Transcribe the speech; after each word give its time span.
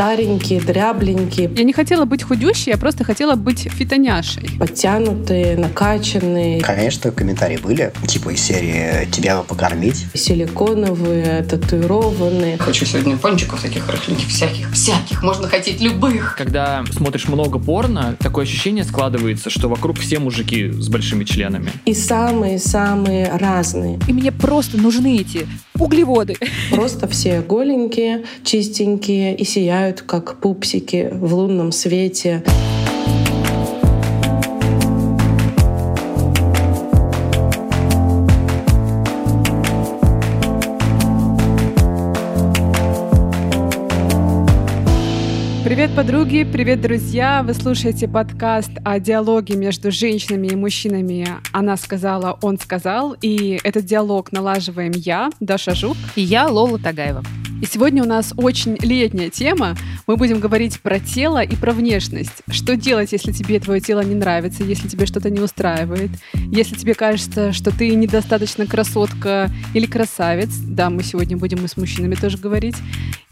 старенькие, 0.00 0.62
дрябленькие. 0.62 1.50
Я 1.54 1.62
не 1.62 1.74
хотела 1.74 2.06
быть 2.06 2.22
худющей, 2.22 2.72
я 2.72 2.78
просто 2.78 3.04
хотела 3.04 3.34
быть 3.34 3.68
фитоняшей. 3.70 4.48
Подтянутые, 4.58 5.58
накачанные. 5.58 6.62
Конечно, 6.62 7.10
комментарии 7.10 7.58
были, 7.58 7.92
типа 8.08 8.30
из 8.30 8.40
серии 8.40 9.06
«Тебя 9.10 9.42
покормить». 9.42 10.06
Силиконовые, 10.14 11.42
татуированные. 11.42 12.56
Хочу 12.56 12.86
сегодня 12.86 13.18
пончиков 13.18 13.60
таких 13.60 13.86
рыхленьких, 13.90 14.26
всяких, 14.28 14.72
всяких, 14.72 15.22
можно 15.22 15.48
хотеть 15.48 15.82
любых. 15.82 16.34
Когда 16.38 16.82
смотришь 16.92 17.28
много 17.28 17.58
порно, 17.58 18.16
такое 18.20 18.46
ощущение 18.46 18.84
складывается, 18.84 19.50
что 19.50 19.68
вокруг 19.68 19.98
все 19.98 20.18
мужики 20.18 20.70
с 20.70 20.88
большими 20.88 21.24
членами. 21.24 21.72
И 21.84 21.92
самые-самые 21.92 23.36
разные. 23.36 23.98
И 24.08 24.14
мне 24.14 24.32
просто 24.32 24.78
нужны 24.78 25.18
эти 25.18 25.46
углеводы. 25.80 26.36
Просто 26.70 27.08
все 27.08 27.40
голенькие, 27.40 28.24
чистенькие 28.44 29.36
и 29.36 29.44
сияют, 29.44 30.02
как 30.02 30.40
пупсики 30.40 31.08
в 31.12 31.34
лунном 31.34 31.72
свете. 31.72 32.44
Привет, 45.80 45.96
подруги! 45.96 46.44
Привет, 46.44 46.82
друзья! 46.82 47.42
Вы 47.42 47.54
слушаете 47.54 48.06
подкаст 48.06 48.70
о 48.84 49.00
диалоге 49.00 49.56
между 49.56 49.90
женщинами 49.90 50.48
и 50.48 50.54
мужчинами 50.54 51.26
«Она 51.52 51.78
сказала, 51.78 52.38
он 52.42 52.58
сказал». 52.58 53.16
И 53.22 53.58
этот 53.64 53.86
диалог 53.86 54.30
налаживаем 54.30 54.92
я, 54.94 55.30
Даша 55.40 55.74
Жук. 55.74 55.96
И 56.16 56.20
я, 56.20 56.48
Лола 56.48 56.78
Тагаева. 56.78 57.22
И 57.60 57.66
сегодня 57.66 58.02
у 58.02 58.06
нас 58.06 58.32
очень 58.36 58.76
летняя 58.80 59.28
тема. 59.28 59.76
Мы 60.06 60.16
будем 60.16 60.40
говорить 60.40 60.80
про 60.80 60.98
тело 60.98 61.42
и 61.42 61.54
про 61.56 61.72
внешность. 61.72 62.42
Что 62.50 62.74
делать, 62.74 63.12
если 63.12 63.32
тебе 63.32 63.60
твое 63.60 63.80
тело 63.80 64.00
не 64.00 64.14
нравится, 64.14 64.64
если 64.64 64.88
тебе 64.88 65.04
что-то 65.04 65.28
не 65.28 65.40
устраивает, 65.40 66.10
если 66.34 66.74
тебе 66.74 66.94
кажется, 66.94 67.52
что 67.52 67.70
ты 67.70 67.94
недостаточно 67.94 68.66
красотка 68.66 69.50
или 69.74 69.84
красавец. 69.84 70.50
Да, 70.56 70.88
мы 70.88 71.02
сегодня 71.02 71.36
будем 71.36 71.62
и 71.64 71.68
с 71.68 71.76
мужчинами 71.76 72.14
тоже 72.14 72.38
говорить. 72.38 72.76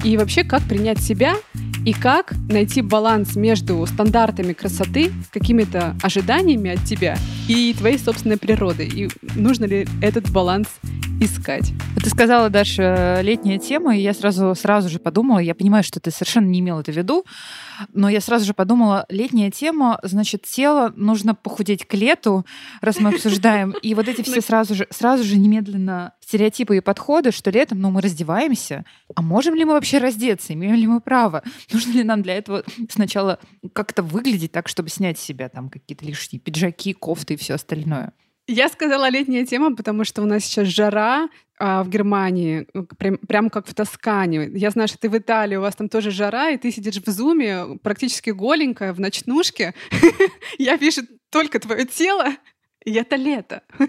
И 0.05 0.17
вообще, 0.17 0.45
как 0.45 0.63
принять 0.63 1.01
себя 1.01 1.37
и 1.87 1.93
как 1.95 2.35
найти 2.51 2.83
баланс 2.83 3.35
между 3.35 3.85
стандартами 3.87 4.53
красоты, 4.53 5.11
какими-то 5.33 5.97
ожиданиями 6.03 6.73
от 6.73 6.85
тебя 6.85 7.17
и 7.49 7.75
твоей 7.77 7.99
собственной 7.99 8.37
природы. 8.37 8.85
И 8.85 9.09
нужно 9.37 9.65
ли 9.65 9.89
этот 10.03 10.31
баланс 10.31 10.69
искать? 11.21 11.73
Ты 12.03 12.11
сказала, 12.11 12.49
Даша, 12.51 13.21
летняя 13.23 13.59
тема, 13.59 13.97
и 13.97 14.01
я 14.01 14.13
сразу, 14.19 14.55
сразу 14.55 14.89
же 14.89 14.99
подумала, 14.99 15.39
я 15.39 15.55
понимаю, 15.55 15.85
что 15.85 16.01
ты 16.01 16.11
совершенно 16.11 16.47
не 16.47 16.61
имел 16.61 16.81
это 16.81 16.93
в 16.93 16.97
виду, 16.97 17.25
но 17.93 18.09
я 18.09 18.21
сразу 18.21 18.45
же 18.45 18.55
подумала, 18.55 19.07
летняя 19.09 19.51
тема, 19.51 19.99
значит, 20.03 20.43
тело 20.43 20.93
нужно 20.97 21.35
похудеть 21.35 21.87
к 21.87 21.95
лету, 21.95 22.45
раз 22.81 23.01
мы 23.01 23.11
обсуждаем. 23.11 23.71
И 23.83 23.95
вот 23.95 24.09
эти 24.09 24.23
все 24.23 24.41
сразу 24.41 24.75
же, 24.75 24.87
сразу 24.91 25.25
же 25.25 25.37
немедленно 25.37 26.13
стереотипы 26.21 26.77
и 26.77 26.81
подходы, 26.81 27.31
что 27.31 27.51
летом, 27.51 27.81
ну, 27.81 27.91
мы 27.91 28.01
раздеваемся. 28.03 28.85
А 29.15 29.23
можем 29.23 29.55
ли 29.55 29.65
мы 29.65 29.73
вообще 29.73 29.99
раздеться? 29.99 30.53
Имеем 30.53 30.75
ли 30.75 30.87
мы 30.87 31.01
право? 31.01 31.43
Нужно 31.73 31.93
ли 31.93 32.05
нам 32.05 32.23
для 32.23 32.35
этого 32.35 32.65
сначала 32.91 33.39
как-то 33.73 34.03
выглядеть 34.03 34.53
так, 34.53 34.69
чтобы 34.69 34.91
снять 34.91 35.19
с 35.19 35.23
себя 35.23 35.49
там 35.49 35.71
какие-то 35.71 36.05
лишние 36.05 36.41
пиджаки, 36.41 36.93
кофты 36.93 37.35
и 37.35 37.37
все 37.37 37.55
остальное? 37.55 38.13
Я 38.51 38.71
сказала 38.71 39.11
летняя 39.11 39.45
тема, 39.45 39.77
потому 39.77 40.05
что 40.05 40.23
у 40.23 40.25
нас 40.25 40.43
сейчас 40.43 40.69
жара 40.69 41.29
а, 41.59 41.83
в 41.83 41.91
Германии, 41.91 42.67
прям, 42.97 43.19
прям 43.19 43.51
как 43.51 43.67
в 43.67 43.75
Тоскане. 43.75 44.49
Я 44.55 44.71
знаю, 44.71 44.89
что 44.89 44.97
ты 44.97 45.11
в 45.11 45.19
Италии, 45.19 45.57
у 45.57 45.61
вас 45.61 45.77
там 45.77 45.91
тоже 45.91 46.11
жара, 46.11 46.49
и 46.49 46.57
ты 46.57 46.73
сидишь 46.73 46.97
в 46.97 47.11
зуме 47.11 47.79
практически 47.83 48.31
голенькая, 48.31 48.95
в 48.95 49.01
ночнушке. 49.01 49.75
Я 50.59 50.77
вижу 50.77 51.03
только 51.29 51.61
твое 51.61 51.85
тело, 51.85 52.25
и 52.87 52.95
это 52.95 53.17
лето. 53.17 53.65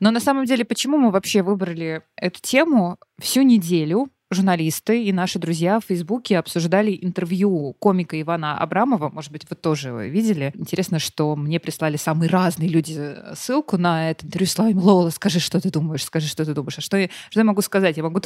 Но 0.00 0.10
на 0.10 0.18
самом 0.18 0.44
деле, 0.44 0.64
почему 0.64 0.98
мы 0.98 1.12
вообще 1.12 1.42
выбрали 1.42 2.02
эту 2.16 2.40
тему 2.40 2.98
всю 3.20 3.42
неделю? 3.42 4.08
Журналисты 4.30 5.04
и 5.04 5.12
наши 5.12 5.38
друзья 5.38 5.80
в 5.80 5.84
Фейсбуке 5.84 6.38
обсуждали 6.38 6.98
интервью 7.00 7.74
комика 7.78 8.20
Ивана 8.20 8.58
Абрамова. 8.58 9.10
Может 9.10 9.30
быть, 9.32 9.48
вы 9.48 9.56
тоже 9.56 10.08
видели. 10.08 10.52
Интересно, 10.54 10.98
что 10.98 11.36
мне 11.36 11.60
прислали 11.60 11.96
самые 11.96 12.28
разные 12.28 12.68
люди 12.68 13.16
ссылку 13.34 13.78
на 13.78 14.10
это 14.10 14.26
интервью. 14.26 14.48
Слава 14.48 14.78
Лола, 14.78 15.10
скажи, 15.10 15.40
что 15.40 15.60
ты 15.60 15.70
думаешь, 15.70 16.04
скажи, 16.04 16.26
что 16.26 16.44
ты 16.44 16.54
думаешь. 16.54 16.78
А 16.78 16.80
что 16.80 16.96
я, 16.96 17.08
что 17.30 17.40
я 17.40 17.44
могу 17.44 17.62
сказать? 17.62 17.96
Я, 17.96 18.02
могу 18.02 18.20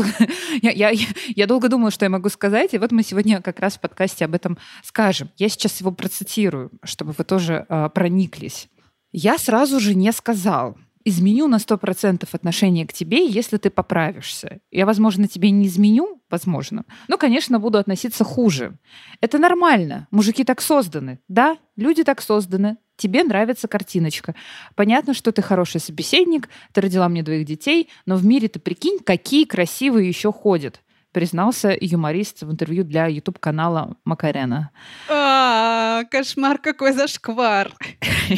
я, 0.62 0.70
я, 0.72 0.90
я, 0.90 1.06
я 1.28 1.46
долго 1.46 1.68
думала, 1.68 1.90
что 1.90 2.04
я 2.04 2.10
могу 2.10 2.28
сказать, 2.28 2.74
и 2.74 2.78
вот 2.78 2.92
мы 2.92 3.02
сегодня 3.02 3.42
как 3.42 3.60
раз 3.60 3.76
в 3.76 3.80
подкасте 3.80 4.24
об 4.24 4.34
этом 4.34 4.58
скажем. 4.82 5.30
Я 5.36 5.48
сейчас 5.48 5.80
его 5.80 5.90
процитирую, 5.90 6.70
чтобы 6.84 7.14
вы 7.16 7.24
тоже 7.24 7.66
э, 7.68 7.88
прониклись. 7.92 8.68
Я 9.12 9.38
сразу 9.38 9.80
же 9.80 9.94
не 9.94 10.12
сказал, 10.12 10.76
изменю 11.08 11.48
на 11.48 11.56
100% 11.56 12.28
отношение 12.32 12.86
к 12.86 12.92
тебе, 12.92 13.26
если 13.26 13.56
ты 13.56 13.70
поправишься. 13.70 14.60
Я, 14.70 14.86
возможно, 14.86 15.28
тебе 15.28 15.50
не 15.50 15.66
изменю, 15.66 16.22
возможно, 16.30 16.84
но, 17.08 17.16
конечно, 17.16 17.58
буду 17.58 17.78
относиться 17.78 18.24
хуже. 18.24 18.78
Это 19.20 19.38
нормально. 19.38 20.08
Мужики 20.10 20.44
так 20.44 20.60
созданы. 20.60 21.20
Да, 21.28 21.56
люди 21.76 22.04
так 22.04 22.20
созданы. 22.20 22.76
Тебе 22.96 23.22
нравится 23.22 23.68
картиночка. 23.68 24.34
Понятно, 24.74 25.14
что 25.14 25.30
ты 25.30 25.40
хороший 25.40 25.80
собеседник, 25.80 26.48
ты 26.72 26.80
родила 26.80 27.08
мне 27.08 27.22
двоих 27.22 27.46
детей, 27.46 27.88
но 28.06 28.16
в 28.16 28.24
мире 28.24 28.48
ты 28.48 28.58
прикинь, 28.58 28.98
какие 28.98 29.44
красивые 29.44 30.08
еще 30.08 30.32
ходят 30.32 30.80
признался 31.12 31.76
юморист 31.80 32.42
в 32.42 32.50
интервью 32.50 32.84
для 32.84 33.06
YouTube-канала 33.06 33.96
Макарена. 34.04 34.70
А, 35.08 36.04
кошмар 36.10 36.58
какой 36.58 36.92
зашквар. 36.92 37.72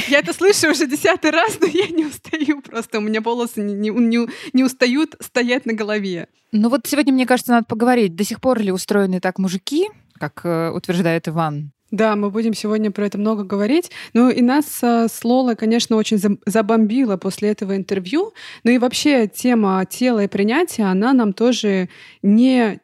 Я 0.09 0.21
это 0.21 0.33
слышу 0.33 0.71
уже 0.71 0.87
десятый 0.87 1.31
раз, 1.31 1.59
но 1.61 1.67
я 1.67 1.89
не 1.89 2.07
устаю 2.07 2.63
просто. 2.63 2.99
У 2.99 3.03
меня 3.03 3.21
волосы 3.21 3.63
не, 3.63 3.91
не, 3.91 4.29
не 4.53 4.65
устают 4.65 5.17
стоять 5.21 5.67
на 5.67 5.73
голове. 5.73 6.29
Ну 6.53 6.69
вот 6.69 6.87
сегодня, 6.87 7.13
мне 7.13 7.27
кажется, 7.27 7.53
надо 7.53 7.67
поговорить, 7.67 8.15
до 8.17 8.25
сих 8.25 8.41
пор 8.41 8.61
ли 8.61 8.73
устроены 8.73 9.21
так 9.21 9.39
мужики, 9.39 9.89
как 10.19 10.41
э, 10.45 10.71
утверждает 10.71 11.29
Иван, 11.29 11.73
да, 11.91 12.17
мы 12.17 12.31
будем 12.31 12.55
сегодня 12.55 12.91
про 12.91 13.07
это 13.07 13.19
много 13.19 13.45
говорить. 13.45 13.91
Ну 14.13 14.31
и 14.31 14.43
нас 14.43 14.79
э, 14.83 15.09
с 15.09 15.25
Лолой, 15.25 15.57
конечно, 15.57 15.97
очень 15.97 16.19
забомбило 16.47 17.17
после 17.17 17.51
этого 17.51 17.77
интервью. 17.77 18.33
Ну 18.65 18.71
и 18.71 18.79
вообще 18.79 19.27
тема 19.27 19.85
тела 19.89 20.25
и 20.25 20.29
принятия, 20.29 20.85
она 20.85 21.13
нам 21.13 21.33
тоже 21.33 21.89
не 22.23 22.81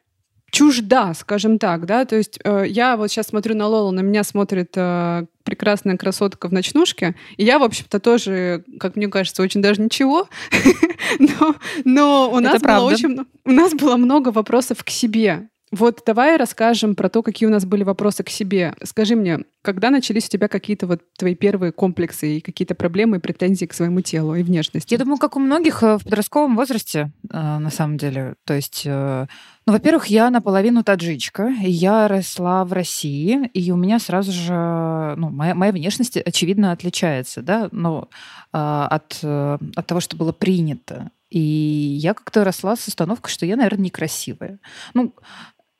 чужда, 0.51 1.13
скажем 1.13 1.59
так, 1.59 1.85
да, 1.85 2.05
то 2.05 2.15
есть 2.15 2.39
э, 2.43 2.63
я 2.67 2.95
вот 2.95 3.11
сейчас 3.11 3.27
смотрю 3.27 3.53
на 3.55 3.67
Лолу, 3.67 3.91
на 3.91 3.99
меня 3.99 4.23
смотрит 4.23 4.71
э, 4.75 5.25
прекрасная 5.43 5.97
красотка 5.97 6.47
в 6.47 6.53
ночнушке, 6.53 7.15
и 7.35 7.43
я, 7.43 7.59
в 7.59 7.63
общем-то, 7.63 7.99
тоже, 7.99 8.63
как 8.79 8.95
мне 8.95 9.09
кажется, 9.09 9.43
очень 9.43 9.61
даже 9.61 9.81
ничего, 9.81 10.29
но, 11.19 11.55
но 11.83 12.31
у, 12.31 12.39
нас 12.39 12.61
было 12.61 12.79
очень, 12.79 13.25
у 13.43 13.51
нас 13.51 13.73
было 13.73 13.97
много 13.97 14.29
вопросов 14.29 14.83
к 14.85 14.89
себе, 14.89 15.49
вот 15.71 16.01
давай 16.05 16.37
расскажем 16.37 16.95
про 16.95 17.09
то, 17.09 17.21
какие 17.21 17.47
у 17.47 17.51
нас 17.51 17.65
были 17.65 17.83
вопросы 17.83 18.23
к 18.23 18.29
себе. 18.29 18.73
Скажи 18.83 19.15
мне, 19.17 19.39
когда 19.61 19.89
начались 19.89 20.27
у 20.27 20.29
тебя 20.29 20.47
какие-то 20.47 20.87
вот 20.87 21.01
твои 21.17 21.35
первые 21.35 21.73
комплексы 21.73 22.37
и 22.37 22.41
какие-то 22.41 22.73
проблемы 22.73 23.17
и 23.17 23.19
претензии 23.19 23.65
к 23.65 23.73
своему 23.73 23.99
телу 23.99 24.33
и 24.35 24.43
внешности? 24.43 24.93
Я 24.93 24.99
думаю, 24.99 25.17
как 25.17 25.35
у 25.35 25.39
многих 25.39 25.83
э, 25.83 25.97
в 25.97 26.05
подростковом 26.05 26.55
возрасте, 26.55 27.11
э, 27.29 27.37
на 27.37 27.69
самом 27.69 27.97
деле. 27.97 28.35
То 28.45 28.53
есть, 28.53 28.83
э, 28.85 29.27
ну, 29.65 29.73
во-первых, 29.73 30.05
я 30.07 30.29
наполовину 30.29 30.85
таджичка, 30.85 31.53
и 31.61 31.69
я 31.69 32.07
росла 32.07 32.63
в 32.63 32.71
России, 32.71 33.47
и 33.53 33.69
у 33.71 33.75
меня 33.75 33.99
сразу 33.99 34.31
же, 34.31 34.53
ну, 35.17 35.29
моя, 35.31 35.53
моя 35.53 35.73
внешность, 35.73 36.15
очевидно, 36.15 36.71
отличается, 36.71 37.41
да, 37.41 37.67
но 37.73 38.07
от, 38.53 39.19
от 39.21 39.85
того, 39.85 39.99
что 39.99 40.15
было 40.15 40.31
принято. 40.31 41.11
И 41.29 41.39
я 41.39 42.13
как-то 42.13 42.45
росла 42.45 42.77
с 42.77 42.87
установкой, 42.87 43.31
что 43.31 43.45
я, 43.45 43.57
наверное, 43.57 43.85
некрасивая. 43.85 44.59
Ну, 44.93 45.13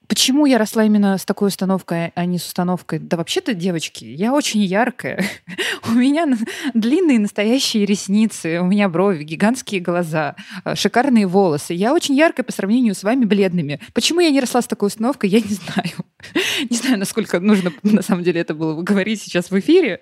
Почему 0.08 0.46
я 0.46 0.58
росла 0.58 0.86
именно 0.86 1.18
с 1.18 1.26
такой 1.26 1.50
установкой, 1.50 2.12
а 2.16 2.26
не 2.26 2.38
с 2.38 2.46
установкой? 2.46 3.00
Да 3.00 3.18
вообще-то, 3.18 3.54
девочки, 3.54 4.06
я 4.06 4.34
очень 4.34 4.62
яркая. 4.62 5.24
у 5.88 5.92
меня 5.92 6.26
длинные 6.74 7.20
настоящие 7.20 7.86
ресницы, 7.86 8.60
у 8.62 8.66
меня 8.66 8.88
брови, 8.88 9.24
гигантские 9.24 9.82
глаза, 9.82 10.36
э, 10.64 10.76
шикарные 10.76 11.28
волосы. 11.28 11.74
Я 11.74 11.94
очень 11.94 12.16
яркая 12.16 12.46
по 12.46 12.54
сравнению 12.54 12.96
с 12.96 13.04
вами 13.04 13.26
бледными. 13.26 13.82
Почему 13.94 14.22
я 14.22 14.30
не 14.30 14.40
росла 14.40 14.62
с 14.62 14.68
такой 14.68 14.88
установкой, 14.88 15.30
я 15.30 15.42
не 15.42 15.56
знаю. 15.56 16.06
не 16.70 16.78
знаю, 16.78 17.00
насколько 17.00 17.40
нужно 17.40 17.74
на 17.84 18.02
самом 18.02 18.24
деле 18.24 18.42
это 18.42 18.54
было 18.54 18.82
говорить 18.82 19.22
сейчас 19.22 19.52
в 19.52 19.60
эфире. 19.60 20.02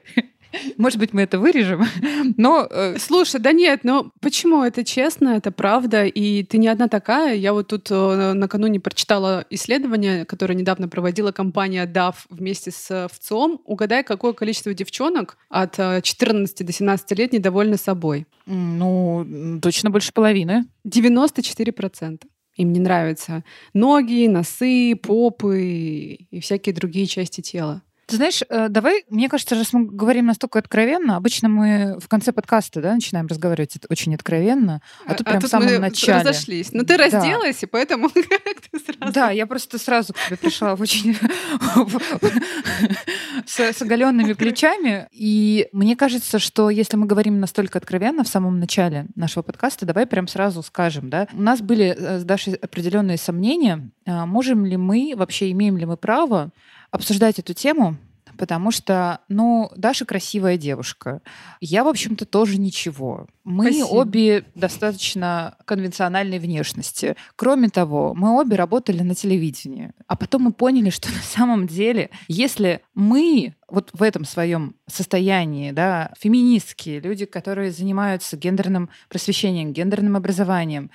Может 0.77 0.99
быть, 0.99 1.13
мы 1.13 1.21
это 1.21 1.39
вырежем, 1.39 1.85
но... 2.37 2.67
Э... 2.69 2.97
Слушай, 2.97 3.39
да 3.39 3.51
нет, 3.51 3.83
но 3.83 4.11
почему? 4.21 4.63
Это 4.63 4.83
честно, 4.83 5.29
это 5.29 5.51
правда, 5.51 6.05
и 6.05 6.43
ты 6.43 6.57
не 6.57 6.67
одна 6.67 6.87
такая. 6.87 7.35
Я 7.35 7.53
вот 7.53 7.67
тут 7.67 7.87
э, 7.89 8.33
накануне 8.33 8.79
прочитала 8.79 9.45
исследование, 9.49 10.25
которое 10.25 10.55
недавно 10.55 10.87
проводила 10.87 11.31
компания 11.31 11.85
DAF 11.85 12.15
вместе 12.29 12.71
с 12.71 13.07
ВЦОМ. 13.11 13.61
Угадай, 13.65 14.03
какое 14.03 14.33
количество 14.33 14.73
девчонок 14.73 15.37
от 15.49 15.75
14 15.75 16.61
э, 16.61 16.63
до 16.63 16.71
17 16.71 17.11
лет 17.17 17.33
недовольны 17.33 17.77
собой? 17.77 18.25
Ну, 18.45 19.59
точно 19.61 19.89
больше 19.89 20.13
половины. 20.13 20.65
94%. 20.87 22.21
Им 22.55 22.71
не 22.71 22.79
нравятся 22.79 23.43
ноги, 23.73 24.27
носы, 24.27 24.95
попы 24.95 26.27
и 26.31 26.39
всякие 26.39 26.73
другие 26.73 27.05
части 27.05 27.41
тела. 27.41 27.81
Ты 28.05 28.17
знаешь, 28.17 28.43
э, 28.47 28.69
давай, 28.69 29.03
мне 29.09 29.29
кажется, 29.29 29.55
раз 29.55 29.73
мы 29.73 29.85
говорим 29.85 30.27
настолько 30.27 30.59
откровенно, 30.59 31.17
обычно 31.17 31.49
мы 31.49 31.97
в 31.99 32.07
конце 32.07 32.31
подкаста, 32.31 32.81
да, 32.81 32.93
начинаем 32.93 33.27
разговаривать 33.27 33.77
очень 33.89 34.13
откровенно, 34.13 34.81
а, 35.05 35.15
тут 35.15 35.27
а 35.27 35.31
прям 35.31 35.41
тут 35.41 35.49
в 35.49 35.51
самом 35.51 35.67
мы 35.67 35.79
начале. 35.79 36.21
разошлись. 36.21 36.71
Но 36.71 36.83
ты 36.83 36.97
разделась, 36.97 37.59
да. 37.61 37.65
и 37.65 37.65
поэтому 37.65 38.09
как-то 38.09 38.79
сразу... 38.79 39.13
Да, 39.13 39.31
я 39.31 39.47
просто 39.47 39.79
сразу 39.79 40.13
к 40.13 40.17
тебе 40.27 40.37
пришла 40.37 40.75
очень 40.75 41.17
с 43.45 43.81
оголенными 43.81 44.33
плечами. 44.33 45.07
И 45.11 45.67
мне 45.71 45.95
кажется, 45.95 46.37
что 46.37 46.69
если 46.69 46.97
мы 46.97 47.07
говорим 47.07 47.39
настолько 47.39 47.79
откровенно 47.79 48.23
в 48.23 48.27
самом 48.27 48.59
начале 48.59 49.07
нашего 49.15 49.41
подкаста, 49.41 49.85
давай 49.85 50.05
прям 50.05 50.27
сразу 50.27 50.61
скажем, 50.61 51.09
да, 51.09 51.27
у 51.33 51.41
нас 51.41 51.61
были 51.61 51.95
э, 51.97 52.19
с 52.19 52.23
Дашей 52.23 52.53
определенные 52.53 53.17
сомнения, 53.17 53.89
можем 54.05 54.65
ли 54.65 54.77
мы, 54.77 55.13
вообще 55.15 55.51
имеем 55.51 55.77
ли 55.77 55.85
мы 55.85 55.97
право 55.97 56.51
обсуждать 56.91 57.39
эту 57.39 57.53
тему, 57.53 57.97
потому 58.37 58.71
что, 58.71 59.19
ну, 59.27 59.71
Даша 59.75 60.05
красивая 60.05 60.57
девушка. 60.57 61.21
Я, 61.59 61.83
в 61.83 61.87
общем-то, 61.87 62.25
тоже 62.25 62.59
ничего. 62.59 63.27
Мы 63.43 63.65
Спасибо. 63.65 63.85
обе 63.85 64.45
достаточно 64.55 65.55
конвенциональной 65.65 66.39
внешности. 66.39 67.15
Кроме 67.35 67.69
того, 67.69 68.13
мы 68.15 68.39
обе 68.39 68.55
работали 68.55 69.01
на 69.01 69.15
телевидении. 69.15 69.91
А 70.07 70.15
потом 70.15 70.43
мы 70.43 70.53
поняли, 70.53 70.89
что 70.89 71.09
на 71.13 71.21
самом 71.21 71.67
деле, 71.67 72.09
если 72.27 72.81
мы 72.93 73.55
вот 73.69 73.89
в 73.93 74.03
этом 74.03 74.25
своем 74.25 74.75
состоянии, 74.87 75.71
да, 75.71 76.13
феминистки, 76.19 77.01
люди, 77.03 77.25
которые 77.25 77.71
занимаются 77.71 78.37
гендерным 78.37 78.89
просвещением, 79.09 79.73
гендерным 79.73 80.15
образованием, 80.15 80.91
а, 80.91 80.93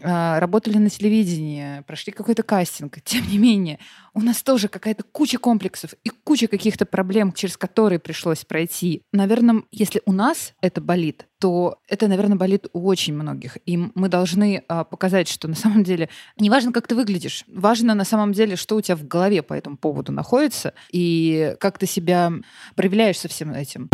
работали 0.00 0.78
на 0.78 0.90
телевидении, 0.90 1.82
прошли 1.82 2.12
какой-то 2.12 2.42
кастинг. 2.42 2.98
Тем 3.04 3.28
не 3.28 3.38
менее, 3.38 3.78
у 4.14 4.20
нас 4.20 4.42
тоже 4.42 4.68
какая-то 4.68 5.02
куча 5.04 5.38
комплексов 5.38 5.94
и 6.04 6.10
куча 6.10 6.46
каких-то 6.46 6.86
проблем, 6.86 7.32
через 7.32 7.56
которые 7.56 7.98
пришлось 7.98 8.44
пройти. 8.44 9.02
Наверное, 9.12 9.62
если 9.70 10.02
у 10.06 10.12
нас 10.12 10.54
это 10.60 10.80
болит, 10.80 11.26
то 11.38 11.78
это, 11.88 12.08
наверное, 12.08 12.36
болит 12.36 12.66
у 12.72 12.86
очень 12.86 13.14
многих. 13.14 13.58
И 13.66 13.76
мы 13.76 14.08
должны 14.08 14.62
а, 14.68 14.84
показать, 14.84 15.28
что 15.28 15.48
на 15.48 15.56
самом 15.56 15.82
деле 15.82 16.08
не 16.38 16.50
важно, 16.50 16.72
как 16.72 16.86
ты 16.86 16.94
выглядишь, 16.94 17.44
важно 17.48 17.94
на 17.94 18.04
самом 18.04 18.32
деле, 18.32 18.56
что 18.56 18.76
у 18.76 18.80
тебя 18.80 18.96
в 18.96 19.06
голове 19.06 19.42
по 19.42 19.54
этому 19.54 19.76
поводу 19.76 20.12
находится 20.12 20.74
и 20.92 21.56
как 21.58 21.78
ты 21.78 21.86
себя 21.86 22.32
проявляешь 22.76 23.18
со 23.18 23.28
всем 23.28 23.52
этим. 23.52 23.90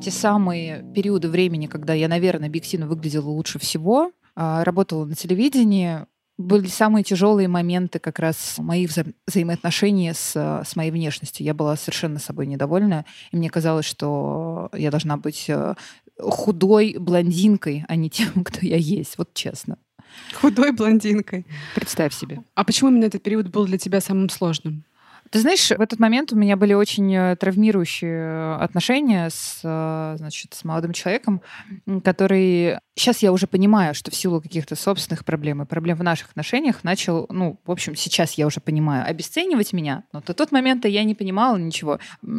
Те 0.00 0.10
самые 0.10 0.82
периоды 0.94 1.28
времени, 1.28 1.66
когда 1.66 1.92
я, 1.92 2.08
наверное, 2.08 2.48
объективно 2.48 2.86
выглядела 2.86 3.28
лучше 3.28 3.58
всего, 3.58 4.12
а, 4.34 4.64
работала 4.64 5.04
на 5.04 5.14
телевидении, 5.14 6.06
были 6.38 6.68
самые 6.68 7.04
тяжелые 7.04 7.48
моменты 7.48 7.98
как 7.98 8.18
раз 8.18 8.56
моих 8.56 8.90
вза 8.90 9.04
взаимоотношений 9.26 10.12
с, 10.14 10.34
с 10.34 10.74
моей 10.74 10.90
внешностью. 10.90 11.44
Я 11.44 11.52
была 11.52 11.76
совершенно 11.76 12.18
собой 12.18 12.46
недовольна, 12.46 13.04
и 13.30 13.36
мне 13.36 13.50
казалось, 13.50 13.84
что 13.84 14.70
я 14.72 14.90
должна 14.90 15.18
быть 15.18 15.44
э, 15.48 15.74
худой 16.18 16.96
блондинкой, 16.98 17.84
а 17.86 17.94
не 17.94 18.08
тем, 18.08 18.42
кто 18.44 18.60
я 18.64 18.76
есть. 18.76 19.18
Вот 19.18 19.34
честно. 19.34 19.76
Худой 20.32 20.72
блондинкой. 20.72 21.46
Представь 21.74 22.14
себе. 22.14 22.42
А 22.54 22.64
почему 22.64 22.88
именно 22.88 23.04
этот 23.04 23.22
период 23.22 23.48
был 23.48 23.66
для 23.66 23.76
тебя 23.76 24.00
самым 24.00 24.30
сложным? 24.30 24.84
Ты 25.30 25.38
знаешь, 25.38 25.68
в 25.68 25.80
этот 25.80 26.00
момент 26.00 26.32
у 26.32 26.36
меня 26.36 26.56
были 26.56 26.74
очень 26.74 27.14
э, 27.14 27.36
травмирующие 27.36 28.54
отношения 28.56 29.30
с, 29.30 29.60
э, 29.62 30.14
значит, 30.18 30.54
с 30.54 30.64
молодым 30.64 30.92
человеком, 30.92 31.40
который 32.02 32.78
сейчас 33.00 33.20
я 33.20 33.32
уже 33.32 33.46
понимаю, 33.46 33.94
что 33.94 34.10
в 34.10 34.14
силу 34.14 34.40
каких-то 34.40 34.76
собственных 34.76 35.24
проблем 35.24 35.62
и 35.62 35.66
проблем 35.66 35.96
в 35.96 36.02
наших 36.02 36.30
отношениях 36.30 36.84
начал, 36.84 37.26
ну, 37.30 37.58
в 37.64 37.70
общем, 37.70 37.96
сейчас 37.96 38.34
я 38.34 38.46
уже 38.46 38.60
понимаю, 38.60 39.08
обесценивать 39.08 39.72
меня. 39.72 40.04
Но 40.12 40.20
до 40.20 40.34
тот 40.34 40.52
момент 40.52 40.84
я 40.84 41.04
не 41.04 41.14
понимала 41.14 41.56
ничего. 41.56 41.98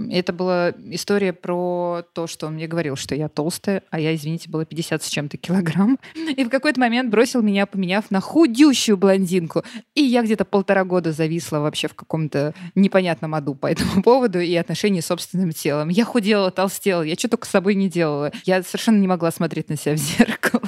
Это 0.10 0.34
была 0.34 0.72
история 0.90 1.34
про 1.34 2.04
то, 2.14 2.28
что 2.28 2.48
он 2.48 2.56
мне 2.56 2.68
говорил, 2.68 2.96
что 2.96 3.16
я 3.16 3.28
толстая, 3.30 3.84
а 3.90 4.00
я, 4.00 4.14
извините, 4.14 4.50
была 4.50 4.66
50 4.66 5.02
с 5.02 5.08
чем-то 5.08 5.38
килограмм. 5.38 5.98
И 6.38 6.44
в 6.44 6.50
какой-то 6.50 6.80
момент 6.80 7.10
бросил 7.10 7.42
меня, 7.42 7.66
поменяв 7.66 8.12
на 8.12 8.20
худющую 8.22 8.98
блондинку. 8.98 9.64
И 9.96 10.04
я 10.04 10.22
где-то 10.22 10.46
полтора 10.46 10.84
года 10.84 11.12
зависла 11.12 11.60
вообще 11.60 11.88
в 11.88 11.96
каком-то 11.96 12.54
непонятном 12.82 13.36
аду 13.36 13.56
по 13.56 13.68
этому 13.68 14.04
поводу 14.04 14.40
и 14.40 14.56
отношении 14.56 15.00
с 15.00 15.08
собственным 15.08 15.52
телом. 15.52 15.90
Я 15.90 16.06
худела, 16.06 16.52
толстела, 16.52 17.02
я 17.04 17.16
что 17.16 17.30
только 17.30 17.48
с 17.48 17.52
собой 17.52 17.76
не 17.76 17.90
делала. 17.90 18.32
Я 18.46 18.64
совершенно 18.64 19.00
не 19.00 19.08
могла 19.08 19.32
смотреть 19.32 19.70
на 19.70 19.78
себя 19.78 19.96
в 19.96 19.98
зеркало. 20.00 20.64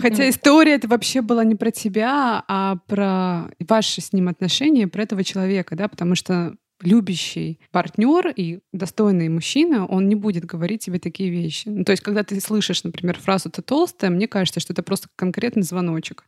Хотя 0.00 0.28
история 0.28 0.74
это 0.74 0.88
вообще 0.88 1.20
была 1.20 1.44
не 1.44 1.54
про 1.54 1.70
тебя, 1.70 2.42
а 2.48 2.76
про 2.86 3.50
ваши 3.60 4.00
с 4.00 4.12
ним 4.12 4.28
отношения, 4.28 4.88
про 4.88 5.02
этого 5.02 5.22
человека, 5.22 5.76
да, 5.76 5.88
потому 5.88 6.14
что 6.14 6.54
любящий 6.82 7.60
партнер 7.70 8.28
и 8.28 8.60
достойный 8.72 9.28
мужчина, 9.28 9.86
он 9.86 10.08
не 10.08 10.14
будет 10.14 10.44
говорить 10.44 10.84
тебе 10.84 10.98
такие 10.98 11.30
вещи. 11.30 11.68
Ну, 11.68 11.84
то 11.84 11.92
есть, 11.92 12.02
когда 12.02 12.22
ты 12.22 12.38
слышишь, 12.40 12.84
например, 12.84 13.18
фразу 13.18 13.50
«ты 13.50 13.62
толстая», 13.62 14.10
мне 14.10 14.28
кажется, 14.28 14.60
что 14.60 14.72
это 14.72 14.82
просто 14.82 15.08
конкретный 15.16 15.62
звоночек. 15.62 16.24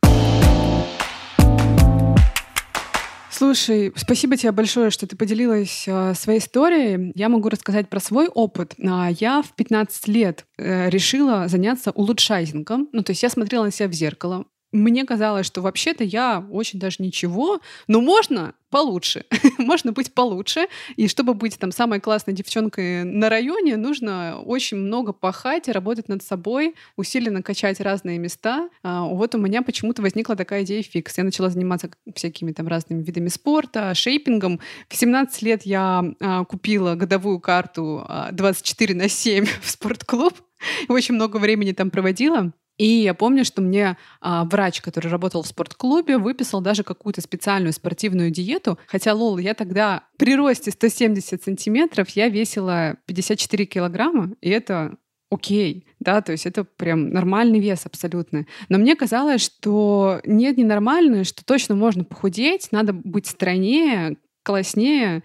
Слушай, 3.37 3.93
спасибо 3.95 4.35
тебе 4.35 4.51
большое, 4.51 4.89
что 4.89 5.05
ты 5.05 5.15
поделилась 5.15 5.83
э, 5.87 6.15
своей 6.15 6.39
историей. 6.39 7.11
Я 7.13 7.29
могу 7.29 7.49
рассказать 7.49 7.87
про 7.87 7.99
свой 7.99 8.29
опыт. 8.29 8.73
А, 8.83 9.11
я 9.11 9.43
в 9.43 9.53
15 9.53 10.07
лет 10.07 10.47
э, 10.57 10.89
решила 10.89 11.47
заняться 11.47 11.91
улучшайзингом. 11.91 12.89
Ну, 12.93 13.03
то 13.03 13.11
есть 13.11 13.21
я 13.21 13.29
смотрела 13.29 13.65
на 13.65 13.71
себя 13.71 13.89
в 13.89 13.93
зеркало, 13.93 14.45
мне 14.77 15.05
казалось, 15.05 15.45
что 15.45 15.61
вообще-то 15.61 16.03
я 16.03 16.45
очень 16.51 16.79
даже 16.79 16.97
ничего, 16.99 17.59
но 17.87 18.01
можно 18.01 18.53
получше. 18.69 19.25
можно 19.57 19.91
быть 19.91 20.13
получше. 20.13 20.67
И 20.95 21.07
чтобы 21.07 21.33
быть 21.33 21.57
там 21.57 21.71
самой 21.71 21.99
классной 21.99 22.33
девчонкой 22.33 23.03
на 23.03 23.29
районе, 23.29 23.77
нужно 23.77 24.39
очень 24.39 24.77
много 24.77 25.13
пахать, 25.13 25.67
работать 25.69 26.09
над 26.09 26.23
собой, 26.23 26.75
усиленно 26.95 27.41
качать 27.41 27.79
разные 27.79 28.19
места. 28.19 28.69
А, 28.83 29.03
вот 29.05 29.35
у 29.35 29.37
меня 29.37 29.61
почему-то 29.61 30.01
возникла 30.01 30.35
такая 30.35 30.63
идея 30.63 30.83
фикс. 30.83 31.17
Я 31.17 31.23
начала 31.23 31.49
заниматься 31.49 31.89
всякими 32.13 32.51
там 32.51 32.67
разными 32.67 33.03
видами 33.03 33.29
спорта, 33.29 33.93
шейпингом. 33.93 34.59
В 34.89 34.95
17 34.95 35.41
лет 35.41 35.63
я 35.63 36.03
а, 36.19 36.45
купила 36.45 36.95
годовую 36.95 37.39
карту 37.39 38.05
а, 38.07 38.31
24 38.31 38.95
на 38.95 39.09
7 39.09 39.45
в 39.61 39.69
спортклуб. 39.69 40.33
Очень 40.89 41.15
много 41.15 41.37
времени 41.37 41.71
там 41.71 41.89
проводила. 41.89 42.51
И 42.77 42.85
я 42.85 43.13
помню, 43.13 43.43
что 43.43 43.61
мне 43.61 43.97
а, 44.21 44.45
врач, 44.45 44.81
который 44.81 45.07
работал 45.07 45.41
в 45.41 45.47
спортклубе, 45.47 46.17
выписал 46.17 46.61
даже 46.61 46.83
какую-то 46.83 47.21
специальную 47.21 47.73
спортивную 47.73 48.29
диету. 48.29 48.77
Хотя, 48.87 49.13
лол, 49.13 49.37
я 49.37 49.53
тогда 49.53 50.03
при 50.17 50.35
росте 50.35 50.71
170 50.71 51.43
сантиметров, 51.43 52.09
я 52.09 52.29
весила 52.29 52.97
54 53.05 53.65
килограмма, 53.65 54.33
и 54.41 54.49
это 54.49 54.97
окей, 55.29 55.85
да, 55.99 56.21
то 56.21 56.31
есть 56.31 56.45
это 56.45 56.63
прям 56.63 57.09
нормальный 57.09 57.59
вес 57.59 57.85
абсолютно. 57.85 58.45
Но 58.69 58.77
мне 58.77 58.95
казалось, 58.95 59.43
что 59.43 60.21
нет, 60.25 60.57
ненормально, 60.57 61.23
что 61.23 61.43
точно 61.43 61.75
можно 61.75 62.03
похудеть, 62.03 62.69
надо 62.71 62.93
быть 62.93 63.27
стройнее, 63.27 64.17
класснее. 64.43 65.23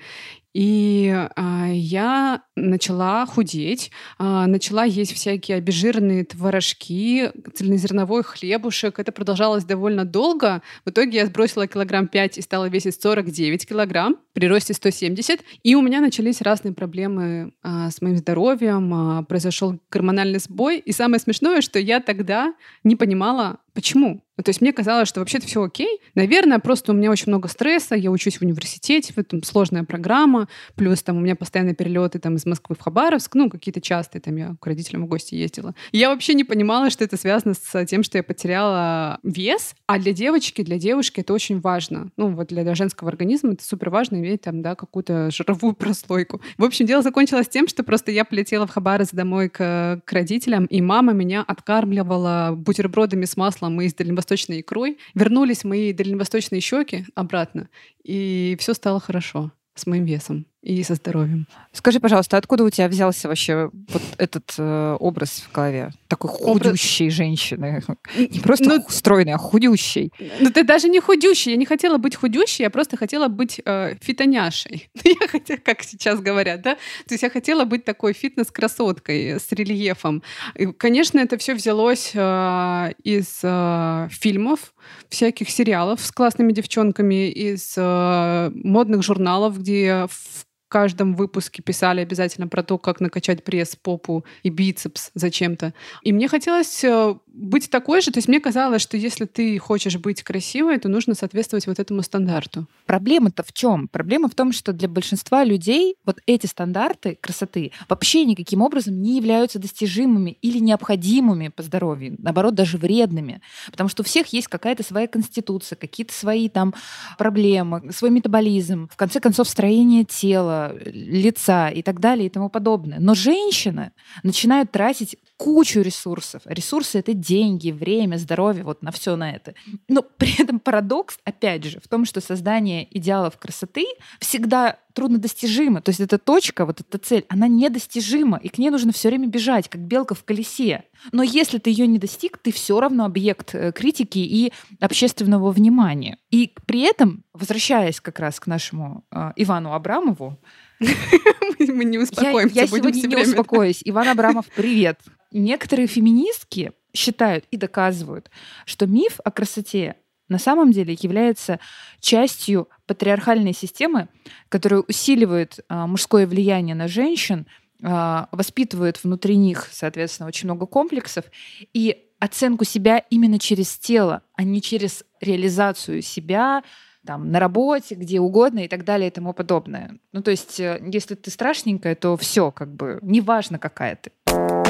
И 0.54 1.10
а, 1.36 1.68
я 1.70 2.42
начала 2.56 3.24
худеть, 3.24 3.90
а, 4.18 4.46
начала 4.46 4.84
есть 4.84 5.14
всякие 5.14 5.56
обезжиренные 5.56 6.24
творожки, 6.24 7.30
цельнозерновой 7.54 8.22
хлебушек. 8.22 8.98
Это 8.98 9.12
продолжалось 9.12 9.64
довольно 9.64 10.04
долго. 10.04 10.62
В 10.84 10.90
итоге 10.90 11.18
я 11.18 11.26
сбросила 11.26 11.66
килограмм 11.66 12.06
5 12.06 12.38
и 12.38 12.42
стала 12.42 12.68
весить 12.68 13.00
49 13.00 13.66
килограмм 13.66 14.16
при 14.34 14.46
росте 14.46 14.74
170. 14.74 15.40
И 15.62 15.74
у 15.74 15.80
меня 15.80 16.00
начались 16.00 16.42
разные 16.42 16.74
проблемы 16.74 17.52
а, 17.62 17.90
с 17.90 18.02
моим 18.02 18.18
здоровьем, 18.18 18.92
а, 18.92 19.22
произошел 19.22 19.78
гормональный 19.90 20.38
сбой. 20.38 20.78
И 20.78 20.92
самое 20.92 21.20
смешное, 21.20 21.62
что 21.62 21.78
я 21.78 22.00
тогда 22.00 22.54
не 22.84 22.96
понимала, 22.96 23.58
почему. 23.74 24.22
То 24.42 24.48
есть 24.48 24.60
мне 24.60 24.72
казалось, 24.72 25.08
что 25.08 25.20
вообще-то 25.20 25.46
все 25.46 25.62
окей. 25.62 26.00
Наверное, 26.14 26.58
просто 26.58 26.92
у 26.92 26.94
меня 26.94 27.10
очень 27.10 27.26
много 27.28 27.48
стресса, 27.48 27.94
я 27.94 28.10
учусь 28.10 28.38
в 28.38 28.42
университете, 28.42 29.12
этом 29.14 29.42
сложная 29.42 29.84
программа, 29.84 30.48
плюс 30.74 31.02
там 31.02 31.18
у 31.18 31.20
меня 31.20 31.36
постоянно 31.36 31.74
перелеты 31.74 32.18
там 32.18 32.36
из 32.36 32.46
Москвы 32.46 32.74
в 32.76 32.80
Хабаровск, 32.82 33.34
ну, 33.34 33.50
какие-то 33.50 33.80
частые, 33.80 34.20
там 34.20 34.36
я 34.36 34.56
к 34.58 34.66
родителям 34.66 35.04
в 35.04 35.08
гости 35.08 35.34
ездила. 35.34 35.74
Я 35.92 36.08
вообще 36.08 36.34
не 36.34 36.44
понимала, 36.44 36.90
что 36.90 37.04
это 37.04 37.16
связано 37.16 37.54
с 37.54 37.86
тем, 37.86 38.02
что 38.02 38.18
я 38.18 38.24
потеряла 38.24 39.18
вес, 39.22 39.74
а 39.86 39.98
для 39.98 40.12
девочки, 40.12 40.62
для 40.62 40.78
девушки 40.78 41.20
это 41.20 41.32
очень 41.32 41.60
важно. 41.60 42.10
Ну, 42.16 42.28
вот 42.34 42.48
для 42.48 42.74
женского 42.74 43.10
организма 43.10 43.52
это 43.52 43.64
супер 43.64 43.90
важно 43.90 44.16
иметь 44.16 44.42
там, 44.42 44.62
да, 44.62 44.74
какую-то 44.74 45.30
жировую 45.30 45.74
прослойку. 45.74 46.40
В 46.56 46.64
общем, 46.64 46.86
дело 46.86 47.02
закончилось 47.02 47.48
тем, 47.48 47.68
что 47.68 47.84
просто 47.84 48.10
я 48.10 48.24
полетела 48.24 48.66
в 48.66 48.70
Хабаровск 48.70 49.14
домой 49.14 49.50
к, 49.50 50.00
к 50.04 50.12
родителям, 50.12 50.64
и 50.64 50.80
мама 50.80 51.12
меня 51.12 51.42
откармливала 51.42 52.54
бутербродами 52.56 53.24
с 53.26 53.36
маслом 53.36 53.61
и 53.70 53.88
с 53.88 53.94
дальневосточной 53.94 54.60
икрой. 54.60 54.98
Вернулись 55.14 55.64
мои 55.64 55.92
дальневосточные 55.92 56.60
щеки 56.60 57.06
обратно, 57.14 57.68
и 58.02 58.56
все 58.58 58.74
стало 58.74 59.00
хорошо 59.00 59.52
с 59.74 59.86
моим 59.86 60.04
весом. 60.04 60.46
И 60.62 60.82
со 60.84 60.94
здоровьем. 60.94 61.48
Скажи, 61.72 61.98
пожалуйста, 61.98 62.36
откуда 62.36 62.62
у 62.62 62.70
тебя 62.70 62.86
взялся 62.86 63.26
вообще 63.26 63.68
вот 63.72 64.02
этот 64.16 64.54
э, 64.58 64.96
образ 65.00 65.44
в 65.48 65.52
голове? 65.52 65.90
Такой 66.06 66.30
худющей 66.30 67.06
образ... 67.06 67.16
женщины. 67.16 67.82
Не 68.16 68.38
просто 68.38 68.64
ну, 68.68 68.84
стройной, 68.88 69.32
а 69.32 69.38
худющей. 69.38 70.12
Ну 70.38 70.50
ты 70.50 70.62
даже 70.62 70.88
не 70.88 71.00
худющей. 71.00 71.52
Я 71.52 71.56
не 71.56 71.66
хотела 71.66 71.98
быть 71.98 72.14
худющей, 72.14 72.62
я 72.62 72.70
просто 72.70 72.96
хотела 72.96 73.26
быть 73.26 73.60
э, 73.64 73.96
фитоняшей. 74.00 74.88
я 75.04 75.26
хотела, 75.26 75.58
как 75.58 75.82
сейчас 75.82 76.20
говорят, 76.20 76.62
да? 76.62 76.76
То 77.06 77.14
есть 77.14 77.24
я 77.24 77.30
хотела 77.30 77.64
быть 77.64 77.84
такой 77.84 78.12
фитнес-красоткой 78.12 79.40
с 79.40 79.50
рельефом. 79.50 80.22
И, 80.54 80.66
конечно, 80.66 81.18
это 81.18 81.38
все 81.38 81.54
взялось 81.54 82.12
э, 82.14 82.92
из 83.02 83.40
э, 83.42 84.08
фильмов, 84.12 84.74
всяких 85.08 85.50
сериалов 85.50 86.00
с 86.00 86.12
классными 86.12 86.52
девчонками, 86.52 87.30
из 87.30 87.74
э, 87.76 88.50
модных 88.54 89.02
журналов, 89.02 89.58
где 89.58 90.06
в 90.08 90.46
каждом 90.72 91.14
выпуске 91.14 91.62
писали 91.62 92.00
обязательно 92.00 92.48
про 92.48 92.62
то, 92.62 92.78
как 92.78 93.00
накачать 93.00 93.44
пресс, 93.44 93.76
попу 93.76 94.24
и 94.42 94.48
бицепс 94.48 95.10
зачем-то. 95.14 95.74
И 96.02 96.12
мне 96.14 96.28
хотелось 96.28 96.82
э, 96.82 97.14
быть 97.34 97.70
такой 97.70 98.02
же. 98.02 98.10
То 98.10 98.18
есть 98.18 98.28
мне 98.28 98.40
казалось, 98.40 98.82
что 98.82 98.96
если 98.96 99.24
ты 99.24 99.58
хочешь 99.58 99.96
быть 99.96 100.22
красивой, 100.22 100.78
то 100.78 100.88
нужно 100.88 101.14
соответствовать 101.14 101.66
вот 101.66 101.78
этому 101.78 102.02
стандарту. 102.02 102.66
Проблема-то 102.86 103.42
в 103.42 103.52
чем? 103.52 103.88
Проблема 103.88 104.28
в 104.28 104.34
том, 104.34 104.52
что 104.52 104.72
для 104.72 104.88
большинства 104.88 105.44
людей 105.44 105.96
вот 106.04 106.18
эти 106.26 106.46
стандарты 106.46 107.18
красоты 107.20 107.72
вообще 107.88 108.24
никаким 108.24 108.62
образом 108.62 109.00
не 109.00 109.16
являются 109.16 109.58
достижимыми 109.58 110.38
или 110.42 110.58
необходимыми 110.58 111.48
по 111.48 111.62
здоровью. 111.62 112.16
Наоборот, 112.18 112.54
даже 112.54 112.76
вредными. 112.76 113.40
Потому 113.70 113.88
что 113.88 114.02
у 114.02 114.04
всех 114.04 114.28
есть 114.28 114.48
какая-то 114.48 114.82
своя 114.82 115.06
конституция, 115.06 115.76
какие-то 115.76 116.12
свои 116.12 116.48
там 116.48 116.74
проблемы, 117.18 117.92
свой 117.92 118.10
метаболизм, 118.10 118.88
в 118.88 118.96
конце 118.96 119.20
концов, 119.20 119.48
строение 119.48 120.04
тела, 120.04 120.76
лица 120.84 121.68
и 121.70 121.82
так 121.82 122.00
далее 122.00 122.26
и 122.26 122.30
тому 122.30 122.48
подобное. 122.48 122.98
Но 123.00 123.14
женщины 123.14 123.92
начинают 124.22 124.70
тратить 124.70 125.16
кучу 125.36 125.80
ресурсов. 125.80 126.42
Ресурсы— 126.44 126.98
это 127.00 127.14
деньги, 127.22 127.70
время, 127.70 128.16
здоровье, 128.16 128.64
вот 128.64 128.82
на 128.82 128.90
все 128.90 129.16
на 129.16 129.30
это. 129.30 129.54
Но 129.88 130.02
при 130.02 130.40
этом 130.42 130.58
парадокс, 130.58 131.18
опять 131.24 131.64
же, 131.64 131.80
в 131.80 131.88
том, 131.88 132.04
что 132.04 132.20
создание 132.20 132.86
идеалов 132.96 133.38
красоты 133.38 133.86
всегда 134.20 134.78
труднодостижимо. 134.92 135.80
То 135.80 135.90
есть 135.90 136.00
эта 136.00 136.18
точка, 136.18 136.66
вот 136.66 136.80
эта 136.80 136.98
цель, 136.98 137.24
она 137.28 137.48
недостижима, 137.48 138.38
и 138.38 138.48
к 138.48 138.58
ней 138.58 138.70
нужно 138.70 138.92
все 138.92 139.08
время 139.08 139.26
бежать, 139.26 139.68
как 139.68 139.80
белка 139.80 140.14
в 140.14 140.24
колесе. 140.24 140.84
Но 141.12 141.22
если 141.22 141.58
ты 141.58 141.70
ее 141.70 141.86
не 141.86 141.98
достиг, 141.98 142.38
ты 142.38 142.52
все 142.52 142.78
равно 142.78 143.04
объект 143.04 143.54
э, 143.54 143.72
критики 143.72 144.18
и 144.18 144.52
общественного 144.80 145.50
внимания. 145.50 146.18
И 146.30 146.52
при 146.66 146.82
этом, 146.82 147.24
возвращаясь 147.32 148.00
как 148.00 148.18
раз 148.20 148.38
к 148.38 148.46
нашему 148.46 149.04
э, 149.10 149.32
Ивану 149.36 149.72
Абрамову, 149.72 150.38
мы 151.58 151.84
не 151.84 151.98
успокоимся. 151.98 152.54
Я, 152.54 152.62
я 152.62 152.66
сегодня 152.66 153.06
не 153.06 153.16
успокоюсь. 153.16 153.80
Иван 153.84 154.08
Абрамов, 154.08 154.46
привет. 154.54 155.00
Некоторые 155.30 155.86
феминистки 155.86 156.72
считают 156.94 157.44
и 157.50 157.56
доказывают, 157.56 158.30
что 158.66 158.86
миф 158.86 159.20
о 159.24 159.30
красоте 159.30 159.96
на 160.28 160.38
самом 160.38 160.72
деле 160.72 160.96
является 161.00 161.60
частью 162.00 162.68
патриархальной 162.86 163.52
системы, 163.52 164.08
которая 164.48 164.80
усиливает 164.80 165.60
а, 165.68 165.86
мужское 165.86 166.26
влияние 166.26 166.74
на 166.74 166.88
женщин, 166.88 167.46
а, 167.82 168.28
воспитывает 168.32 169.02
внутри 169.02 169.36
них, 169.36 169.68
соответственно, 169.70 170.28
очень 170.28 170.46
много 170.46 170.66
комплексов 170.66 171.26
и 171.74 172.08
оценку 172.18 172.64
себя 172.64 172.98
именно 173.10 173.38
через 173.38 173.76
тело, 173.76 174.22
а 174.34 174.44
не 174.44 174.62
через 174.62 175.04
реализацию 175.20 176.02
себя 176.02 176.62
там, 177.04 177.30
на 177.32 177.40
работе, 177.40 177.96
где 177.96 178.20
угодно 178.20 178.60
и 178.60 178.68
так 178.68 178.84
далее 178.84 179.08
и 179.08 179.10
тому 179.10 179.32
подобное. 179.32 179.98
Ну, 180.12 180.22
то 180.22 180.30
есть, 180.30 180.60
э, 180.60 180.80
если 180.86 181.16
ты 181.16 181.30
страшненькая, 181.30 181.96
то 181.96 182.16
все, 182.16 182.52
как 182.52 182.72
бы, 182.72 183.00
неважно, 183.02 183.58
какая 183.58 183.96
ты. 183.96 184.61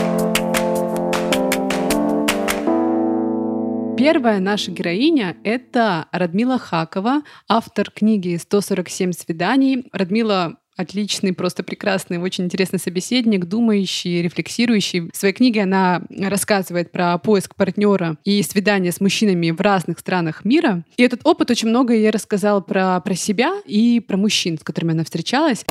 Первая 3.97 4.41
наша 4.41 4.71
героиня— 4.71 5.37
это 5.45 6.07
Радмила 6.13 6.59
Хакова, 6.59 7.23
автор 7.47 7.91
книги 7.91 8.37
«147 8.37 9.13
свиданий». 9.13 9.85
Радмила 9.93 10.57
отличный, 10.77 11.33
просто 11.35 11.63
прекрасный, 11.63 12.19
очень 12.19 12.45
интересный 12.45 12.79
собеседник, 12.79 13.45
думающий, 13.45 14.23
рефлексирующий. 14.23 15.11
В 15.13 15.17
своей 15.17 15.35
книге 15.35 15.63
она 15.63 16.03
рассказывает 16.11 16.91
про 16.91 17.19
поиск 17.19 17.55
партнера 17.55 18.17
и 18.25 18.43
свидания 18.43 18.93
с 18.93 19.01
мужчинами 19.01 19.51
в 19.51 19.61
разных 19.61 19.99
странах 19.99 20.45
мира. 20.45 20.85
И 20.97 21.03
этот 21.03 21.21
опыт 21.25 21.51
очень 21.51 21.69
много 21.69 21.93
ей 21.93 22.11
рассказал 22.11 22.63
про, 22.63 22.99
про 23.01 23.15
себя 23.15 23.53
и 23.67 24.01
про 24.01 24.17
мужчин, 24.17 24.59
с 24.59 24.65
которыми 24.65 24.93
она 24.93 25.05
встречалась. 25.05 25.65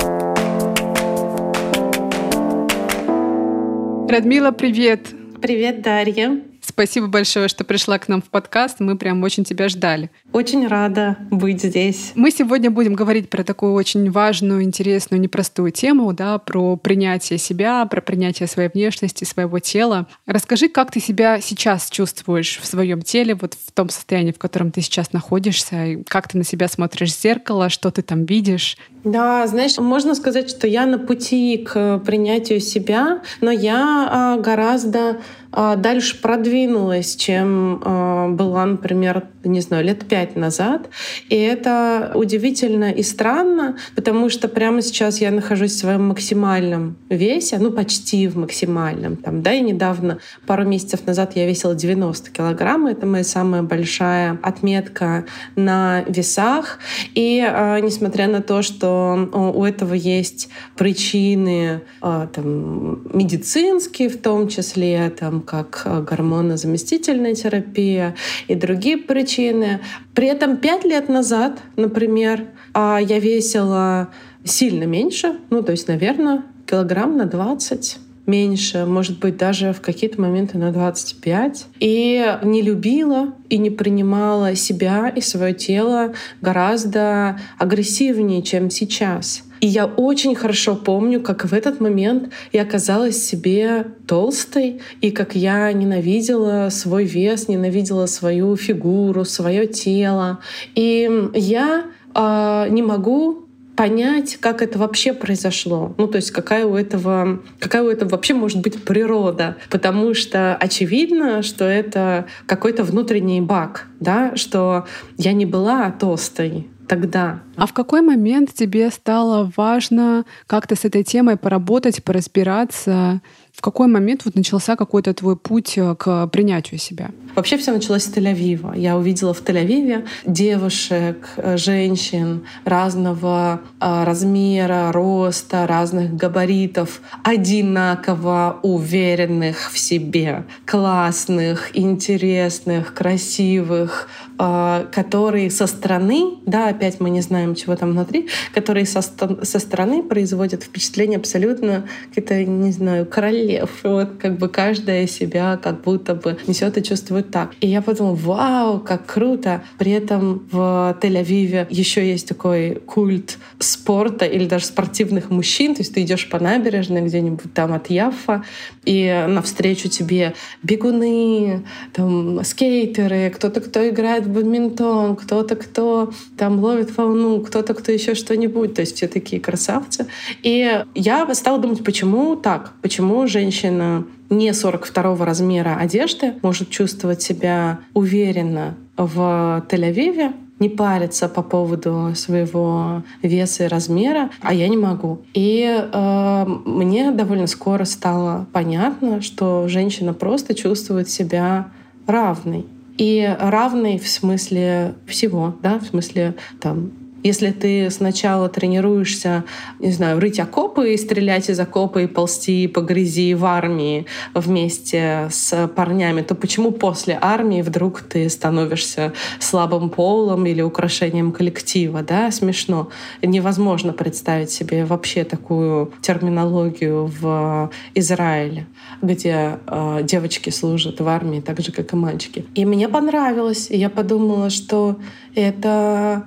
Радмила, 4.08 4.52
привет! 4.52 5.08
Привет, 5.40 5.82
Дарья! 5.82 6.51
Спасибо 6.64 7.08
большое, 7.08 7.48
что 7.48 7.64
пришла 7.64 7.98
к 7.98 8.08
нам 8.08 8.22
в 8.22 8.26
подкаст. 8.26 8.78
Мы 8.78 8.96
прям 8.96 9.22
очень 9.24 9.44
тебя 9.44 9.68
ждали. 9.68 10.10
Очень 10.32 10.68
рада 10.68 11.16
быть 11.30 11.62
здесь. 11.62 12.12
Мы 12.14 12.30
сегодня 12.30 12.70
будем 12.70 12.94
говорить 12.94 13.28
про 13.28 13.42
такую 13.42 13.72
очень 13.72 14.10
важную, 14.10 14.62
интересную, 14.62 15.20
непростую 15.20 15.72
тему, 15.72 16.12
да, 16.12 16.38
про 16.38 16.76
принятие 16.76 17.38
себя, 17.38 17.84
про 17.86 18.00
принятие 18.00 18.46
своей 18.46 18.70
внешности, 18.72 19.24
своего 19.24 19.58
тела. 19.58 20.06
Расскажи, 20.24 20.68
как 20.68 20.92
ты 20.92 21.00
себя 21.00 21.40
сейчас 21.40 21.90
чувствуешь 21.90 22.60
в 22.62 22.66
своем 22.66 23.02
теле, 23.02 23.34
вот 23.34 23.54
в 23.54 23.72
том 23.72 23.88
состоянии, 23.88 24.32
в 24.32 24.38
котором 24.38 24.70
ты 24.70 24.82
сейчас 24.82 25.12
находишься, 25.12 25.84
и 25.84 26.02
как 26.04 26.28
ты 26.28 26.38
на 26.38 26.44
себя 26.44 26.68
смотришь 26.68 27.12
в 27.12 27.20
зеркало, 27.20 27.70
что 27.70 27.90
ты 27.90 28.02
там 28.02 28.24
видишь. 28.24 28.78
Да, 29.04 29.46
знаешь, 29.48 29.78
можно 29.78 30.14
сказать, 30.14 30.48
что 30.48 30.68
я 30.68 30.86
на 30.86 30.98
пути 30.98 31.58
к 31.58 31.98
принятию 31.98 32.60
себя, 32.60 33.22
но 33.40 33.50
я 33.50 34.08
а, 34.10 34.36
гораздо 34.38 35.18
дальше 35.52 36.20
продвинулась, 36.20 37.14
чем 37.16 37.82
а, 37.84 38.28
была, 38.28 38.64
например, 38.64 39.24
не 39.44 39.60
знаю, 39.60 39.84
лет 39.84 40.06
пять 40.06 40.34
назад. 40.34 40.88
И 41.28 41.36
это 41.36 42.12
удивительно 42.14 42.90
и 42.90 43.02
странно, 43.02 43.76
потому 43.94 44.30
что 44.30 44.48
прямо 44.48 44.80
сейчас 44.82 45.20
я 45.20 45.30
нахожусь 45.30 45.72
в 45.72 45.78
своем 45.78 46.08
максимальном 46.08 46.96
весе, 47.10 47.58
ну 47.58 47.70
почти 47.70 48.28
в 48.28 48.36
максимальном. 48.36 49.16
Там, 49.16 49.42
да, 49.42 49.52
и 49.52 49.60
недавно, 49.60 50.18
пару 50.46 50.64
месяцев 50.64 51.06
назад 51.06 51.36
я 51.36 51.46
весила 51.46 51.74
90 51.74 52.30
килограмм. 52.30 52.86
Это 52.86 53.06
моя 53.06 53.24
самая 53.24 53.62
большая 53.62 54.38
отметка 54.42 55.26
на 55.56 56.02
весах. 56.08 56.78
И 57.14 57.44
э, 57.46 57.80
несмотря 57.80 58.28
на 58.28 58.40
то, 58.40 58.62
что 58.62 59.28
у 59.32 59.64
этого 59.64 59.94
есть 59.94 60.48
причины 60.76 61.82
там, 62.00 63.02
медицинские 63.12 64.08
в 64.08 64.20
том 64.20 64.48
числе, 64.48 65.10
там, 65.10 65.41
как 65.42 65.82
э, 65.84 66.02
гормонозаместительная 66.02 67.34
терапия 67.34 68.14
и 68.48 68.54
другие 68.54 68.96
причины. 68.96 69.80
При 70.14 70.28
этом 70.28 70.56
пять 70.56 70.84
лет 70.84 71.08
назад, 71.08 71.60
например, 71.76 72.46
а, 72.74 72.98
я 72.98 73.18
весила 73.18 74.08
сильно 74.44 74.84
меньше, 74.84 75.36
ну, 75.50 75.62
то 75.62 75.72
есть, 75.72 75.88
наверное, 75.88 76.42
килограмм 76.66 77.16
на 77.16 77.26
20 77.26 77.98
меньше, 78.26 78.84
может 78.86 79.18
быть, 79.18 79.36
даже 79.36 79.72
в 79.72 79.80
какие-то 79.80 80.20
моменты 80.20 80.58
на 80.58 80.72
25. 80.72 81.66
И 81.80 82.38
не 82.42 82.62
любила 82.62 83.34
и 83.48 83.58
не 83.58 83.70
принимала 83.70 84.54
себя 84.54 85.08
и 85.08 85.20
свое 85.20 85.54
тело 85.54 86.14
гораздо 86.40 87.40
агрессивнее, 87.58 88.42
чем 88.42 88.70
сейчас. 88.70 89.42
И 89.62 89.66
я 89.68 89.86
очень 89.86 90.34
хорошо 90.34 90.74
помню, 90.74 91.20
как 91.20 91.44
в 91.44 91.54
этот 91.54 91.80
момент 91.80 92.32
я 92.52 92.62
оказалась 92.62 93.24
себе 93.24 93.86
толстой, 94.08 94.80
и 95.00 95.12
как 95.12 95.36
я 95.36 95.72
ненавидела 95.72 96.68
свой 96.70 97.04
вес, 97.04 97.46
ненавидела 97.46 98.06
свою 98.06 98.56
фигуру, 98.56 99.24
свое 99.24 99.68
тело. 99.68 100.40
И 100.74 101.08
я 101.34 101.84
э, 102.12 102.66
не 102.70 102.82
могу 102.82 103.46
понять, 103.76 104.36
как 104.40 104.62
это 104.62 104.80
вообще 104.80 105.12
произошло. 105.12 105.94
Ну, 105.96 106.08
то 106.08 106.16
есть 106.16 106.32
какая 106.32 106.66
у 106.66 106.74
этого, 106.74 107.40
какая 107.60 107.84
у 107.84 107.88
этого 107.88 108.10
вообще 108.10 108.34
может 108.34 108.60
быть 108.60 108.82
природа. 108.84 109.56
Потому 109.70 110.14
что 110.14 110.56
очевидно, 110.56 111.42
что 111.42 111.64
это 111.64 112.26
какой-то 112.46 112.82
внутренний 112.82 113.40
баг, 113.40 113.86
да, 114.00 114.34
что 114.34 114.86
я 115.18 115.32
не 115.32 115.46
была 115.46 115.90
толстой, 115.92 116.68
тогда. 116.88 117.40
А 117.56 117.66
в 117.66 117.72
какой 117.72 118.02
момент 118.02 118.52
тебе 118.54 118.90
стало 118.90 119.50
важно 119.56 120.24
как-то 120.46 120.76
с 120.76 120.84
этой 120.84 121.04
темой 121.04 121.36
поработать, 121.36 122.02
поразбираться? 122.04 123.20
В 123.52 123.60
какой 123.60 123.86
момент 123.86 124.24
вот 124.24 124.34
начался 124.34 124.76
какой-то 124.76 125.12
твой 125.12 125.36
путь 125.36 125.76
э, 125.76 125.94
к 125.94 126.26
принятию 126.28 126.80
себя? 126.80 127.10
Вообще 127.34 127.58
все 127.58 127.72
началось 127.72 128.04
с 128.04 128.08
Тель-Авива. 128.08 128.76
Я 128.78 128.96
увидела 128.96 129.34
в 129.34 129.42
Тель-Авиве 129.42 130.06
девушек, 130.24 131.28
э, 131.36 131.58
женщин 131.58 132.46
разного 132.64 133.60
э, 133.78 134.04
размера, 134.04 134.90
роста, 134.90 135.66
разных 135.66 136.16
габаритов, 136.16 137.02
одинаково 137.22 138.58
уверенных 138.62 139.70
в 139.70 139.78
себе, 139.78 140.44
классных, 140.64 141.76
интересных, 141.76 142.94
красивых, 142.94 144.08
которые 144.38 145.50
со 145.50 145.66
стороны, 145.66 146.38
да, 146.46 146.68
опять 146.68 146.98
мы 146.98 147.10
не 147.10 147.20
знаем, 147.20 147.54
чего 147.54 147.76
там 147.76 147.92
внутри, 147.92 148.28
которые 148.52 148.86
со, 148.86 149.02
со 149.02 149.58
стороны 149.58 150.02
производят 150.02 150.64
впечатление 150.64 151.18
абсолютно 151.18 151.86
какие-то, 152.08 152.44
не 152.44 152.72
знаю, 152.72 153.06
королев. 153.42 153.70
Вот 153.82 154.10
как 154.18 154.38
бы 154.38 154.48
каждая 154.48 155.06
себя 155.06 155.58
как 155.62 155.82
будто 155.82 156.14
бы 156.14 156.36
несет 156.46 156.78
и 156.78 156.82
чувствует 156.82 157.30
так. 157.30 157.52
И 157.60 157.68
я 157.68 157.82
подумала, 157.82 158.14
вау, 158.14 158.80
как 158.80 159.06
круто. 159.06 159.62
При 159.78 159.92
этом 159.92 160.46
в 160.50 160.96
Тель-Авиве 161.00 161.66
еще 161.70 162.06
есть 162.06 162.28
такой 162.28 162.76
культ 162.86 163.38
спорта 163.58 164.24
или 164.24 164.46
даже 164.46 164.66
спортивных 164.66 165.30
мужчин. 165.30 165.74
То 165.74 165.80
есть 165.80 165.94
ты 165.94 166.02
идешь 166.02 166.28
по 166.28 166.38
набережной 166.38 167.02
где-нибудь 167.02 167.52
там 167.54 167.72
от 167.72 167.90
Яффа, 167.90 168.44
и 168.84 169.24
навстречу 169.28 169.88
тебе 169.88 170.34
бегуны, 170.62 171.64
там 171.92 172.44
скейтеры, 172.44 173.30
кто-то, 173.30 173.60
кто 173.60 173.88
играет 173.88 174.26
в 174.26 174.32
бадминтон, 174.32 175.16
кто-то, 175.16 175.56
кто 175.56 176.12
там 176.36 176.60
ловит 176.60 176.96
волну, 176.96 177.40
кто-то, 177.40 177.74
кто 177.74 177.92
еще 177.92 178.14
что-нибудь. 178.14 178.74
То 178.74 178.80
есть 178.80 178.96
все 178.96 179.08
такие 179.08 179.40
красавцы. 179.40 180.06
И 180.42 180.84
я 180.94 181.34
стала 181.34 181.58
думать, 181.58 181.84
почему 181.84 182.36
так? 182.36 182.72
Почему 182.82 183.26
женщина 183.32 184.04
не 184.30 184.52
42 184.52 185.24
размера 185.24 185.76
одежды 185.80 186.34
может 186.42 186.70
чувствовать 186.70 187.22
себя 187.22 187.80
уверенно 187.94 188.76
в 188.96 189.64
Тель-Авиве, 189.68 190.32
не 190.62 190.68
париться 190.68 191.28
по 191.28 191.42
поводу 191.42 192.12
своего 192.14 193.02
веса 193.20 193.64
и 193.64 193.66
размера, 193.66 194.30
а 194.40 194.54
я 194.54 194.68
не 194.68 194.76
могу. 194.76 195.22
И 195.34 195.66
э, 195.66 196.44
мне 196.64 197.10
довольно 197.10 197.48
скоро 197.48 197.84
стало 197.84 198.46
понятно, 198.52 199.20
что 199.22 199.66
женщина 199.66 200.14
просто 200.14 200.54
чувствует 200.54 201.08
себя 201.08 201.70
равной. 202.06 202.64
И 202.96 203.36
равной 203.40 203.98
в 203.98 204.06
смысле 204.06 204.94
всего, 205.06 205.56
да, 205.62 205.80
в 205.80 205.86
смысле 205.86 206.36
там 206.60 206.92
если 207.22 207.50
ты 207.50 207.90
сначала 207.90 208.48
тренируешься, 208.48 209.44
не 209.78 209.92
знаю, 209.92 210.20
рыть 210.20 210.40
окопы 210.40 210.94
и 210.94 210.96
стрелять 210.96 211.48
из 211.48 211.60
окопа 211.60 211.98
и 212.02 212.06
ползти 212.06 212.66
по 212.66 212.80
грязи 212.80 213.34
в 213.34 213.44
армии 213.44 214.06
вместе 214.34 215.28
с 215.30 215.68
парнями, 215.68 216.22
то 216.22 216.34
почему 216.34 216.72
после 216.72 217.18
армии 217.20 217.62
вдруг 217.62 218.02
ты 218.02 218.28
становишься 218.28 219.12
слабым 219.38 219.90
полом 219.90 220.46
или 220.46 220.62
украшением 220.62 221.32
коллектива? 221.32 222.02
Да? 222.02 222.30
Смешно. 222.30 222.88
Невозможно 223.22 223.92
представить 223.92 224.50
себе 224.50 224.84
вообще 224.84 225.24
такую 225.24 225.92
терминологию 226.00 227.06
в 227.06 227.70
Израиле, 227.94 228.66
где 229.00 229.58
э, 229.66 230.00
девочки 230.02 230.50
служат 230.50 231.00
в 231.00 231.08
армии 231.08 231.40
так 231.40 231.60
же, 231.60 231.72
как 231.72 231.92
и 231.92 231.96
мальчики. 231.96 232.44
И 232.54 232.64
мне 232.64 232.88
понравилось. 232.88 233.70
И 233.70 233.76
я 233.76 233.90
подумала, 233.90 234.50
что 234.50 234.96
это 235.34 236.24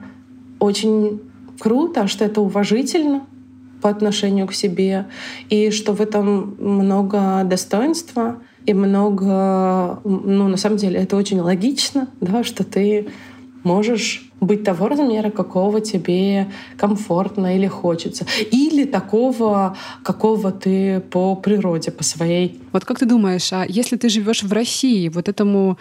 очень 0.59 1.21
круто, 1.59 2.07
что 2.07 2.25
это 2.25 2.41
уважительно 2.41 3.25
по 3.81 3.89
отношению 3.89 4.47
к 4.47 4.53
себе, 4.53 5.07
и 5.49 5.69
что 5.71 5.93
в 5.93 6.01
этом 6.01 6.55
много 6.59 7.43
достоинства 7.43 8.37
и 8.65 8.73
много, 8.73 9.99
ну, 10.03 10.47
на 10.47 10.57
самом 10.57 10.77
деле, 10.77 10.99
это 10.99 11.15
очень 11.15 11.39
логично, 11.39 12.07
да, 12.19 12.43
что 12.43 12.63
ты 12.63 13.09
можешь 13.63 14.31
быть 14.41 14.63
того 14.63 14.87
размера, 14.87 15.29
какого 15.31 15.81
тебе 15.81 16.51
комфортно 16.77 17.55
или 17.55 17.67
хочется. 17.67 18.25
Или 18.51 18.85
такого, 18.85 19.75
какого 20.03 20.51
ты 20.51 20.99
по 20.99 21.35
природе, 21.35 21.91
по 21.91 22.03
своей. 22.03 22.59
Вот 22.71 22.85
как 22.85 22.99
ты 22.99 23.05
думаешь, 23.05 23.51
а 23.53 23.65
если 23.67 23.97
ты 23.97 24.09
живешь 24.09 24.43
в 24.43 24.53
России, 24.53 25.09
вот 25.09 25.29
этому 25.29 25.77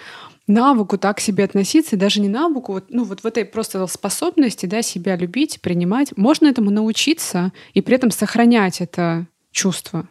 навыку 0.46 0.98
так 0.98 1.16
к 1.18 1.20
себе 1.20 1.44
относиться, 1.44 1.96
и 1.96 1.98
даже 1.98 2.20
не 2.20 2.28
навыку, 2.28 2.72
вот, 2.74 2.84
ну 2.88 3.04
вот 3.04 3.20
в 3.20 3.26
этой 3.26 3.44
просто 3.44 3.86
способности 3.86 4.66
да, 4.66 4.82
себя 4.82 5.16
любить, 5.16 5.60
принимать, 5.60 6.16
можно 6.16 6.46
этому 6.46 6.70
научиться 6.70 7.52
и 7.72 7.80
при 7.80 7.96
этом 7.96 8.10
сохранять 8.10 8.80
это 8.80 9.26
чувство? 9.50 10.08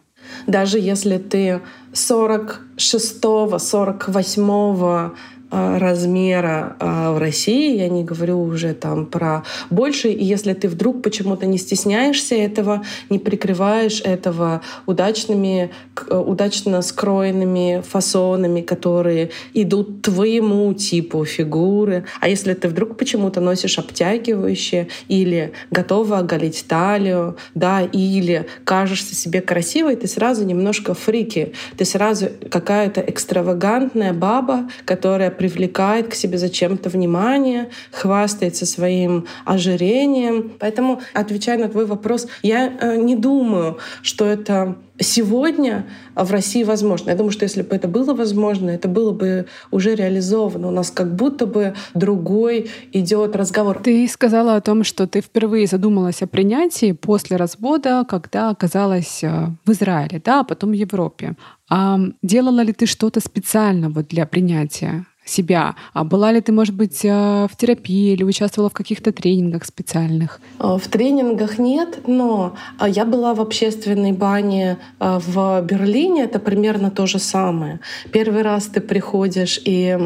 Даже 0.48 0.80
если 0.80 1.18
ты 1.18 1.62
46-го, 1.92 3.56
48-го 3.56 4.88
а, 4.88 5.14
размера 5.54 6.76
а, 6.80 7.12
в 7.12 7.18
России, 7.18 7.78
я 7.78 7.90
не 7.90 8.04
говорю 8.04 8.42
уже 8.42 8.74
там 8.74 9.06
про 9.06 9.44
больше, 9.70 10.10
и 10.10 10.24
если 10.24 10.54
ты 10.54 10.68
вдруг 10.68 11.04
почему-то 11.04 11.46
не 11.46 11.58
стесняешься 11.58 12.36
этого, 12.36 12.84
не 13.10 13.20
прикрываешь 13.20 14.02
этого 14.02 14.62
удачными, 14.86 15.72
э, 16.10 16.18
удачно 16.18 16.82
скроенными 16.82 17.84
фасонами, 17.88 18.62
которые 18.62 19.30
идут 19.54 20.02
твоему 20.02 20.74
типу 20.74 21.24
фигуры, 21.26 22.06
а 22.20 22.30
если 22.30 22.54
ты 22.54 22.68
вдруг 22.68 22.98
почему-то 22.98 23.42
носишь 23.42 23.78
обтягивающие 23.78 24.88
или 25.08 25.54
готова 25.70 26.20
оголить 26.20 26.66
талию, 26.68 27.38
да, 27.54 27.82
или 27.82 28.48
кажешься 28.64 29.14
себе 29.16 29.42
красивой, 29.42 29.96
ты 29.96 30.08
сразу 30.08 30.46
немножко 30.46 30.94
фрики, 30.94 31.54
ты 31.78 31.86
сразу 31.86 32.30
какая-то 32.50 33.02
экстравагантная 33.02 34.14
баба, 34.14 34.70
которая 34.86 35.30
привлекает 35.44 36.08
к 36.08 36.14
себе 36.14 36.38
зачем-то 36.38 36.90
внимание, 36.90 37.68
хвастается 37.92 38.66
своим 38.66 39.26
ожирением. 39.44 40.54
Поэтому, 40.58 41.02
отвечая 41.14 41.58
на 41.58 41.68
твой 41.68 41.86
вопрос, 41.86 42.28
я 42.44 42.72
э, 42.80 42.96
не 42.96 43.18
думаю, 43.18 43.78
что 44.02 44.24
это 44.24 44.78
сегодня 45.00 45.86
в 46.16 46.32
России 46.32 46.64
возможно. 46.64 47.10
Я 47.10 47.18
думаю, 47.18 47.32
что 47.32 47.44
если 47.44 47.62
бы 47.62 47.76
это 47.76 47.90
было 47.90 48.14
возможно, 48.14 48.70
это 48.70 48.88
было 48.88 49.12
бы 49.12 49.48
уже 49.70 49.96
реализовано. 49.96 50.70
У 50.70 50.72
нас 50.72 50.92
как 50.92 51.14
будто 51.14 51.46
бы 51.46 51.74
другой 51.94 52.70
идет 52.94 53.36
разговор. 53.36 53.80
Ты 53.84 54.08
сказала 54.08 54.56
о 54.56 54.62
том, 54.62 54.86
что 54.86 55.08
ты 55.08 55.20
впервые 55.20 55.68
задумалась 55.68 56.22
о 56.22 56.28
принятии 56.28 56.94
после 56.94 57.36
развода, 57.36 58.06
когда 58.08 58.50
оказалась 58.50 59.24
э, 59.24 59.48
в 59.66 59.72
Израиле, 59.72 60.22
да, 60.24 60.40
а 60.40 60.44
потом 60.46 60.70
в 60.70 60.74
Европе. 60.74 61.34
А 61.70 62.00
делала 62.22 62.62
ли 62.62 62.72
ты 62.72 62.86
что-то 62.86 63.20
специально 63.20 63.90
вот 63.90 64.08
для 64.08 64.26
принятия? 64.26 65.06
Себя. 65.26 65.76
А 65.94 66.04
была 66.04 66.32
ли 66.32 66.42
ты, 66.42 66.52
может 66.52 66.76
быть, 66.76 67.06
э, 67.06 67.48
в 67.50 67.56
терапии 67.58 68.14
или 68.14 68.24
участвовала 68.24 68.70
в 68.70 68.74
каких-то 68.74 69.12
тренингах 69.12 69.66
специальных? 69.66 70.42
Э, 70.60 70.78
в 70.78 70.88
тренингах 70.88 71.60
нет, 71.60 72.08
но 72.08 72.56
э, 72.80 72.90
я 72.90 73.06
была 73.06 73.34
в 73.34 73.42
общественной 73.42 74.12
бане 74.12 74.78
в 75.00 75.62
Берлине. 75.62 76.24
Это 76.24 76.40
примерно 76.40 76.92
то 76.92 77.06
же 77.06 77.20
самое. 77.20 77.80
Первый 78.12 78.42
раз 78.42 78.66
ты 78.66 78.82
приходишь, 78.82 79.62
и 79.64 79.98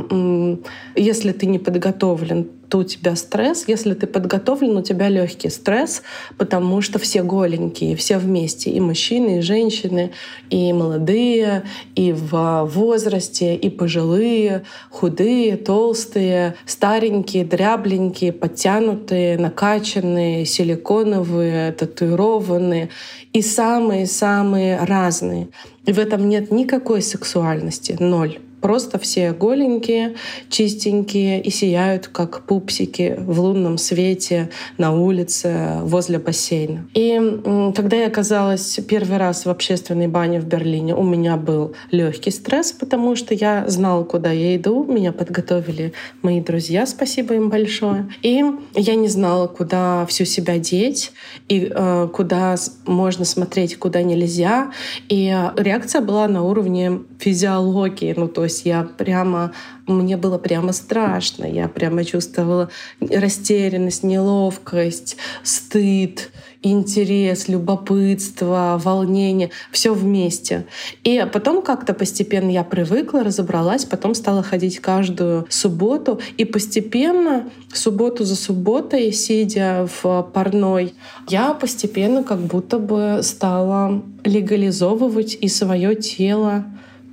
если 0.96 1.32
ты 1.32 1.46
не 1.46 1.60
подготовлен, 1.60 2.48
то 2.70 2.80
у 2.80 2.84
тебя 2.84 3.16
стресс. 3.16 3.66
Если 3.68 3.94
ты 3.94 4.08
подготовлен, 4.08 4.78
у 4.78 4.82
тебя 4.82 5.10
легкий 5.10 5.50
стресс, 5.50 6.02
потому 6.38 6.82
что 6.82 7.00
все 7.00 7.24
голенькие, 7.24 7.96
все 7.96 8.18
вместе, 8.18 8.70
и 8.72 8.80
мужчины, 8.80 9.40
и 9.40 9.42
женщины, 9.42 10.12
и 10.50 10.74
молодые, 10.74 11.64
и 11.96 12.12
в 12.14 12.66
возрасте, 12.66 13.56
и 13.56 13.70
пожилые, 13.70 14.64
худые, 14.90 15.58
толстые, 15.58 16.56
старенькие, 16.66 17.46
дрябленькие, 17.46 18.34
подтянутые, 18.34 19.38
накачанные, 19.38 20.46
силиконовые, 20.46 21.72
татуированные 21.72 22.90
и 23.34 23.42
самые-самые 23.42 24.80
разные. 24.84 25.50
И 25.86 25.94
в 25.94 26.00
этом 26.00 26.28
нет 26.28 26.52
никакой 26.52 27.02
сексуальности, 27.02 27.96
ноль. 28.00 28.40
Просто 28.62 28.98
все 28.98 29.34
голенькие, 29.34 30.15
чистенькие 30.50 31.41
и 31.41 31.50
сияют, 31.50 32.08
как 32.08 32.46
пупсики 32.46 33.15
в 33.20 33.39
лунном 33.39 33.78
свете 33.78 34.50
на 34.78 34.93
улице 34.93 35.80
возле 35.82 36.17
бассейна. 36.17 36.88
И 36.93 37.20
когда 37.76 37.98
я 37.98 38.08
оказалась 38.08 38.80
первый 38.88 39.17
раз 39.17 39.46
в 39.46 39.50
общественной 39.50 40.08
бане 40.08 40.39
в 40.39 40.46
Берлине, 40.46 40.96
у 40.96 41.04
меня 41.04 41.38
был 41.38 41.74
легкий 41.91 42.32
стресс, 42.32 42.72
потому 42.72 43.15
что 43.15 43.34
я 43.34 43.65
знала, 43.67 44.04
куда 44.04 44.32
я 44.32 44.56
иду. 44.56 44.84
Меня 44.86 45.12
подготовили 45.12 45.93
мои 46.22 46.41
друзья, 46.41 46.86
спасибо 46.86 47.36
им 47.36 47.50
большое. 47.50 48.10
И 48.24 48.43
я 48.74 48.96
не 48.96 49.08
знала, 49.08 49.48
куда 49.48 50.06
всю 50.08 50.26
себя 50.26 50.58
деть 50.58 51.12
и 51.48 51.72
э, 51.74 52.10
куда 52.12 52.56
можно 52.86 53.26
смотреть, 53.26 53.78
куда 53.78 54.02
нельзя. 54.02 54.72
И 55.10 55.28
реакция 55.58 56.02
была 56.02 56.28
на 56.28 56.43
уровне 56.43 57.02
физиологии. 57.20 58.13
Ну, 58.17 58.28
то 58.28 58.47
началось, 58.48 58.62
я 58.66 58.84
прямо, 58.84 59.52
мне 59.88 60.18
было 60.18 60.38
прямо 60.38 60.74
страшно, 60.74 61.46
я 61.46 61.68
прямо 61.68 62.04
чувствовала 62.04 62.70
растерянность, 63.00 64.04
неловкость, 64.04 65.18
стыд, 65.44 66.32
интерес, 66.64 67.50
любопытство, 67.50 68.80
волнение, 68.84 69.50
все 69.72 69.94
вместе. 69.94 70.66
И 71.04 71.26
потом 71.32 71.62
как-то 71.62 71.94
постепенно 71.94 72.52
я 72.52 72.64
привыкла, 72.64 73.24
разобралась, 73.24 73.86
потом 73.86 74.16
стала 74.16 74.44
ходить 74.44 74.80
каждую 74.80 75.46
субботу, 75.50 76.20
и 76.38 76.46
постепенно, 76.46 77.50
субботу 77.74 78.24
за 78.24 78.36
субботой, 78.36 79.12
сидя 79.12 79.88
в 80.02 80.24
парной, 80.34 80.94
я 81.30 81.54
постепенно 81.54 82.24
как 82.24 82.40
будто 82.40 82.80
бы 82.80 83.20
стала 83.22 84.02
легализовывать 84.24 85.38
и 85.42 85.48
свое 85.48 85.96
тело, 85.96 86.66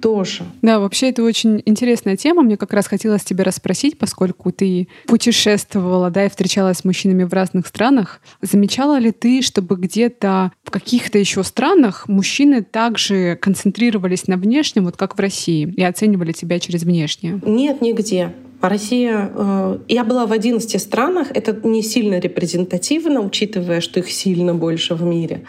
тоже. 0.04 0.44
Да, 0.60 0.80
вообще 0.80 1.08
это 1.08 1.22
очень 1.22 1.62
интересная 1.64 2.18
тема. 2.18 2.42
Мне 2.42 2.58
как 2.58 2.74
раз 2.74 2.86
хотелось 2.86 3.24
тебя 3.24 3.42
расспросить, 3.42 3.96
поскольку 3.96 4.52
ты 4.52 4.86
путешествовала, 5.06 6.10
да, 6.10 6.26
и 6.26 6.28
встречалась 6.28 6.78
с 6.78 6.84
мужчинами 6.84 7.24
в 7.24 7.32
разных 7.32 7.66
странах. 7.66 8.20
Замечала 8.42 8.98
ли 8.98 9.12
ты, 9.12 9.40
чтобы 9.40 9.76
где-то 9.76 10.52
в 10.62 10.70
каких-то 10.70 11.16
еще 11.18 11.42
странах 11.42 12.06
мужчины 12.06 12.62
также 12.62 13.38
концентрировались 13.40 14.28
на 14.28 14.36
внешнем, 14.36 14.84
вот 14.84 14.98
как 14.98 15.16
в 15.16 15.20
России, 15.20 15.72
и 15.74 15.82
оценивали 15.82 16.32
тебя 16.32 16.58
через 16.58 16.82
внешнее? 16.82 17.40
Нет, 17.46 17.80
нигде. 17.80 18.30
Россия, 18.68 19.30
э, 19.34 19.78
я 19.88 20.04
была 20.04 20.26
в 20.26 20.32
11 20.32 20.80
странах, 20.80 21.28
это 21.34 21.56
не 21.66 21.82
сильно 21.82 22.18
репрезентативно, 22.18 23.20
учитывая, 23.20 23.80
что 23.80 24.00
их 24.00 24.10
сильно 24.10 24.54
больше 24.54 24.94
в 24.94 25.02
мире. 25.02 25.44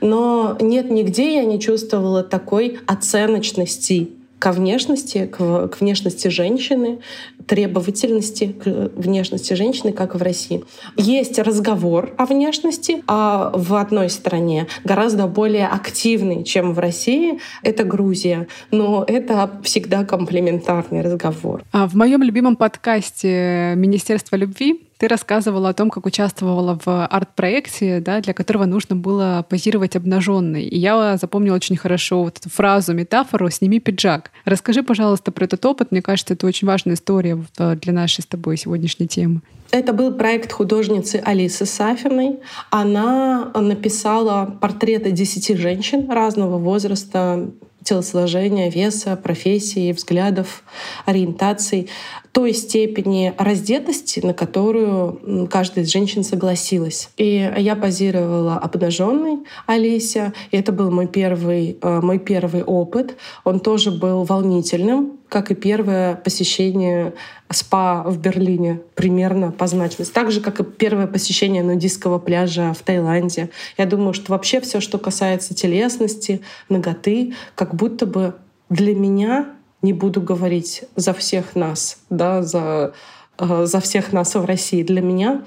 Но 0.00 0.56
нет, 0.60 0.90
нигде 0.90 1.36
я 1.36 1.44
не 1.44 1.60
чувствовала 1.60 2.22
такой 2.22 2.78
оценочности 2.86 4.10
ко 4.40 4.52
внешности, 4.52 5.26
к, 5.26 5.68
к 5.68 5.80
внешности 5.80 6.28
женщины, 6.28 6.98
требовательности 7.46 8.46
к 8.46 8.90
внешности 8.96 9.52
женщины, 9.52 9.92
как 9.92 10.14
в 10.14 10.22
России. 10.22 10.64
Есть 10.96 11.38
разговор 11.38 12.14
о 12.16 12.24
внешности, 12.24 13.04
а 13.06 13.52
в 13.54 13.74
одной 13.74 14.08
стране 14.08 14.66
гораздо 14.82 15.26
более 15.26 15.68
активный, 15.68 16.42
чем 16.42 16.72
в 16.72 16.78
России. 16.78 17.38
Это 17.62 17.84
Грузия. 17.84 18.48
Но 18.70 19.04
это 19.06 19.60
всегда 19.62 20.04
комплементарный 20.04 21.02
разговор. 21.02 21.62
А 21.70 21.86
в 21.86 21.94
моем 21.94 22.22
любимом 22.22 22.56
подкасте 22.56 23.74
«Министерство 23.76 24.36
любви» 24.36 24.89
Ты 25.00 25.08
рассказывала 25.08 25.70
о 25.70 25.72
том, 25.72 25.88
как 25.88 26.04
участвовала 26.04 26.78
в 26.84 27.06
арт-проекте, 27.06 28.00
да, 28.00 28.20
для 28.20 28.34
которого 28.34 28.66
нужно 28.66 28.96
было 28.96 29.46
позировать 29.48 29.96
обнаженной. 29.96 30.64
И 30.64 30.78
я 30.78 31.16
запомнила 31.16 31.54
очень 31.54 31.78
хорошо 31.78 32.22
вот 32.22 32.36
эту 32.36 32.50
фразу, 32.50 32.92
метафору 32.92 33.48
«сними 33.48 33.80
пиджак». 33.80 34.30
Расскажи, 34.44 34.82
пожалуйста, 34.82 35.32
про 35.32 35.46
этот 35.46 35.64
опыт. 35.64 35.90
Мне 35.90 36.02
кажется, 36.02 36.34
это 36.34 36.46
очень 36.46 36.68
важная 36.68 36.96
история 36.96 37.42
э, 37.56 37.76
для 37.76 37.94
нашей 37.94 38.20
с 38.20 38.26
тобой 38.26 38.58
сегодняшней 38.58 39.08
темы. 39.08 39.40
Это 39.70 39.94
был 39.94 40.12
проект 40.12 40.52
художницы 40.52 41.22
Алисы 41.24 41.64
Сафиной. 41.64 42.40
Она 42.68 43.52
написала 43.54 44.54
портреты 44.60 45.12
10 45.12 45.56
женщин 45.56 46.10
разного 46.10 46.58
возраста, 46.58 47.48
телосложения, 47.90 48.70
веса, 48.70 49.16
профессии, 49.16 49.92
взглядов, 49.92 50.62
ориентаций, 51.06 51.88
той 52.32 52.54
степени 52.54 53.34
раздетости, 53.36 54.20
на 54.20 54.32
которую 54.32 55.48
каждая 55.50 55.84
из 55.84 55.90
женщин 55.90 56.22
согласилась. 56.22 57.10
И 57.16 57.52
я 57.56 57.74
позировала 57.74 58.56
обнаженной 58.56 59.40
Алися, 59.66 60.32
и 60.52 60.56
это 60.56 60.70
был 60.70 60.92
мой 60.92 61.08
первый, 61.08 61.78
э, 61.82 62.00
мой 62.00 62.20
первый 62.20 62.62
опыт. 62.62 63.16
Он 63.42 63.58
тоже 63.58 63.90
был 63.90 64.22
волнительным, 64.22 65.19
как 65.30 65.50
и 65.50 65.54
первое 65.54 66.16
посещение 66.16 67.14
спа 67.50 68.02
в 68.02 68.18
Берлине, 68.18 68.80
примерно 68.94 69.52
по 69.52 69.66
значимости. 69.66 70.12
Так 70.12 70.30
же, 70.30 70.40
как 70.40 70.60
и 70.60 70.64
первое 70.64 71.06
посещение 71.06 71.62
нудистского 71.62 72.18
пляжа 72.18 72.74
в 72.74 72.82
Таиланде. 72.82 73.50
Я 73.78 73.86
думаю, 73.86 74.12
что 74.12 74.32
вообще 74.32 74.60
все, 74.60 74.80
что 74.80 74.98
касается 74.98 75.54
телесности, 75.54 76.42
ноготы, 76.68 77.34
как 77.54 77.74
будто 77.74 78.06
бы 78.06 78.34
для 78.68 78.94
меня, 78.94 79.46
не 79.82 79.92
буду 79.92 80.20
говорить 80.20 80.84
за 80.96 81.14
всех 81.14 81.54
нас, 81.54 81.98
да, 82.10 82.42
за, 82.42 82.92
э, 83.38 83.64
за 83.64 83.80
всех 83.80 84.12
нас 84.12 84.34
в 84.34 84.44
России, 84.44 84.82
для 84.82 85.00
меня 85.00 85.44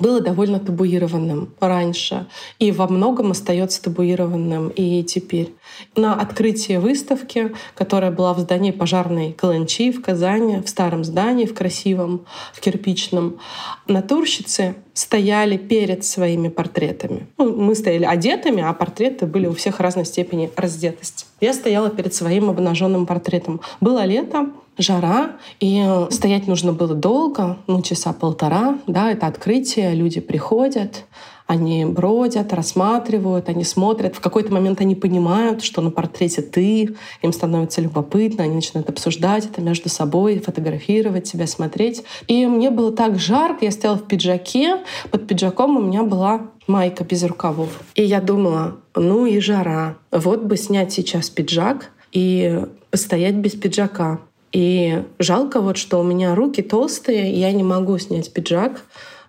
было 0.00 0.20
довольно 0.20 0.58
табуированным 0.58 1.54
раньше 1.60 2.26
и 2.58 2.72
во 2.72 2.88
многом 2.88 3.30
остается 3.30 3.82
табуированным 3.82 4.68
и 4.68 5.02
теперь. 5.02 5.54
На 5.94 6.14
открытии 6.14 6.76
выставки, 6.76 7.52
которая 7.74 8.10
была 8.10 8.34
в 8.34 8.40
здании 8.40 8.70
пожарной 8.70 9.32
Каланчи 9.32 9.90
в 9.92 10.02
Казани, 10.02 10.58
в 10.58 10.68
старом 10.68 11.04
здании, 11.04 11.46
в 11.46 11.54
красивом, 11.54 12.26
в 12.52 12.60
кирпичном, 12.60 13.38
натурщицы 13.86 14.74
стояли 14.92 15.56
перед 15.56 16.04
своими 16.04 16.48
портретами. 16.48 17.26
Ну, 17.38 17.54
мы 17.54 17.74
стояли 17.74 18.04
одетыми, 18.04 18.62
а 18.62 18.72
портреты 18.72 19.26
были 19.26 19.46
у 19.46 19.52
всех 19.52 19.80
разной 19.80 20.04
степени 20.04 20.50
раздетости. 20.56 21.26
Я 21.40 21.52
стояла 21.52 21.90
перед 21.90 22.14
своим 22.14 22.48
обнаженным 22.48 23.06
портретом. 23.06 23.60
Было 23.80 24.04
лето, 24.04 24.50
жара, 24.78 25.36
и 25.60 25.84
стоять 26.10 26.46
нужно 26.46 26.72
было 26.72 26.94
долго, 26.94 27.58
ну, 27.66 27.82
часа 27.82 28.12
полтора, 28.12 28.78
да, 28.86 29.10
это 29.10 29.26
открытие, 29.26 29.94
люди 29.94 30.20
приходят, 30.20 31.04
они 31.46 31.84
бродят, 31.84 32.52
рассматривают, 32.52 33.48
они 33.48 33.62
смотрят. 33.62 34.16
В 34.16 34.20
какой-то 34.20 34.52
момент 34.52 34.80
они 34.80 34.94
понимают, 34.94 35.62
что 35.62 35.80
на 35.80 35.90
портрете 35.90 36.42
ты, 36.42 36.96
им 37.22 37.32
становится 37.32 37.80
любопытно, 37.80 38.44
они 38.44 38.56
начинают 38.56 38.90
обсуждать 38.90 39.46
это 39.46 39.60
между 39.60 39.88
собой, 39.88 40.40
фотографировать 40.40 41.28
себя, 41.28 41.46
смотреть. 41.46 42.02
И 42.26 42.46
мне 42.46 42.70
было 42.70 42.90
так 42.90 43.18
жарко, 43.18 43.64
я 43.64 43.70
стояла 43.70 43.96
в 43.96 44.06
пиджаке, 44.06 44.78
под 45.10 45.28
пиджаком 45.28 45.76
у 45.76 45.82
меня 45.82 46.02
была 46.02 46.48
майка 46.66 47.04
без 47.04 47.22
рукавов. 47.22 47.80
И 47.94 48.02
я 48.02 48.20
думала, 48.20 48.78
ну 48.96 49.26
и 49.26 49.38
жара. 49.38 49.98
Вот 50.10 50.42
бы 50.42 50.56
снять 50.56 50.92
сейчас 50.92 51.30
пиджак 51.30 51.92
и 52.10 52.64
постоять 52.90 53.36
без 53.36 53.52
пиджака. 53.52 54.20
И 54.56 55.02
жалко 55.18 55.60
вот, 55.60 55.76
что 55.76 56.00
у 56.00 56.02
меня 56.02 56.34
руки 56.34 56.62
толстые, 56.62 57.30
и 57.30 57.38
я 57.38 57.52
не 57.52 57.62
могу 57.62 57.98
снять 57.98 58.32
пиджак, 58.32 58.86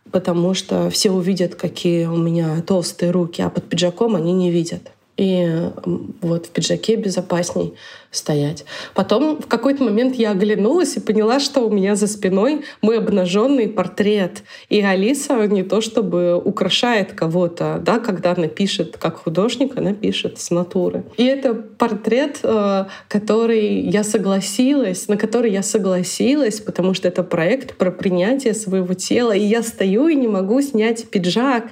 потому 0.09 0.53
что 0.53 0.89
все 0.89 1.11
увидят, 1.11 1.55
какие 1.55 2.05
у 2.05 2.15
меня 2.15 2.61
толстые 2.61 3.11
руки, 3.11 3.41
а 3.41 3.49
под 3.49 3.65
пиджаком 3.65 4.15
они 4.15 4.31
не 4.31 4.51
видят 4.51 4.89
и 5.17 5.71
вот 6.21 6.45
в 6.45 6.49
пиджаке 6.49 6.95
безопасней 6.95 7.73
стоять. 8.11 8.65
Потом 8.93 9.41
в 9.41 9.47
какой-то 9.47 9.83
момент 9.83 10.15
я 10.15 10.31
оглянулась 10.31 10.95
и 10.95 10.99
поняла, 10.99 11.39
что 11.39 11.61
у 11.61 11.69
меня 11.69 11.95
за 11.95 12.07
спиной 12.07 12.63
мой 12.81 12.99
обнаженный 12.99 13.67
портрет. 13.67 14.43
И 14.69 14.81
Алиса 14.81 15.47
не 15.47 15.63
то 15.63 15.81
чтобы 15.81 16.35
украшает 16.35 17.13
кого-то, 17.13 17.81
да, 17.83 17.99
когда 17.99 18.31
она 18.31 18.47
пишет 18.47 18.97
как 18.97 19.17
художник, 19.17 19.77
она 19.77 19.93
пишет 19.93 20.39
с 20.39 20.51
натуры. 20.51 21.03
И 21.17 21.25
это 21.25 21.53
портрет, 21.53 22.39
э, 22.43 22.85
который 23.07 23.81
я 23.81 24.03
согласилась, 24.03 25.07
на 25.07 25.17
который 25.17 25.51
я 25.51 25.63
согласилась, 25.63 26.61
потому 26.61 26.93
что 26.93 27.07
это 27.07 27.23
проект 27.23 27.77
про 27.77 27.91
принятие 27.91 28.53
своего 28.53 28.93
тела. 28.93 29.33
И 29.33 29.43
я 29.43 29.63
стою 29.63 30.07
и 30.07 30.15
не 30.15 30.27
могу 30.27 30.61
снять 30.61 31.09
пиджак. 31.09 31.65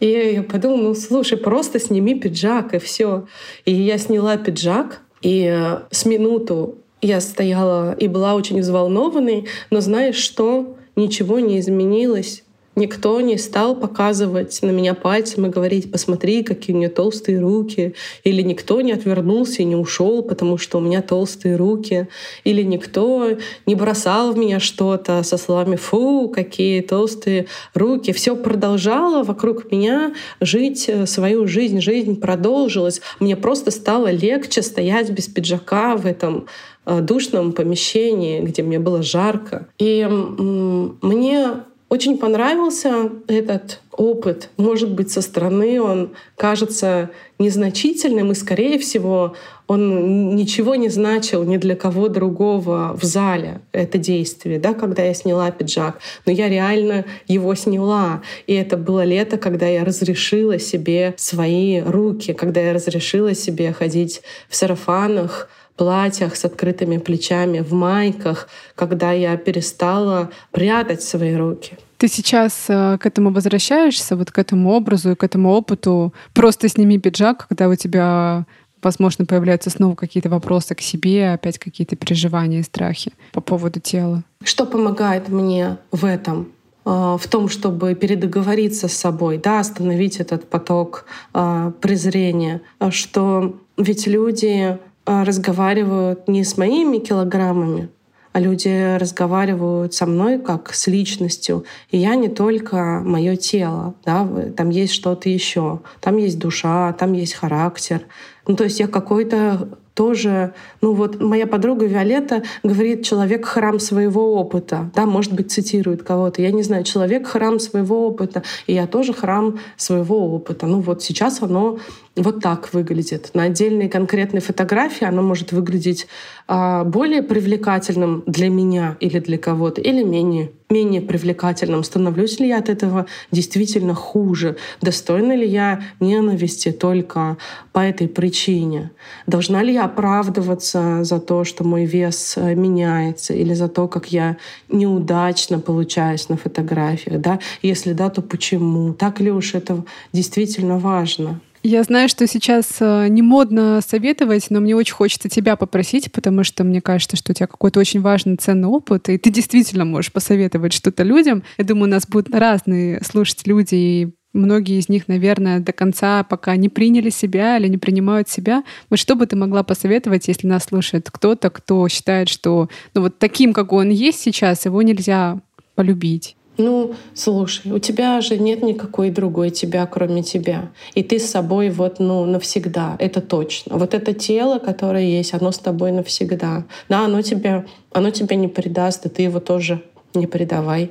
И 0.00 0.06
я 0.34 0.42
подумала, 0.42 0.88
ну 0.88 0.94
слушай, 0.94 1.36
просто 1.36 1.80
сними 1.80 2.14
пиджак 2.14 2.74
и 2.74 2.78
все. 2.78 3.26
И 3.64 3.74
я 3.74 3.98
сняла 3.98 4.36
пиджак, 4.36 5.02
и 5.22 5.44
э, 5.44 5.80
с 5.90 6.04
минуту 6.04 6.76
я 7.00 7.20
стояла 7.20 7.94
и 7.94 8.08
была 8.08 8.34
очень 8.34 8.60
взволнованной, 8.60 9.46
но 9.70 9.80
знаешь 9.80 10.16
что? 10.16 10.76
Ничего 10.96 11.38
не 11.38 11.60
изменилось. 11.60 12.44
Никто 12.78 13.20
не 13.20 13.38
стал 13.38 13.74
показывать 13.74 14.62
на 14.62 14.70
меня 14.70 14.94
пальцем 14.94 15.46
и 15.46 15.48
говорить, 15.48 15.90
посмотри, 15.90 16.44
какие 16.44 16.76
у 16.76 16.78
нее 16.78 16.88
толстые 16.88 17.40
руки. 17.40 17.96
Или 18.22 18.40
никто 18.40 18.80
не 18.82 18.92
отвернулся 18.92 19.62
и 19.62 19.64
не 19.64 19.74
ушел, 19.74 20.22
потому 20.22 20.58
что 20.58 20.78
у 20.78 20.80
меня 20.80 21.02
толстые 21.02 21.56
руки. 21.56 22.06
Или 22.44 22.62
никто 22.62 23.30
не 23.66 23.74
бросал 23.74 24.32
в 24.32 24.38
меня 24.38 24.60
что-то 24.60 25.24
со 25.24 25.36
словами 25.38 25.74
«фу, 25.74 26.28
какие 26.32 26.80
толстые 26.80 27.46
руки». 27.74 28.12
Все 28.12 28.36
продолжало 28.36 29.24
вокруг 29.24 29.72
меня 29.72 30.14
жить 30.40 30.84
э, 30.88 31.06
свою 31.06 31.48
жизнь. 31.48 31.80
Жизнь 31.80 32.20
продолжилась. 32.20 33.00
Мне 33.18 33.34
просто 33.34 33.72
стало 33.72 34.12
легче 34.12 34.62
стоять 34.62 35.10
без 35.10 35.26
пиджака 35.26 35.96
в 35.96 36.06
этом 36.06 36.46
э, 36.86 37.00
душном 37.00 37.50
помещении, 37.50 38.40
где 38.40 38.62
мне 38.62 38.78
было 38.78 39.02
жарко. 39.02 39.66
И 39.80 40.06
мне 40.08 41.64
очень 41.88 42.18
понравился 42.18 43.10
этот 43.28 43.80
опыт. 43.92 44.50
Может 44.56 44.92
быть, 44.92 45.10
со 45.10 45.22
стороны 45.22 45.80
он 45.80 46.10
кажется 46.36 47.10
незначительным, 47.38 48.30
и, 48.32 48.34
скорее 48.34 48.78
всего, 48.78 49.34
он 49.66 50.36
ничего 50.36 50.74
не 50.74 50.88
значил 50.88 51.44
ни 51.44 51.56
для 51.56 51.76
кого 51.76 52.08
другого 52.08 52.96
в 52.98 53.04
зале, 53.04 53.60
это 53.72 53.98
действие, 53.98 54.58
да, 54.58 54.74
когда 54.74 55.02
я 55.02 55.14
сняла 55.14 55.50
пиджак. 55.50 55.98
Но 56.26 56.32
я 56.32 56.48
реально 56.48 57.04
его 57.26 57.54
сняла. 57.54 58.22
И 58.46 58.54
это 58.54 58.76
было 58.76 59.04
лето, 59.04 59.38
когда 59.38 59.66
я 59.66 59.84
разрешила 59.84 60.58
себе 60.58 61.14
свои 61.16 61.80
руки, 61.80 62.34
когда 62.34 62.60
я 62.60 62.72
разрешила 62.72 63.34
себе 63.34 63.72
ходить 63.72 64.22
в 64.48 64.56
сарафанах, 64.56 65.48
платьях 65.78 66.36
с 66.36 66.44
открытыми 66.44 66.98
плечами, 66.98 67.60
в 67.60 67.72
майках, 67.72 68.48
когда 68.74 69.12
я 69.12 69.36
перестала 69.36 70.30
прятать 70.50 71.02
свои 71.02 71.34
руки. 71.34 71.78
Ты 71.96 72.08
сейчас 72.08 72.66
э, 72.68 72.98
к 72.98 73.06
этому 73.06 73.32
возвращаешься, 73.32 74.16
вот 74.16 74.30
к 74.30 74.38
этому 74.38 74.72
образу 74.72 75.12
и 75.12 75.14
к 75.14 75.24
этому 75.24 75.50
опыту. 75.50 76.12
Просто 76.34 76.68
сними 76.68 76.98
пиджак, 76.98 77.46
когда 77.48 77.68
у 77.68 77.74
тебя 77.74 78.44
возможно, 78.80 79.26
появляются 79.26 79.70
снова 79.70 79.96
какие-то 79.96 80.28
вопросы 80.28 80.76
к 80.76 80.80
себе, 80.80 81.32
опять 81.32 81.58
какие-то 81.58 81.96
переживания 81.96 82.60
и 82.60 82.62
страхи 82.62 83.12
по 83.32 83.40
поводу 83.40 83.80
тела. 83.80 84.22
Что 84.44 84.66
помогает 84.66 85.28
мне 85.28 85.78
в 85.90 86.04
этом? 86.04 86.52
Э, 86.84 87.16
в 87.20 87.28
том, 87.28 87.48
чтобы 87.48 87.94
передоговориться 87.94 88.88
с 88.88 88.94
собой, 88.94 89.38
да, 89.38 89.60
остановить 89.60 90.20
этот 90.20 90.48
поток 90.48 91.04
э, 91.34 91.72
презрения, 91.80 92.60
что 92.90 93.56
ведь 93.76 94.06
люди 94.06 94.78
разговаривают 95.08 96.28
не 96.28 96.44
с 96.44 96.58
моими 96.58 96.98
килограммами, 96.98 97.88
а 98.32 98.40
люди 98.40 98.96
разговаривают 98.98 99.94
со 99.94 100.04
мной 100.06 100.38
как 100.38 100.74
с 100.74 100.86
личностью. 100.86 101.64
И 101.90 101.96
я 101.96 102.14
не 102.14 102.28
только 102.28 103.00
мое 103.04 103.36
тело, 103.36 103.94
да, 104.04 104.28
там 104.56 104.68
есть 104.68 104.92
что-то 104.92 105.28
еще, 105.30 105.80
там 106.00 106.18
есть 106.18 106.38
душа, 106.38 106.92
там 106.92 107.14
есть 107.14 107.34
характер. 107.34 108.02
Ну, 108.46 108.54
то 108.54 108.64
есть 108.64 108.80
я 108.80 108.86
какой-то 108.86 109.68
тоже, 109.98 110.54
ну 110.80 110.92
вот 110.92 111.20
моя 111.20 111.44
подруга 111.44 111.84
Виолетта 111.84 112.44
говорит, 112.62 113.04
человек 113.04 113.44
храм 113.44 113.80
своего 113.80 114.36
опыта, 114.36 114.92
да, 114.94 115.06
может 115.06 115.32
быть, 115.32 115.50
цитирует 115.50 116.04
кого-то, 116.04 116.40
я 116.40 116.52
не 116.52 116.62
знаю, 116.62 116.84
человек 116.84 117.26
храм 117.26 117.58
своего 117.58 118.06
опыта, 118.06 118.44
и 118.68 118.74
я 118.74 118.86
тоже 118.86 119.12
храм 119.12 119.58
своего 119.76 120.32
опыта. 120.32 120.66
Ну 120.66 120.80
вот 120.80 121.02
сейчас 121.02 121.42
оно 121.42 121.80
вот 122.18 122.40
так 122.40 122.72
выглядит. 122.74 123.30
На 123.34 123.44
отдельной 123.44 123.88
конкретной 123.88 124.40
фотографии 124.40 125.06
оно 125.06 125.22
может 125.22 125.52
выглядеть 125.52 126.06
а, 126.46 126.84
более 126.84 127.22
привлекательным 127.22 128.22
для 128.26 128.48
меня 128.48 128.96
или 129.00 129.18
для 129.18 129.38
кого-то, 129.38 129.80
или 129.80 130.02
менее 130.02 130.50
менее 130.70 131.00
привлекательным? 131.00 131.82
Становлюсь 131.84 132.40
ли 132.40 132.48
я 132.48 132.58
от 132.58 132.68
этого 132.68 133.06
действительно 133.30 133.94
хуже? 133.94 134.56
Достойна 134.80 135.34
ли 135.34 135.46
я 135.46 135.80
ненависти 136.00 136.72
только 136.72 137.38
по 137.72 137.80
этой 137.80 138.08
причине? 138.08 138.90
Должна 139.26 139.62
ли 139.62 139.72
я 139.72 139.84
оправдываться 139.84 141.04
за 141.04 141.20
то, 141.20 141.44
что 141.44 141.64
мой 141.64 141.84
вес 141.84 142.34
э, 142.36 142.54
меняется, 142.54 143.32
или 143.32 143.54
за 143.54 143.68
то, 143.68 143.88
как 143.88 144.12
я 144.12 144.36
неудачно 144.68 145.58
получаюсь 145.58 146.28
на 146.28 146.36
фотографиях? 146.36 147.20
Да? 147.20 147.38
Если 147.62 147.92
да, 147.92 148.10
то 148.10 148.22
почему? 148.22 148.92
Так 148.92 149.20
ли 149.20 149.30
уж 149.30 149.54
это 149.54 149.84
действительно 150.12 150.78
важно? 150.78 151.40
Я 151.62 151.82
знаю, 151.82 152.08
что 152.08 152.26
сейчас 152.26 152.76
э, 152.80 153.08
не 153.08 153.22
модно 153.22 153.80
советовать, 153.86 154.46
но 154.50 154.60
мне 154.60 154.76
очень 154.76 154.94
хочется 154.94 155.28
тебя 155.28 155.56
попросить, 155.56 156.12
потому 156.12 156.44
что 156.44 156.62
мне 156.62 156.80
кажется, 156.80 157.16
что 157.16 157.32
у 157.32 157.34
тебя 157.34 157.48
какой-то 157.48 157.80
очень 157.80 158.00
важный, 158.00 158.36
ценный 158.36 158.68
опыт, 158.68 159.08
и 159.08 159.18
ты 159.18 159.30
действительно 159.30 159.84
можешь 159.84 160.12
посоветовать 160.12 160.72
что-то 160.72 161.02
людям. 161.02 161.42
Я 161.58 161.64
думаю, 161.64 161.84
у 161.84 161.90
нас 161.90 162.06
будут 162.06 162.32
разные 162.32 163.02
слушать 163.02 163.46
люди, 163.46 163.74
и 163.74 164.08
многие 164.32 164.78
из 164.78 164.88
них, 164.88 165.08
наверное, 165.08 165.58
до 165.58 165.72
конца 165.72 166.22
пока 166.22 166.54
не 166.56 166.68
приняли 166.68 167.10
себя 167.10 167.58
или 167.58 167.68
не 167.68 167.78
принимают 167.78 168.28
себя. 168.28 168.62
Вот 168.88 168.98
что 168.98 169.16
бы 169.16 169.26
ты 169.26 169.34
могла 169.34 169.62
посоветовать, 169.64 170.28
если 170.28 170.46
нас 170.46 170.64
слушает 170.64 171.10
кто-то, 171.10 171.50
кто 171.50 171.88
считает, 171.88 172.28
что 172.28 172.68
ну, 172.94 173.02
вот 173.02 173.18
таким, 173.18 173.52
как 173.52 173.72
он 173.72 173.90
есть 173.90 174.20
сейчас, 174.20 174.64
его 174.64 174.80
нельзя 174.82 175.40
полюбить? 175.74 176.36
Ну, 176.58 176.94
слушай, 177.14 177.70
у 177.70 177.78
тебя 177.78 178.20
же 178.20 178.36
нет 178.36 178.64
никакой 178.64 179.10
другой 179.10 179.50
тебя, 179.50 179.86
кроме 179.86 180.24
тебя. 180.24 180.70
И 180.94 181.04
ты 181.04 181.20
с 181.20 181.30
собой 181.30 181.70
вот, 181.70 182.00
ну, 182.00 182.24
навсегда, 182.24 182.96
это 182.98 183.20
точно. 183.20 183.78
Вот 183.78 183.94
это 183.94 184.12
тело, 184.12 184.58
которое 184.58 185.04
есть, 185.04 185.34
оно 185.34 185.52
с 185.52 185.58
тобой 185.58 185.92
навсегда. 185.92 186.64
Да, 186.88 187.04
оно 187.04 187.22
тебя, 187.22 187.64
оно 187.92 188.10
тебя 188.10 188.34
не 188.34 188.48
предаст, 188.48 189.06
и 189.06 189.08
ты 189.08 189.22
его 189.22 189.38
тоже 189.38 189.82
не 190.14 190.26
предавай. 190.26 190.90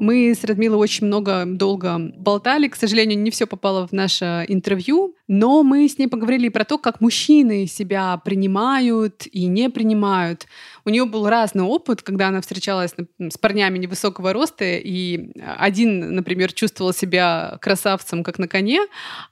Мы 0.00 0.34
с 0.34 0.44
Радмилой 0.44 0.78
очень 0.78 1.06
много, 1.06 1.44
долго 1.44 1.98
болтали. 1.98 2.68
К 2.68 2.74
сожалению, 2.74 3.18
не 3.18 3.30
все 3.30 3.46
попало 3.46 3.86
в 3.86 3.92
наше 3.92 4.46
интервью, 4.48 5.14
но 5.28 5.62
мы 5.62 5.86
с 5.86 5.98
ней 5.98 6.08
поговорили 6.08 6.48
про 6.48 6.64
то, 6.64 6.78
как 6.78 7.02
мужчины 7.02 7.66
себя 7.66 8.16
принимают 8.16 9.26
и 9.30 9.44
не 9.44 9.68
принимают. 9.68 10.46
У 10.86 10.90
нее 10.90 11.04
был 11.04 11.28
разный 11.28 11.64
опыт, 11.64 12.00
когда 12.00 12.28
она 12.28 12.40
встречалась 12.40 12.94
с 13.18 13.36
парнями 13.36 13.76
невысокого 13.76 14.32
роста, 14.32 14.64
и 14.64 15.32
один, 15.58 16.14
например, 16.14 16.54
чувствовал 16.54 16.94
себя 16.94 17.58
красавцем, 17.60 18.24
как 18.24 18.38
на 18.38 18.48
коне, 18.48 18.80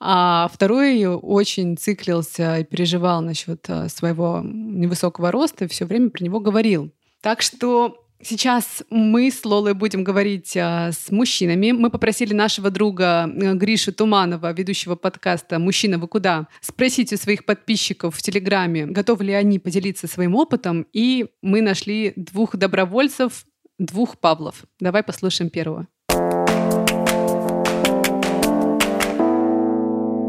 а 0.01 0.51
второй 0.53 1.07
очень 1.07 1.79
циклился 1.79 2.59
и 2.59 2.65
переживал 2.65 3.23
насчет 3.23 3.65
э, 3.69 3.89
своего 3.89 4.43
невысокого 4.45 5.33
роста 5.33 5.65
и 5.65 5.69
все 5.69 5.87
время 5.87 6.11
про 6.11 6.23
него 6.23 6.41
говорил. 6.41 6.93
Так 7.23 7.41
что 7.41 8.05
Сейчас 8.21 8.83
мы 8.91 9.31
с 9.31 9.45
Лолой 9.45 9.75
будем 9.75 10.03
говорить 10.03 10.57
а, 10.57 10.91
с 10.91 11.11
мужчинами. 11.13 11.71
Мы 11.71 11.89
попросили 11.89 12.35
нашего 12.35 12.69
друга 12.71 13.31
э, 13.33 13.55
Гришу 13.55 13.93
Туманова, 13.93 14.53
ведущего 14.53 14.97
подкаста 14.97 15.61
«Мужчина, 15.61 15.99
вы 15.99 16.09
куда?», 16.09 16.49
спросить 16.61 17.13
у 17.13 17.17
своих 17.17 17.45
подписчиков 17.45 18.17
в 18.17 18.21
Телеграме, 18.21 18.87
готовы 18.87 19.25
ли 19.25 19.33
они 19.33 19.61
поделиться 19.61 20.09
своим 20.09 20.35
опытом. 20.35 20.87
И 20.93 21.27
мы 21.43 21.63
нашли 21.63 22.13
двух 22.17 22.57
добровольцев, 22.57 23.45
двух 23.79 24.19
Павлов. 24.19 24.65
Давай 24.81 25.05
послушаем 25.05 25.49
первого. 25.49 25.87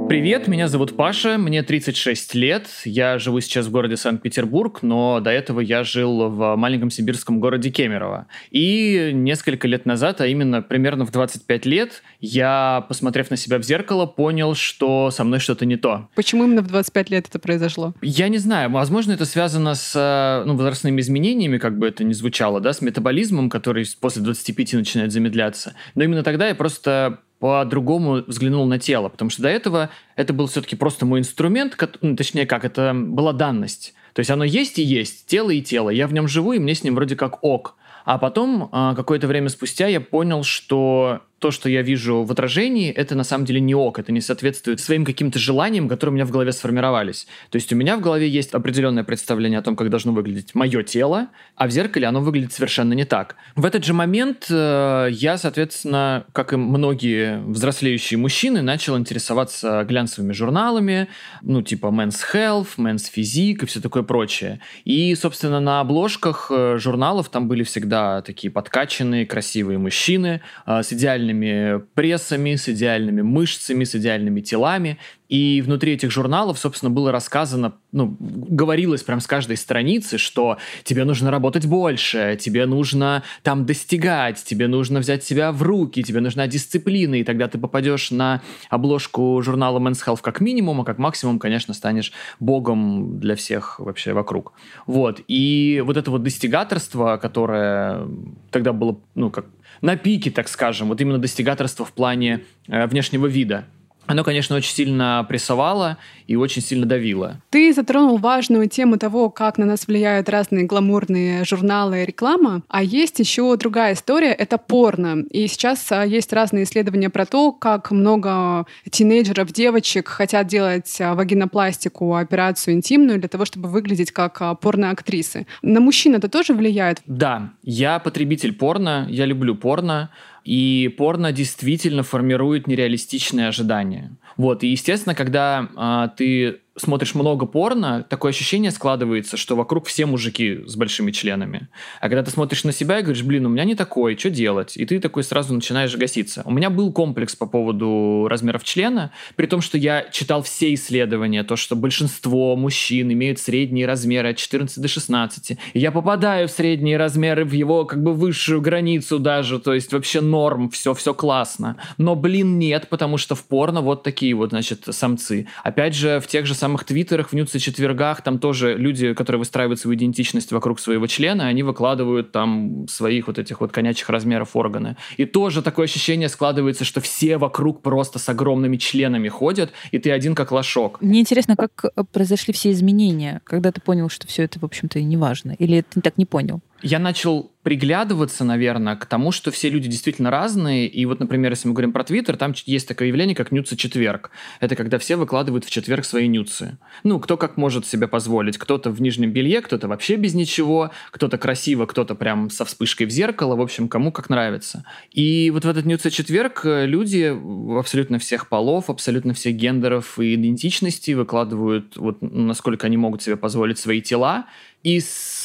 Привет, 0.09 0.47
меня 0.47 0.67
зовут 0.67 0.97
Паша, 0.97 1.37
мне 1.37 1.61
36 1.61 2.33
лет, 2.33 2.67
я 2.83 3.19
живу 3.19 3.41
сейчас 3.41 3.67
в 3.67 3.71
городе 3.71 3.95
Санкт-Петербург, 3.95 4.79
но 4.81 5.19
до 5.19 5.29
этого 5.29 5.59
я 5.59 5.83
жил 5.83 6.31
в 6.31 6.55
маленьком 6.55 6.89
сибирском 6.89 7.39
городе 7.39 7.69
Кемерово. 7.69 8.25
И 8.49 9.11
несколько 9.13 9.67
лет 9.67 9.85
назад, 9.85 10.19
а 10.19 10.25
именно 10.25 10.63
примерно 10.63 11.05
в 11.05 11.11
25 11.11 11.65
лет, 11.67 12.01
я, 12.19 12.87
посмотрев 12.89 13.29
на 13.29 13.37
себя 13.37 13.59
в 13.59 13.63
зеркало, 13.63 14.07
понял, 14.07 14.55
что 14.55 15.11
со 15.11 15.23
мной 15.23 15.39
что-то 15.39 15.67
не 15.67 15.77
то. 15.77 16.09
Почему 16.15 16.45
именно 16.45 16.63
в 16.63 16.67
25 16.67 17.11
лет 17.11 17.27
это 17.27 17.37
произошло? 17.37 17.93
Я 18.01 18.29
не 18.29 18.39
знаю, 18.39 18.71
возможно, 18.71 19.11
это 19.11 19.25
связано 19.25 19.75
с 19.75 20.43
ну, 20.43 20.55
возрастными 20.55 21.01
изменениями, 21.01 21.59
как 21.59 21.77
бы 21.77 21.87
это 21.87 22.03
ни 22.03 22.13
звучало, 22.13 22.59
да, 22.59 22.73
с 22.73 22.81
метаболизмом, 22.81 23.47
который 23.47 23.85
после 24.01 24.23
25 24.23 24.73
начинает 24.73 25.11
замедляться. 25.11 25.75
Но 25.93 26.03
именно 26.03 26.23
тогда 26.23 26.47
я 26.47 26.55
просто 26.55 27.19
по-другому 27.39 28.23
взглянул 28.27 28.65
на 28.65 28.79
тело, 28.79 29.09
потому 29.09 29.29
что 29.29 29.41
до 29.41 29.49
этого 29.49 29.89
это 30.15 30.33
был 30.33 30.47
все-таки 30.47 30.75
просто 30.75 31.05
мой 31.05 31.19
инструмент, 31.19 31.77
ну, 32.01 32.15
точнее 32.15 32.45
как, 32.45 32.65
это 32.65 32.93
была 32.93 33.33
данность. 33.33 33.93
То 34.13 34.19
есть 34.19 34.29
оно 34.29 34.43
есть 34.43 34.79
и 34.79 34.83
есть, 34.83 35.25
тело 35.27 35.49
и 35.51 35.61
тело. 35.61 35.89
Я 35.89 36.07
в 36.07 36.13
нем 36.13 36.27
живу, 36.27 36.53
и 36.53 36.59
мне 36.59 36.75
с 36.75 36.83
ним 36.83 36.95
вроде 36.95 37.15
как 37.15 37.43
ок. 37.43 37.75
А 38.05 38.17
потом, 38.17 38.69
а, 38.71 38.95
какое-то 38.95 39.27
время 39.27 39.49
спустя, 39.49 39.87
я 39.87 40.01
понял, 40.01 40.43
что 40.43 41.21
то, 41.39 41.51
что 41.51 41.69
я 41.69 41.81
вижу 41.81 42.23
в 42.23 42.31
отражении, 42.31 42.91
это 42.91 43.15
на 43.15 43.23
самом 43.23 43.45
деле 43.45 43.59
не 43.59 43.73
ок, 43.73 43.99
это 43.99 44.11
не 44.11 44.21
соответствует 44.21 44.79
своим 44.79 45.05
каким-то 45.05 45.39
желаниям, 45.39 45.87
которые 45.89 46.11
у 46.11 46.15
меня 46.15 46.25
в 46.25 46.31
голове 46.31 46.51
сформировались. 46.51 47.27
То 47.49 47.55
есть 47.55 47.71
у 47.73 47.75
меня 47.75 47.97
в 47.97 48.01
голове 48.01 48.27
есть 48.27 48.53
определенное 48.53 49.03
представление 49.03 49.59
о 49.59 49.61
том, 49.61 49.75
как 49.75 49.89
должно 49.89 50.11
выглядеть 50.11 50.53
мое 50.53 50.83
тело, 50.83 51.27
а 51.55 51.67
в 51.67 51.71
зеркале 51.71 52.07
оно 52.07 52.21
выглядит 52.21 52.53
совершенно 52.53 52.93
не 52.93 53.05
так. 53.05 53.35
В 53.55 53.65
этот 53.65 53.85
же 53.85 53.93
момент 53.93 54.47
э, 54.49 55.07
я, 55.11 55.37
соответственно, 55.37 56.25
как 56.33 56.53
и 56.53 56.57
многие 56.57 57.39
взрослеющие 57.39 58.17
мужчины, 58.17 58.61
начал 58.61 58.97
интересоваться 58.97 59.83
глянцевыми 59.87 60.33
журналами, 60.33 61.07
ну 61.41 61.61
типа 61.61 61.87
Men's 61.87 62.19
Health, 62.33 62.77
Men's 62.77 63.05
Physique 63.15 63.63
и 63.63 63.65
все 63.65 63.79
такое 63.81 64.03
прочее. 64.03 64.59
И, 64.85 65.15
собственно, 65.15 65.59
на 65.59 65.79
обложках 65.79 66.51
э, 66.51 66.77
журналов 66.77 67.29
там 67.29 67.47
были 67.47 67.63
всегда 67.63 68.21
такие 68.21 68.51
подкачанные, 68.51 69.25
красивые 69.25 69.77
мужчины 69.77 70.41
э, 70.65 70.83
с 70.83 70.91
идеальными 70.93 71.28
идеальными 71.29 71.81
прессами, 71.93 72.55
с 72.55 72.69
идеальными 72.69 73.21
мышцами, 73.21 73.83
с 73.83 73.95
идеальными 73.95 74.41
телами. 74.41 74.97
И 75.27 75.61
внутри 75.63 75.93
этих 75.93 76.09
журналов, 76.09 76.57
собственно, 76.57 76.89
было 76.89 77.11
рассказано, 77.11 77.75
ну, 77.91 78.17
говорилось 78.19 79.03
прям 79.03 79.19
с 79.19 79.27
каждой 79.27 79.57
страницы, 79.57 80.17
что 80.17 80.57
тебе 80.83 81.05
нужно 81.05 81.29
работать 81.29 81.67
больше, 81.67 82.35
тебе 82.41 82.65
нужно 82.65 83.21
там 83.43 83.67
достигать, 83.67 84.43
тебе 84.43 84.67
нужно 84.67 84.99
взять 84.99 85.23
себя 85.23 85.51
в 85.51 85.61
руки, 85.61 86.01
тебе 86.01 86.19
нужна 86.19 86.47
дисциплина, 86.47 87.13
и 87.13 87.23
тогда 87.23 87.47
ты 87.47 87.59
попадешь 87.59 88.09
на 88.09 88.41
обложку 88.71 89.39
журнала 89.43 89.77
Men's 89.77 90.03
Health 90.03 90.21
как 90.23 90.41
минимум, 90.41 90.81
а 90.81 90.83
как 90.83 90.97
максимум, 90.97 91.37
конечно, 91.37 91.75
станешь 91.75 92.11
богом 92.39 93.19
для 93.19 93.35
всех 93.35 93.79
вообще 93.79 94.13
вокруг. 94.13 94.53
Вот. 94.87 95.21
И 95.27 95.83
вот 95.85 95.95
это 95.95 96.09
вот 96.09 96.23
достигаторство, 96.23 97.17
которое 97.17 98.07
тогда 98.49 98.73
было, 98.73 98.99
ну, 99.13 99.29
как 99.29 99.45
на 99.81 99.95
пике, 99.95 100.31
так 100.31 100.47
скажем, 100.47 100.89
вот 100.89 101.01
именно 101.01 101.17
достигаторство 101.17 101.85
в 101.85 101.93
плане 101.93 102.45
э, 102.67 102.85
внешнего 102.87 103.27
вида. 103.27 103.65
Оно, 104.09 104.23
конечно, 104.23 104.55
очень 104.55 104.73
сильно 104.73 105.23
прессовало 105.29 105.99
и 106.25 106.35
очень 106.35 106.63
сильно 106.63 106.87
давило. 106.87 107.39
Ты 107.51 107.71
затронул 107.71 108.17
важную 108.17 108.67
тему 108.67 108.97
того, 108.97 109.29
как 109.29 109.59
на 109.59 109.67
нас 109.67 109.85
влияют 109.85 110.29
разные 110.29 110.65
гламурные 110.65 111.45
журналы 111.45 112.01
и 112.01 112.05
реклама. 112.07 112.63
А 112.69 112.81
есть 112.81 113.19
еще 113.19 113.55
другая 113.55 113.93
история— 113.93 114.31
это 114.39 114.57
порно. 114.57 115.25
И 115.29 115.45
сейчас 115.45 115.91
а, 115.91 116.03
есть 116.03 116.33
разные 116.33 116.63
исследования 116.63 117.11
про 117.11 117.27
то, 117.27 117.51
как 117.51 117.91
много 117.91 118.65
тинейджеров, 118.89 119.53
девочек 119.53 120.07
хотят 120.07 120.47
делать 120.47 120.99
а, 120.99 121.13
вагинопластику, 121.13 122.15
операцию 122.15 122.73
интимную 122.73 123.19
для 123.19 123.29
того, 123.29 123.45
чтобы 123.45 123.69
выглядеть 123.69 124.11
как 124.11 124.41
а, 124.41 124.55
порно-актрисы. 124.55 125.45
На 125.61 125.81
мужчин 125.81 126.15
это 126.15 126.29
тоже 126.29 126.55
влияет? 126.55 126.99
Да, 127.05 127.51
я 127.61 127.99
потребитель 127.99 128.53
порно, 128.53 129.05
я 129.07 129.25
люблю 129.27 129.53
порно. 129.53 130.09
И 130.49 130.87
порно 130.97 131.31
действительно 131.31 132.01
формирует 132.01 132.65
нереалистичные 132.65 133.49
ожидания. 133.49 134.17
Вот, 134.35 134.63
и 134.63 134.67
естественно, 134.69 135.13
когда 135.13 135.69
а, 135.75 136.07
ты 136.07 136.61
смотришь 136.81 137.15
много 137.15 137.45
порно, 137.45 138.05
такое 138.09 138.31
ощущение 138.31 138.71
складывается, 138.71 139.37
что 139.37 139.55
вокруг 139.55 139.87
все 139.87 140.05
мужики 140.05 140.61
с 140.65 140.75
большими 140.75 141.11
членами. 141.11 141.67
А 141.99 142.09
когда 142.09 142.23
ты 142.23 142.31
смотришь 142.31 142.63
на 142.63 142.71
себя 142.71 142.99
и 142.99 143.01
говоришь, 143.01 143.23
блин, 143.23 143.45
у 143.45 143.49
меня 143.49 143.63
не 143.63 143.75
такой, 143.75 144.17
что 144.17 144.29
делать? 144.29 144.77
И 144.77 144.85
ты 144.85 144.99
такой 144.99 145.23
сразу 145.23 145.53
начинаешь 145.53 145.95
гаситься. 145.95 146.41
У 146.45 146.51
меня 146.51 146.69
был 146.69 146.91
комплекс 146.91 147.35
по 147.35 147.45
поводу 147.45 148.27
размеров 148.29 148.63
члена, 148.63 149.11
при 149.35 149.47
том, 149.47 149.61
что 149.61 149.77
я 149.77 150.07
читал 150.11 150.43
все 150.43 150.73
исследования, 150.73 151.43
то, 151.43 151.55
что 151.55 151.75
большинство 151.75 152.55
мужчин 152.55 153.11
имеют 153.11 153.39
средние 153.39 153.85
размеры 153.85 154.29
от 154.29 154.37
14 154.37 154.81
до 154.81 154.87
16. 154.87 155.51
И 155.73 155.79
я 155.79 155.91
попадаю 155.91 156.47
в 156.47 156.51
средние 156.51 156.97
размеры, 156.97 157.45
в 157.45 157.51
его 157.53 157.85
как 157.85 158.03
бы 158.03 158.13
высшую 158.13 158.61
границу 158.61 159.19
даже, 159.19 159.59
то 159.59 159.73
есть 159.73 159.91
вообще 159.93 160.21
норм, 160.21 160.69
все, 160.69 160.93
все 160.93 161.13
классно. 161.13 161.77
Но, 161.97 162.15
блин, 162.15 162.59
нет, 162.59 162.87
потому 162.89 163.17
что 163.17 163.35
в 163.35 163.43
порно 163.43 163.81
вот 163.81 164.03
такие 164.03 164.33
вот, 164.33 164.49
значит, 164.49 164.83
самцы. 164.89 165.47
Опять 165.63 165.95
же, 165.95 166.19
в 166.19 166.27
тех 166.27 166.45
же 166.45 166.53
самых 166.53 166.68
самых 166.69 166.83
твиттерах, 166.83 167.29
в 167.29 167.33
нюце 167.33 167.57
четвергах, 167.57 168.21
там 168.21 168.37
тоже 168.37 168.75
люди, 168.77 169.13
которые 169.13 169.39
выстраивают 169.39 169.79
свою 169.79 169.97
идентичность 169.97 170.51
вокруг 170.51 170.79
своего 170.79 171.07
члена, 171.07 171.47
они 171.47 171.63
выкладывают 171.63 172.31
там 172.31 172.87
своих 172.87 173.27
вот 173.27 173.39
этих 173.39 173.59
вот 173.61 173.71
конячьих 173.71 174.09
размеров 174.09 174.55
органы. 174.55 174.95
И 175.17 175.25
тоже 175.25 175.63
такое 175.63 175.85
ощущение 175.85 176.29
складывается, 176.29 176.85
что 176.85 177.01
все 177.01 177.37
вокруг 177.37 177.81
просто 177.81 178.19
с 178.19 178.29
огромными 178.29 178.77
членами 178.77 179.29
ходят, 179.29 179.71
и 179.91 179.97
ты 179.97 180.11
один 180.11 180.35
как 180.35 180.51
лошок. 180.51 181.01
Мне 181.01 181.21
интересно, 181.21 181.55
как 181.55 181.85
э, 181.85 182.03
произошли 182.11 182.53
все 182.53 182.71
изменения, 182.71 183.41
когда 183.45 183.71
ты 183.71 183.81
понял, 183.81 184.09
что 184.09 184.27
все 184.27 184.43
это, 184.43 184.59
в 184.59 184.63
общем-то, 184.63 185.01
не 185.01 185.17
важно? 185.17 185.55
Или 185.57 185.81
ты 185.81 186.01
так 186.01 186.17
не 186.17 186.25
понял? 186.25 186.61
Я 186.81 186.99
начал 186.99 187.51
приглядываться, 187.63 188.45
наверное, 188.45 188.95
к 188.95 189.05
тому, 189.05 189.31
что 189.31 189.51
все 189.51 189.69
люди 189.69 189.89
действительно 189.89 190.31
разные. 190.31 190.87
И 190.87 191.05
вот, 191.05 191.19
например, 191.19 191.51
если 191.51 191.67
мы 191.67 191.73
говорим 191.73 191.91
про 191.91 192.05
Твиттер, 192.05 192.37
там 192.37 192.53
есть 192.65 192.87
такое 192.87 193.09
явление, 193.09 193.35
как 193.35 193.51
нюцы 193.51 193.75
четверг. 193.75 194.31
Это 194.61 194.75
когда 194.77 194.97
все 194.97 195.17
выкладывают 195.17 195.65
в 195.65 195.69
четверг 195.69 196.05
свои 196.05 196.27
нюцы. 196.27 196.77
Ну, 197.03 197.19
кто 197.19 197.35
как 197.35 197.57
может 197.57 197.85
себе 197.85 198.07
позволить. 198.07 198.57
Кто-то 198.57 198.91
в 198.91 199.01
нижнем 199.01 199.31
белье, 199.31 199.61
кто-то 199.61 199.89
вообще 199.89 200.15
без 200.15 200.33
ничего, 200.33 200.91
кто-то 201.11 201.37
красиво, 201.37 201.85
кто-то 201.85 202.15
прям 202.15 202.49
со 202.49 202.63
вспышкой 202.63 203.07
в 203.07 203.09
зеркало. 203.09 203.55
В 203.57 203.61
общем, 203.61 203.89
кому 203.89 204.13
как 204.13 204.29
нравится. 204.29 204.85
И 205.11 205.51
вот 205.51 205.65
в 205.65 205.69
этот 205.69 205.85
нюцы 205.85 206.09
четверг 206.11 206.61
люди 206.63 207.35
абсолютно 207.77 208.19
всех 208.19 208.47
полов, 208.47 208.89
абсолютно 208.89 209.33
всех 209.33 209.55
гендеров 209.55 210.17
и 210.17 210.35
идентичностей 210.35 211.13
выкладывают, 211.13 211.97
вот 211.97 212.19
насколько 212.21 212.87
они 212.87 212.95
могут 212.95 213.21
себе 213.21 213.35
позволить 213.35 213.79
свои 213.79 214.01
тела. 214.01 214.45
И 214.81 215.01
с 215.01 215.38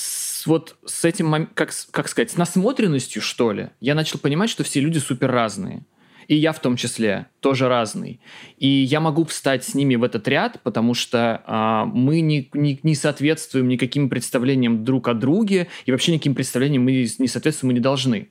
вот 0.47 0.77
с 0.85 1.05
этим, 1.05 1.49
как, 1.55 1.71
как 1.91 2.09
сказать, 2.09 2.31
с 2.31 2.37
насмотренностью, 2.37 3.23
что 3.23 3.53
ли, 3.53 3.71
я 3.81 3.95
начал 3.95 4.19
понимать, 4.19 4.51
что 4.51 4.65
все 4.65 4.81
люди 4.81 4.99
супер 4.99 5.31
разные. 5.31 5.85
И 6.29 6.37
я 6.37 6.53
в 6.53 6.59
том 6.59 6.77
числе 6.77 7.27
тоже 7.41 7.69
разный. 7.69 8.21
И 8.57 8.67
я 8.67 9.01
могу 9.01 9.25
встать 9.25 9.65
с 9.65 9.75
ними 9.75 9.97
в 9.97 10.05
этот 10.05 10.27
ряд, 10.29 10.61
потому 10.63 10.95
что 10.95 11.43
а, 11.47 11.85
мы 11.85 12.21
не, 12.21 12.49
не, 12.55 12.81
не 12.83 12.95
соответствуем 12.95 13.69
никаким 13.69 14.09
представлениям 14.09 14.85
друг 14.85 15.09
о 15.09 15.15
друге, 15.15 15.69
и 15.85 15.93
вообще 15.93 16.13
никаким 16.13 16.35
представлениям 16.35 16.85
мы 16.85 17.09
не 17.19 17.29
соответствуем, 17.29 17.73
мы 17.73 17.75
не 17.75 17.81
должны. 17.81 18.29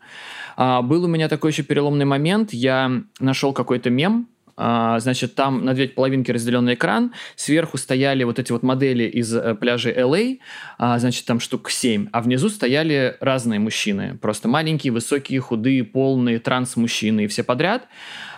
А, 0.56 0.82
был 0.82 1.04
у 1.04 1.08
меня 1.08 1.30
такой 1.30 1.52
еще 1.52 1.64
переломный 1.64 2.06
момент. 2.06 2.54
Я 2.54 3.04
нашел 3.20 3.54
какой-то 3.54 3.90
мем, 3.90 4.28
значит, 4.56 5.36
там 5.36 5.66
на 5.66 5.74
две 5.74 5.88
половинки 5.88 6.32
разделенный 6.32 6.76
экран, 6.76 7.14
сверху 7.36 7.78
стояли 7.78 8.24
вот 8.24 8.40
эти 8.40 8.52
вот 8.52 8.64
модели 8.64 9.04
из 9.04 9.34
э, 9.34 9.56
пляжа 9.56 9.92
LA, 9.92 10.40
а, 10.78 11.00
значит, 11.00 11.26
там 11.26 11.40
штук 11.40 11.72
7, 11.72 12.10
а 12.12 12.22
внизу 12.22 12.50
стояли 12.50 13.18
разные 13.20 13.60
мужчины, 13.60 14.18
просто 14.22 14.48
маленькие, 14.48 14.94
высокие, 14.94 15.40
худые, 15.40 15.84
полные, 15.84 16.40
транс-мужчины 16.40 17.26
и 17.26 17.28
все 17.28 17.44
подряд. 17.44 17.88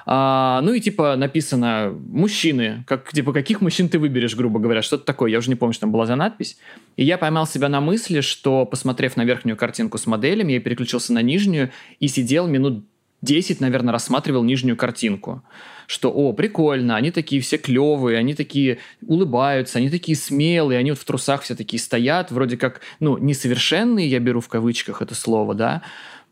А, 0.07 0.61
ну 0.61 0.73
и 0.73 0.79
типа 0.79 1.15
написано 1.15 1.91
«мужчины», 1.91 2.83
как, 2.87 3.11
типа 3.11 3.33
каких 3.33 3.61
мужчин 3.61 3.89
ты 3.89 3.97
выберешь, 3.97 4.35
грубо 4.35 4.59
говоря, 4.59 4.81
что-то 4.81 5.03
такое, 5.03 5.31
я 5.31 5.39
уже 5.39 5.49
не 5.49 5.55
помню, 5.55 5.73
что 5.73 5.81
там 5.81 5.91
была 5.91 6.05
за 6.05 6.15
надпись. 6.15 6.57
И 6.95 7.03
я 7.03 7.17
поймал 7.17 7.47
себя 7.47 7.69
на 7.69 7.81
мысли, 7.81 8.21
что, 8.21 8.65
посмотрев 8.65 9.17
на 9.17 9.25
верхнюю 9.25 9.57
картинку 9.57 9.97
с 9.97 10.05
моделями, 10.05 10.53
я 10.53 10.59
переключился 10.59 11.11
на 11.11 11.21
нижнюю 11.23 11.71
и 11.99 12.07
сидел 12.07 12.47
минут 12.47 12.85
10, 13.23 13.59
наверное, 13.59 13.91
рассматривал 13.91 14.43
нижнюю 14.43 14.77
картинку 14.77 15.43
что, 15.87 16.11
о, 16.11 16.33
прикольно, 16.33 16.95
они 16.95 17.11
такие 17.11 17.41
все 17.41 17.57
клевые, 17.57 18.17
они 18.17 18.33
такие 18.33 18.79
улыбаются, 19.05 19.79
они 19.79 19.89
такие 19.89 20.17
смелые, 20.17 20.79
они 20.79 20.91
вот 20.91 20.99
в 20.99 21.05
трусах 21.05 21.41
все 21.41 21.55
такие 21.55 21.79
стоят, 21.79 22.31
вроде 22.31 22.57
как, 22.57 22.81
ну, 22.99 23.17
несовершенные, 23.17 24.07
я 24.07 24.19
беру 24.19 24.41
в 24.41 24.47
кавычках 24.47 25.01
это 25.01 25.15
слово, 25.15 25.53
да, 25.53 25.81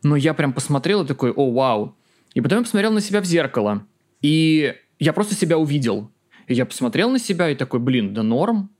но 0.02 0.16
я 0.16 0.34
прям 0.34 0.52
посмотрел 0.52 1.02
и 1.02 1.06
такой, 1.06 1.30
о, 1.32 1.50
вау. 1.50 1.96
И 2.34 2.40
потом 2.40 2.58
я 2.58 2.64
посмотрел 2.64 2.92
на 2.92 3.00
себя 3.00 3.20
в 3.20 3.24
зеркало, 3.24 3.86
и 4.22 4.74
я 4.98 5.12
просто 5.12 5.34
себя 5.34 5.58
увидел. 5.58 6.10
И 6.46 6.54
я 6.54 6.66
посмотрел 6.66 7.10
на 7.10 7.18
себя 7.18 7.48
и 7.48 7.54
такой, 7.54 7.80
блин, 7.80 8.12
да 8.12 8.22
норм, 8.22 8.70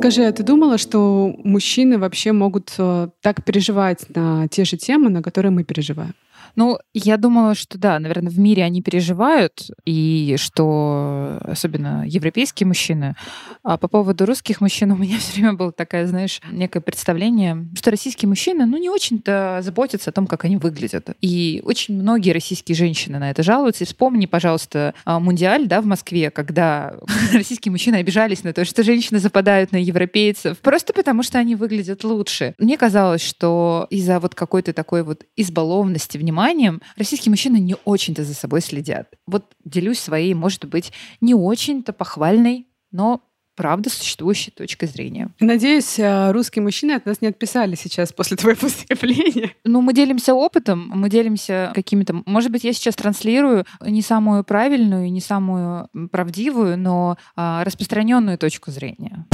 Скажи, 0.00 0.24
а 0.24 0.32
ты 0.32 0.42
думала, 0.42 0.78
что 0.78 1.34
мужчины 1.44 1.98
вообще 1.98 2.32
могут 2.32 2.72
э, 2.78 3.08
так 3.20 3.44
переживать 3.44 4.06
на 4.14 4.48
те 4.48 4.64
же 4.64 4.78
темы, 4.78 5.10
на 5.10 5.22
которые 5.22 5.50
мы 5.50 5.62
переживаем? 5.62 6.14
Ну, 6.56 6.78
я 6.92 7.16
думала, 7.16 7.54
что 7.54 7.78
да, 7.78 7.98
наверное, 7.98 8.30
в 8.30 8.38
мире 8.38 8.64
они 8.64 8.82
переживают, 8.82 9.70
и 9.84 10.36
что 10.38 11.38
особенно 11.42 12.04
европейские 12.06 12.66
мужчины. 12.66 13.14
А 13.62 13.76
по 13.76 13.88
поводу 13.88 14.26
русских 14.26 14.60
мужчин 14.60 14.92
у 14.92 14.96
меня 14.96 15.18
все 15.18 15.34
время 15.34 15.54
было 15.54 15.72
такое, 15.72 16.06
знаешь, 16.06 16.40
некое 16.50 16.80
представление, 16.80 17.68
что 17.74 17.90
российские 17.90 18.28
мужчины, 18.28 18.66
ну, 18.66 18.76
не 18.76 18.90
очень-то 18.90 19.60
заботятся 19.62 20.10
о 20.10 20.12
том, 20.12 20.26
как 20.26 20.44
они 20.44 20.56
выглядят. 20.56 21.10
И 21.20 21.62
очень 21.64 21.94
многие 21.94 22.32
российские 22.32 22.76
женщины 22.76 23.18
на 23.18 23.30
это 23.30 23.42
жалуются. 23.42 23.84
И 23.84 23.86
вспомни, 23.86 24.26
пожалуйста, 24.26 24.94
а, 25.04 25.20
Мундиаль, 25.20 25.66
да, 25.66 25.80
в 25.80 25.86
Москве, 25.86 26.30
когда 26.30 26.94
российские 27.32 27.72
мужчины 27.72 27.96
обижались 27.96 28.44
на 28.44 28.52
то, 28.52 28.64
что 28.64 28.82
женщины 28.82 29.18
западают 29.18 29.72
на 29.72 29.76
европейцев, 29.76 30.58
просто 30.58 30.92
потому 30.92 31.22
что 31.22 31.38
они 31.38 31.54
выглядят 31.54 32.04
лучше. 32.04 32.54
Мне 32.58 32.76
казалось, 32.76 33.22
что 33.22 33.86
из-за 33.90 34.20
вот 34.20 34.34
какой-то 34.34 34.72
такой 34.72 35.02
вот 35.02 35.24
избалованности, 35.36 36.18
внимания 36.18 36.39
вниманием, 36.40 36.80
российские 36.96 37.30
мужчины 37.30 37.58
не 37.58 37.76
очень-то 37.84 38.24
за 38.24 38.34
собой 38.34 38.60
следят. 38.60 39.08
Вот 39.26 39.44
делюсь 39.64 39.98
своей, 39.98 40.34
может 40.34 40.64
быть, 40.64 40.92
не 41.20 41.34
очень-то 41.34 41.92
похвальной, 41.92 42.66
но 42.90 43.22
правда 43.56 43.90
существующей 43.90 44.50
точкой 44.50 44.86
зрения. 44.86 45.28
Надеюсь, 45.38 45.98
э, 45.98 46.30
русские 46.32 46.62
мужчины 46.62 46.92
от 46.92 47.04
нас 47.04 47.20
не 47.20 47.28
отписали 47.28 47.74
сейчас 47.74 48.10
после 48.10 48.38
твоего 48.38 48.58
выступления. 48.62 49.50
Ну, 49.64 49.82
мы 49.82 49.92
делимся 49.92 50.34
опытом, 50.34 50.90
мы 50.94 51.10
делимся 51.10 51.70
какими-то... 51.74 52.22
Может 52.24 52.50
быть, 52.50 52.64
я 52.64 52.72
сейчас 52.72 52.96
транслирую 52.96 53.66
не 53.82 54.00
самую 54.00 54.44
правильную, 54.44 55.12
не 55.12 55.20
самую 55.20 55.88
правдивую, 56.10 56.78
но 56.78 57.18
а, 57.36 57.62
распространенную 57.64 58.38
точку 58.38 58.70
зрения. 58.70 59.26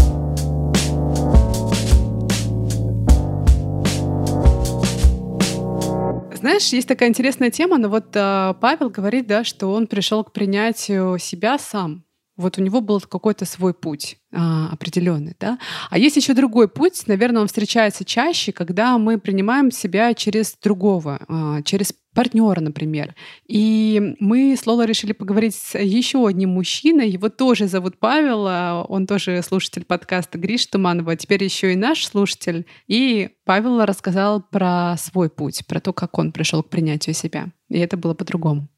Знаешь, 6.37 6.68
есть 6.72 6.87
такая 6.87 7.09
интересная 7.09 7.51
тема, 7.51 7.79
но 7.79 7.88
вот 7.88 8.14
э, 8.14 8.55
Павел 8.61 8.90
говорит, 8.90 9.27
да, 9.27 9.42
что 9.42 9.72
он 9.72 9.87
пришел 9.87 10.22
к 10.22 10.33
принятию 10.33 11.18
себя 11.18 11.59
сам. 11.59 12.06
Вот 12.37 12.59
у 12.59 12.62
него 12.62 12.81
был 12.81 13.01
какой-то 13.01 13.46
свой 13.46 13.72
путь 13.72 14.18
а, 14.33 14.68
определенный, 14.70 15.35
да. 15.40 15.59
А 15.88 15.99
есть 15.99 16.16
еще 16.16 16.35
другой 16.35 16.68
путь, 16.68 17.03
наверное, 17.07 17.40
он 17.40 17.49
встречается 17.49 18.05
чаще, 18.05 18.53
когда 18.53 18.99
мы 18.99 19.18
принимаем 19.18 19.70
себя 19.70 20.12
через 20.12 20.57
другого, 20.62 21.20
а, 21.29 21.62
через 21.62 21.94
партнера, 22.14 22.61
например. 22.61 23.14
И 23.46 24.16
мы 24.20 24.57
с 24.57 24.66
Лолой 24.66 24.87
решили 24.87 25.12
поговорить 25.12 25.55
с 25.55 25.79
еще 25.79 26.27
одним 26.27 26.51
мужчиной. 26.51 27.09
Его 27.11 27.29
тоже 27.29 27.68
зовут 27.68 27.99
Павел, 27.99 28.46
а 28.49 28.85
он 28.88 29.07
тоже 29.07 29.42
слушатель 29.42 29.85
подкаста 29.85 30.38
Гриш 30.38 30.66
Туманова, 30.66 31.14
теперь 31.16 31.44
еще 31.44 31.72
и 31.72 31.77
наш 31.77 32.07
слушатель. 32.07 32.66
И 32.87 33.31
Павел 33.44 33.85
рассказал 33.85 34.42
про 34.42 34.96
свой 34.99 35.29
путь, 35.29 35.66
про 35.66 35.79
то, 35.81 35.92
как 35.92 36.18
он 36.18 36.33
пришел 36.33 36.62
к 36.62 36.70
принятию 36.70 37.14
себя. 37.14 37.49
И 37.68 37.79
это 37.79 37.96
было 37.96 38.14
по-другому. 38.14 38.68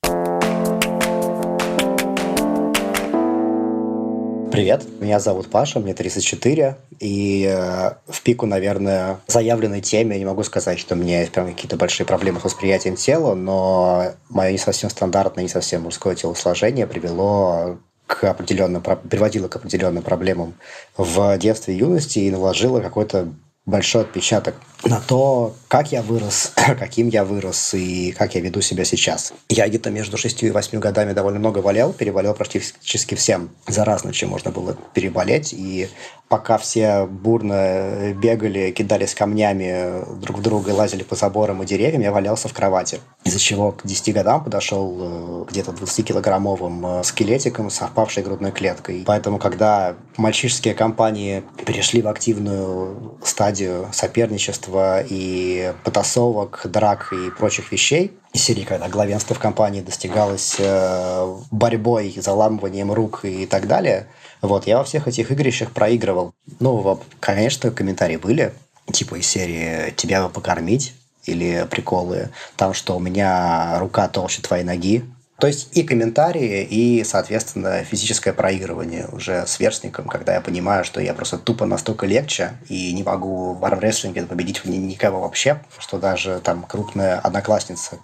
Привет, 4.59 4.85
меня 4.99 5.21
зовут 5.21 5.49
Паша, 5.49 5.79
мне 5.79 5.95
34, 5.95 6.77
и 6.99 7.49
э, 7.49 7.91
в 8.09 8.23
пику, 8.23 8.45
наверное, 8.45 9.21
заявленной 9.29 9.81
теме 9.81 10.15
я 10.15 10.19
не 10.19 10.25
могу 10.25 10.43
сказать, 10.43 10.81
что 10.81 10.97
у 10.97 10.99
меня 10.99 11.21
есть 11.21 11.31
прям 11.31 11.47
какие-то 11.47 11.77
большие 11.77 12.05
проблемы 12.05 12.41
с 12.41 12.43
восприятием 12.43 12.97
тела, 12.97 13.37
но 13.37 14.15
мое 14.29 14.51
не 14.51 14.59
совсем 14.59 14.91
стандартное, 14.91 15.45
не 15.45 15.49
совсем 15.49 15.83
мужское 15.83 16.17
телосложение 16.17 16.89
привело 16.89 17.79
к 18.09 18.25
определенным, 18.25 18.83
приводило 18.83 19.47
к 19.47 19.55
определенным 19.55 20.03
проблемам 20.03 20.55
в 20.97 21.39
детстве 21.39 21.75
и 21.75 21.79
юности 21.79 22.19
и 22.19 22.31
наложило 22.33 22.81
какой-то 22.81 23.29
большой 23.65 24.03
отпечаток 24.03 24.57
на 24.85 25.01
то, 25.01 25.55
как 25.69 25.93
я 25.93 26.03
вырос, 26.03 26.53
каким 26.57 27.09
я 27.09 27.25
вырос 27.25 27.75
и 27.75 28.13
как 28.13 28.35
я 28.35 28.41
веду 28.41 28.61
себя 28.63 28.85
сейчас. 28.85 29.33
Я 29.49 29.69
где-то 29.69 29.91
между 29.91 30.17
6 30.17 30.43
и 30.43 30.51
8 30.51 30.79
годами 30.81 31.13
довольно 31.13 31.39
много 31.39 31.63
болел, 31.63 31.93
переболел 31.93 32.35
практически 32.35 33.15
всем 33.15 33.51
заразно, 33.67 34.13
чем 34.13 34.31
можно 34.31 34.51
было 34.51 34.77
переболеть. 34.95 35.53
И 35.53 35.89
пока 36.29 36.59
все 36.59 37.07
бурно 37.07 38.15
бегали, 38.15 38.71
кидались 38.71 39.15
камнями 39.15 40.05
друг 40.21 40.39
в 40.39 40.43
друга 40.43 40.71
лазили 40.71 41.03
по 41.03 41.17
заборам 41.17 41.63
и 41.63 41.67
деревьям, 41.67 42.03
я 42.03 42.13
валялся 42.13 42.49
в 42.49 42.55
кровати. 42.55 43.01
Из-за 43.25 43.39
чего 43.39 43.73
к 43.73 43.87
10 43.87 44.15
годам 44.15 44.43
подошел 44.43 44.97
э, 44.99 45.45
где-то 45.51 45.73
20-килограммовым 45.73 47.01
э, 47.01 47.05
скелетиком 47.05 47.71
с 47.71 47.83
опавшей 47.83 48.23
грудной 48.23 48.53
клеткой. 48.53 49.05
Поэтому, 49.07 49.39
когда 49.39 49.97
мальчишеские 50.17 50.75
компании 50.75 51.43
перешли 51.67 52.01
в 52.01 52.09
активную 52.09 53.19
стадию 53.23 53.89
соперничества 53.93 55.03
и 55.03 55.58
потасовок, 55.85 56.63
драк 56.65 57.13
и 57.13 57.31
прочих 57.31 57.73
вещей, 57.73 58.13
из 58.33 58.43
серии, 58.43 58.65
когда 58.65 58.89
главенство 58.89 59.35
в 59.35 59.39
компании 59.39 59.81
достигалось 59.81 60.57
э, 60.59 61.37
борьбой, 61.51 62.15
заламыванием 62.17 62.93
рук 62.93 63.25
и 63.25 63.47
так 63.47 63.67
далее– 63.67 64.07
вот, 64.41 64.67
я 64.67 64.79
во 64.79 64.85
всех 64.85 65.09
этих 65.09 65.31
игрищах 65.31 65.73
проигрывал. 65.73 66.33
Ну, 66.61 67.01
конечно, 67.21 67.71
комментарии 67.71 68.17
были, 68.17 68.53
типа 68.93 69.17
из 69.17 69.27
серии 69.27 69.93
«Тебя 69.97 70.23
бы 70.23 70.29
покормить» 70.29 70.95
или 71.25 71.67
приколы, 71.69 72.31
там, 72.57 72.73
что 72.73 72.97
у 72.97 73.01
меня 73.01 73.79
рука 73.79 74.09
толще 74.09 74.41
твоей 74.41 74.65
ноги. 74.65 75.05
То 75.41 75.47
есть 75.47 75.77
и 75.77 75.85
комментарии, 75.85 76.65
и, 76.65 77.05
соответственно, 77.05 77.85
физическое 77.85 78.33
проигрывание 78.33 79.07
уже 79.13 79.47
с 79.47 79.61
верстником, 79.61 80.09
когда 80.09 80.35
я 80.35 80.41
понимаю, 80.41 80.85
что 80.85 81.01
я 81.01 81.15
просто 81.15 81.39
тупо 81.39 81.65
настолько 81.65 82.07
легче 82.07 82.55
и 82.69 82.93
не 82.93 83.05
могу 83.05 83.55
в 83.55 83.65
армрестлинге 83.65 84.25
победить 84.25 84.65
никого 84.65 85.21
вообще, 85.21 85.61
что 85.79 85.99
даже 85.99 86.41
там 86.41 86.65
крупная 86.65 87.21
одноклассница 87.21 87.99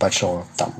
большого, 0.00 0.44
там, 0.56 0.74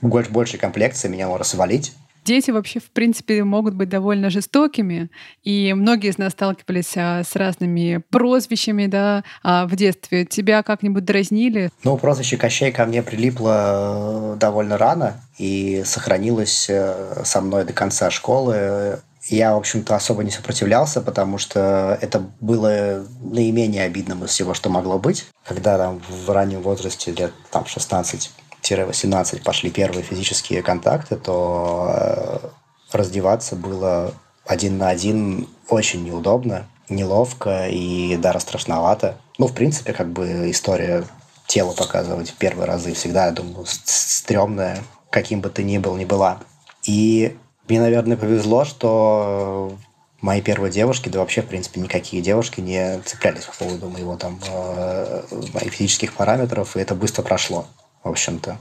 большей 0.00 0.58
комплекции 0.58 1.08
меня 1.08 1.28
может 1.28 1.46
свалить, 1.48 1.92
Дети 2.26 2.50
вообще, 2.50 2.80
в 2.80 2.90
принципе, 2.90 3.44
могут 3.44 3.74
быть 3.74 3.88
довольно 3.88 4.30
жестокими, 4.30 5.10
и 5.44 5.72
многие 5.74 6.10
из 6.10 6.18
нас 6.18 6.32
сталкивались 6.32 6.92
а, 6.96 7.22
с 7.22 7.36
разными 7.36 8.02
прозвищами 8.10 8.86
да, 8.86 9.22
а, 9.44 9.64
в 9.68 9.76
детстве. 9.76 10.24
Тебя 10.24 10.64
как-нибудь 10.64 11.04
дразнили? 11.04 11.70
Ну, 11.84 11.96
прозвище 11.96 12.36
Кощей 12.36 12.72
ко 12.72 12.84
мне 12.84 13.04
прилипло 13.04 14.34
э, 14.34 14.36
довольно 14.40 14.76
рано 14.76 15.22
и 15.38 15.84
сохранилось 15.86 16.66
э, 16.68 17.22
со 17.24 17.40
мной 17.40 17.64
до 17.64 17.72
конца 17.72 18.10
школы. 18.10 18.98
Я, 19.28 19.54
в 19.54 19.58
общем-то, 19.58 19.94
особо 19.94 20.24
не 20.24 20.32
сопротивлялся, 20.32 21.00
потому 21.00 21.38
что 21.38 21.96
это 22.00 22.24
было 22.40 23.06
наименее 23.20 23.84
обидным 23.84 24.24
из 24.24 24.30
всего, 24.30 24.52
что 24.52 24.68
могло 24.68 24.98
быть. 24.98 25.26
Когда 25.46 25.78
там 25.78 26.02
в 26.08 26.28
раннем 26.30 26.60
возрасте, 26.62 27.12
лет 27.12 27.32
там 27.52 27.66
16 27.66 28.32
18 28.74 29.42
пошли 29.42 29.70
первые 29.70 30.02
физические 30.02 30.62
контакты, 30.62 31.16
то 31.16 31.90
э, 31.94 32.38
раздеваться 32.92 33.54
было 33.54 34.12
один 34.44 34.78
на 34.78 34.88
один 34.88 35.48
очень 35.68 36.04
неудобно, 36.04 36.66
неловко 36.88 37.68
и 37.68 38.16
даже 38.16 38.40
страшновато. 38.40 39.18
Ну, 39.38 39.46
в 39.46 39.54
принципе, 39.54 39.92
как 39.92 40.08
бы 40.08 40.50
история 40.50 41.04
тела 41.46 41.72
показывать 41.72 42.30
в 42.30 42.34
первые 42.34 42.66
разы 42.66 42.94
всегда, 42.94 43.26
я 43.26 43.32
думаю, 43.32 43.66
стрёмная, 43.66 44.78
каким 45.10 45.40
бы 45.40 45.50
ты 45.50 45.62
ни 45.62 45.78
был, 45.78 45.96
ни 45.96 46.04
была. 46.04 46.38
И 46.84 47.36
мне, 47.68 47.80
наверное, 47.80 48.16
повезло, 48.16 48.64
что 48.64 49.72
мои 50.20 50.40
первые 50.40 50.72
девушки, 50.72 51.08
да 51.08 51.20
вообще, 51.20 51.42
в 51.42 51.46
принципе, 51.46 51.80
никакие 51.80 52.22
девушки 52.22 52.60
не 52.60 53.00
цеплялись 53.04 53.44
по 53.44 53.64
поводу 53.64 53.88
моего 53.88 54.16
там 54.16 54.40
э, 54.48 55.22
моих 55.54 55.72
физических 55.72 56.14
параметров, 56.14 56.76
и 56.76 56.80
это 56.80 56.94
быстро 56.94 57.22
прошло 57.22 57.66
в 58.06 58.10
общем-то. 58.10 58.58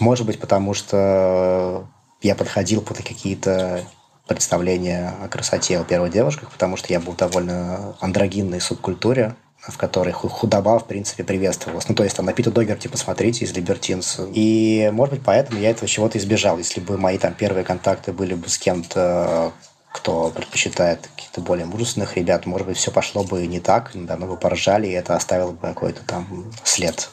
Может 0.00 0.26
быть, 0.26 0.38
потому 0.38 0.74
что 0.74 1.86
я 2.22 2.34
подходил 2.34 2.82
под 2.82 2.98
какие-то 2.98 3.84
представления 4.26 5.14
о 5.22 5.28
красоте 5.28 5.80
у 5.80 5.84
первых 5.84 6.12
девушках, 6.12 6.50
потому 6.50 6.76
что 6.76 6.92
я 6.92 7.00
был 7.00 7.14
довольно 7.14 7.96
андрогинной 8.00 8.60
субкультуре, 8.60 9.34
в 9.58 9.76
которой 9.78 10.12
худоба, 10.12 10.78
в 10.78 10.86
принципе, 10.86 11.24
приветствовалась. 11.24 11.88
Ну, 11.88 11.94
то 11.94 12.04
есть, 12.04 12.16
там, 12.16 12.26
на 12.26 12.32
Пита 12.32 12.50
Догерти 12.50 12.88
посмотрите 12.88 13.44
из 13.44 13.52
Либертинс. 13.52 14.20
И, 14.32 14.90
может 14.92 15.14
быть, 15.14 15.24
поэтому 15.24 15.58
я 15.58 15.70
этого 15.70 15.88
чего-то 15.88 16.18
избежал. 16.18 16.58
Если 16.58 16.80
бы 16.80 16.98
мои 16.98 17.18
там 17.18 17.34
первые 17.34 17.64
контакты 17.64 18.12
были 18.12 18.34
бы 18.34 18.48
с 18.48 18.58
кем-то, 18.58 19.52
кто 19.92 20.30
предпочитает 20.30 21.08
каких-то 21.16 21.40
более 21.40 21.66
мужественных 21.66 22.16
ребят, 22.16 22.46
может 22.46 22.66
быть, 22.66 22.76
все 22.76 22.90
пошло 22.92 23.24
бы 23.24 23.44
не 23.46 23.60
так, 23.60 23.90
да, 23.94 24.16
мы 24.16 24.26
бы 24.26 24.36
поржали, 24.36 24.86
и 24.86 24.92
это 24.92 25.16
оставило 25.16 25.52
бы 25.52 25.58
какой-то 25.58 26.04
там 26.04 26.52
след 26.62 27.08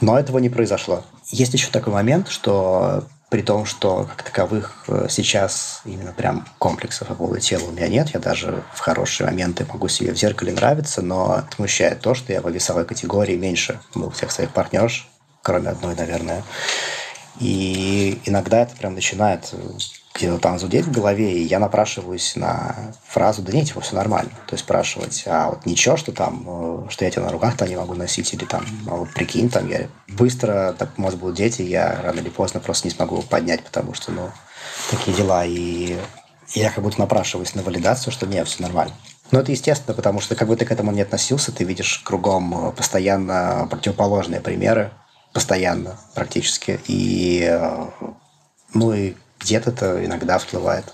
но 0.00 0.18
этого 0.18 0.38
не 0.38 0.48
произошло. 0.48 1.04
Есть 1.30 1.54
еще 1.54 1.70
такой 1.70 1.92
момент, 1.92 2.28
что 2.28 3.04
при 3.28 3.42
том, 3.42 3.66
что 3.66 4.08
как 4.16 4.22
таковых 4.22 4.84
э, 4.86 5.06
сейчас 5.10 5.80
именно 5.84 6.12
прям 6.12 6.46
комплексов 6.58 7.08
поводу 7.08 7.40
тела 7.40 7.64
у 7.64 7.72
меня 7.72 7.88
нет. 7.88 8.10
Я 8.14 8.20
даже 8.20 8.62
в 8.72 8.78
хорошие 8.78 9.26
моменты 9.26 9.66
могу 9.68 9.88
себе 9.88 10.12
в 10.12 10.16
зеркале 10.16 10.52
нравиться, 10.52 11.02
но 11.02 11.44
смущает 11.54 12.00
то, 12.00 12.14
что 12.14 12.32
я 12.32 12.40
по 12.40 12.48
весовой 12.48 12.84
категории 12.84 13.36
меньше 13.36 13.80
был 13.94 14.10
всех 14.10 14.30
своих 14.30 14.52
партнерш, 14.52 15.08
кроме 15.42 15.70
одной, 15.70 15.96
наверное. 15.96 16.44
И 17.40 18.20
иногда 18.24 18.62
это 18.62 18.76
прям 18.76 18.94
начинает 18.94 19.52
где-то 20.16 20.38
там 20.38 20.58
зудеть 20.58 20.86
в 20.86 20.92
голове, 20.92 21.32
и 21.32 21.42
я 21.42 21.58
напрашиваюсь 21.58 22.36
на 22.36 22.74
фразу 23.06 23.42
«да 23.42 23.52
нет, 23.52 23.66
типа, 23.68 23.80
все 23.80 23.94
нормально». 23.94 24.30
То 24.46 24.54
есть 24.54 24.64
спрашивать, 24.64 25.24
а 25.26 25.50
вот 25.50 25.66
ничего, 25.66 25.96
что 25.96 26.12
там, 26.12 26.44
э, 26.46 26.90
что 26.90 27.04
я 27.04 27.10
тебя 27.10 27.22
на 27.22 27.30
руках-то 27.30 27.66
не 27.66 27.76
могу 27.76 27.94
носить, 27.94 28.32
или 28.34 28.44
там, 28.44 28.64
вот 28.84 29.10
прикинь, 29.10 29.50
там 29.50 29.68
я 29.68 29.88
быстро, 30.08 30.74
так, 30.78 30.96
может, 30.98 31.18
будут 31.18 31.36
дети, 31.36 31.62
я 31.62 32.00
рано 32.02 32.20
или 32.20 32.28
поздно 32.28 32.60
просто 32.60 32.88
не 32.88 32.94
смогу 32.94 33.22
поднять, 33.22 33.62
потому 33.62 33.94
что, 33.94 34.12
ну, 34.12 34.30
такие 34.90 35.16
дела, 35.16 35.44
и 35.44 35.96
я 36.54 36.70
как 36.70 36.82
будто 36.82 37.00
напрашиваюсь 37.00 37.54
на 37.54 37.62
валидацию, 37.62 38.12
что 38.12 38.26
нет, 38.26 38.48
все 38.48 38.62
нормально. 38.62 38.94
Но 39.32 39.40
это 39.40 39.50
естественно, 39.50 39.94
потому 39.94 40.20
что 40.20 40.36
как 40.36 40.48
бы 40.48 40.56
ты 40.56 40.64
к 40.64 40.70
этому 40.70 40.92
не 40.92 41.02
относился, 41.02 41.52
ты 41.52 41.64
видишь 41.64 42.00
кругом 42.04 42.68
э, 42.68 42.72
постоянно 42.72 43.66
противоположные 43.70 44.40
примеры, 44.40 44.92
постоянно 45.32 45.98
практически, 46.14 46.80
и 46.86 47.46
э, 47.50 47.86
ну 48.72 48.92
и 48.92 49.14
где-то 49.46 49.70
это 49.70 50.04
иногда 50.04 50.38
всплывает. 50.38 50.84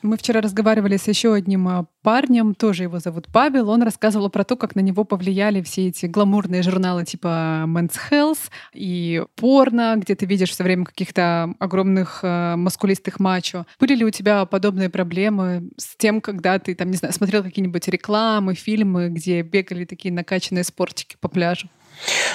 Мы 0.00 0.16
вчера 0.16 0.40
разговаривали 0.40 0.96
с 0.96 1.08
еще 1.08 1.34
одним 1.34 1.66
а, 1.66 1.86
парнем, 2.02 2.54
тоже 2.54 2.84
его 2.84 3.00
зовут 3.00 3.26
Павел. 3.32 3.68
Он 3.68 3.82
рассказывал 3.82 4.30
про 4.30 4.44
то, 4.44 4.56
как 4.56 4.76
на 4.76 4.80
него 4.80 5.02
повлияли 5.02 5.60
все 5.60 5.88
эти 5.88 6.06
гламурные 6.06 6.62
журналы 6.62 7.04
типа 7.04 7.64
Men's 7.66 7.96
Health 8.10 8.38
и 8.72 9.24
порно, 9.34 9.94
где 9.96 10.14
ты 10.14 10.24
видишь 10.24 10.50
все 10.50 10.62
время 10.62 10.84
каких-то 10.84 11.52
огромных 11.58 12.20
э, 12.22 12.54
маскулистых 12.56 13.18
мачо. 13.18 13.66
Были 13.80 13.96
ли 13.96 14.04
у 14.04 14.10
тебя 14.10 14.44
подобные 14.44 14.88
проблемы 14.88 15.68
с 15.76 15.96
тем, 15.96 16.20
когда 16.20 16.60
ты, 16.60 16.76
там, 16.76 16.92
не 16.92 16.96
знаю, 16.96 17.12
смотрел 17.12 17.42
какие-нибудь 17.42 17.88
рекламы, 17.88 18.54
фильмы, 18.54 19.08
где 19.08 19.42
бегали 19.42 19.84
такие 19.84 20.14
накачанные 20.14 20.62
спортики 20.62 21.16
по 21.20 21.28
пляжу? 21.28 21.68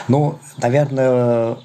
Ну, 0.09 0.37
наверное, 0.57 1.57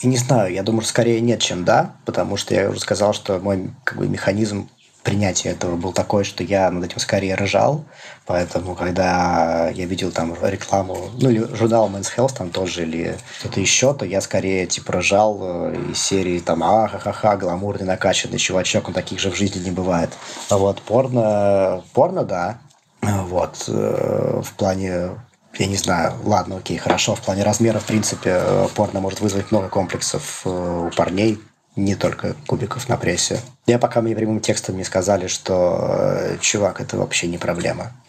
и 0.00 0.06
не 0.06 0.16
знаю, 0.16 0.52
я 0.52 0.62
думаю, 0.62 0.84
скорее 0.84 1.20
нет, 1.20 1.40
чем 1.40 1.64
да, 1.64 1.94
потому 2.04 2.36
что 2.36 2.54
я 2.54 2.68
уже 2.68 2.80
сказал, 2.80 3.12
что 3.14 3.38
мой 3.38 3.70
как 3.84 3.98
бы, 3.98 4.08
механизм 4.08 4.68
принятия 5.06 5.50
этого 5.50 5.76
был 5.76 5.92
такой, 5.92 6.24
что 6.24 6.42
я 6.42 6.68
над 6.68 6.84
этим 6.84 6.98
скорее 6.98 7.36
ржал, 7.36 7.84
поэтому 8.26 8.74
когда 8.74 9.68
я 9.68 9.86
видел 9.86 10.10
там 10.10 10.34
рекламу, 10.42 11.10
ну 11.20 11.30
или 11.30 11.46
журнал 11.54 11.88
Men's 11.88 12.08
Health 12.14 12.34
там 12.36 12.50
тоже, 12.50 12.82
или 12.82 13.16
что-то 13.38 13.60
еще, 13.60 13.94
то 13.94 14.04
я 14.04 14.20
скорее 14.20 14.66
типа 14.66 14.94
ржал 14.94 15.38
э, 15.40 15.92
из 15.92 15.98
серии 16.02 16.40
там 16.40 16.64
а 16.64 16.88
ха-ха-ха, 16.88 17.36
гламурный 17.36 17.86
накачанный 17.86 18.38
чувачок, 18.38 18.88
он 18.88 18.94
таких 18.94 19.20
же 19.20 19.30
в 19.30 19.36
жизни 19.36 19.60
не 19.60 19.70
бывает. 19.70 20.10
А 20.50 20.58
вот 20.58 20.82
порно, 20.82 21.84
порно, 21.94 22.24
да, 22.24 22.58
вот, 23.00 23.64
э, 23.68 24.42
в 24.42 24.52
плане 24.54 25.10
я 25.58 25.66
не 25.66 25.76
знаю, 25.76 26.14
ладно, 26.24 26.56
окей, 26.56 26.76
хорошо, 26.76 27.14
в 27.14 27.22
плане 27.22 27.42
размера, 27.42 27.78
в 27.78 27.84
принципе, 27.84 28.40
порно 28.74 29.00
может 29.00 29.20
вызвать 29.20 29.50
много 29.50 29.68
комплексов 29.68 30.42
э, 30.44 30.88
у 30.88 30.94
парней, 30.96 31.38
не 31.76 31.94
только 31.94 32.34
кубиков 32.46 32.88
на 32.88 32.96
прессе. 32.96 33.40
Я 33.66 33.78
пока 33.78 34.00
мне 34.00 34.16
прямым 34.16 34.40
текстом 34.40 34.76
не 34.76 34.84
сказали, 34.84 35.26
что 35.26 35.78
э, 35.80 36.38
чувак, 36.40 36.80
это 36.80 36.96
вообще 36.96 37.28
не 37.28 37.38
проблема. 37.38 37.92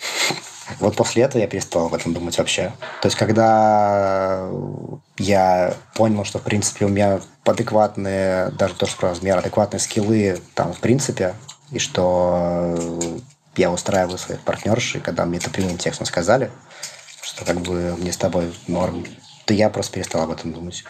Вот 0.82 0.98
после 0.98 1.24
этого 1.24 1.42
я 1.42 1.48
перестал 1.48 1.86
об 1.86 1.94
этом 1.94 2.14
думать 2.14 2.38
вообще. 2.38 2.74
То 3.02 3.08
есть, 3.08 3.16
когда 3.18 4.50
я 5.18 5.74
понял, 5.96 6.26
что, 6.26 6.40
в 6.40 6.42
принципе, 6.42 6.84
у 6.84 6.90
меня 6.90 7.22
адекватные, 7.46 8.50
даже 8.50 8.74
то, 8.74 8.86
что 8.86 8.98
про 8.98 9.10
размер, 9.12 9.38
адекватные 9.38 9.80
скиллы 9.80 10.42
там, 10.56 10.74
в 10.74 10.80
принципе, 10.80 11.36
и 11.72 11.80
что 11.80 12.76
я 13.56 13.72
устраиваю 13.72 14.18
своих 14.18 14.42
партнершей, 14.42 15.00
когда 15.00 15.26
мне 15.26 15.38
это 15.38 15.50
прямым 15.50 15.78
текстом 15.78 16.06
сказали, 16.06 16.52
что 17.28 17.46
как 17.46 17.58
бы 17.62 17.96
мне 17.98 18.12
с 18.12 18.18
тобой 18.18 18.54
норм, 18.68 19.06
то 19.46 19.54
я 19.54 19.70
просто 19.70 19.94
перестал 19.94 20.24
об 20.24 20.32
этом 20.32 20.54
думать. 20.54 20.84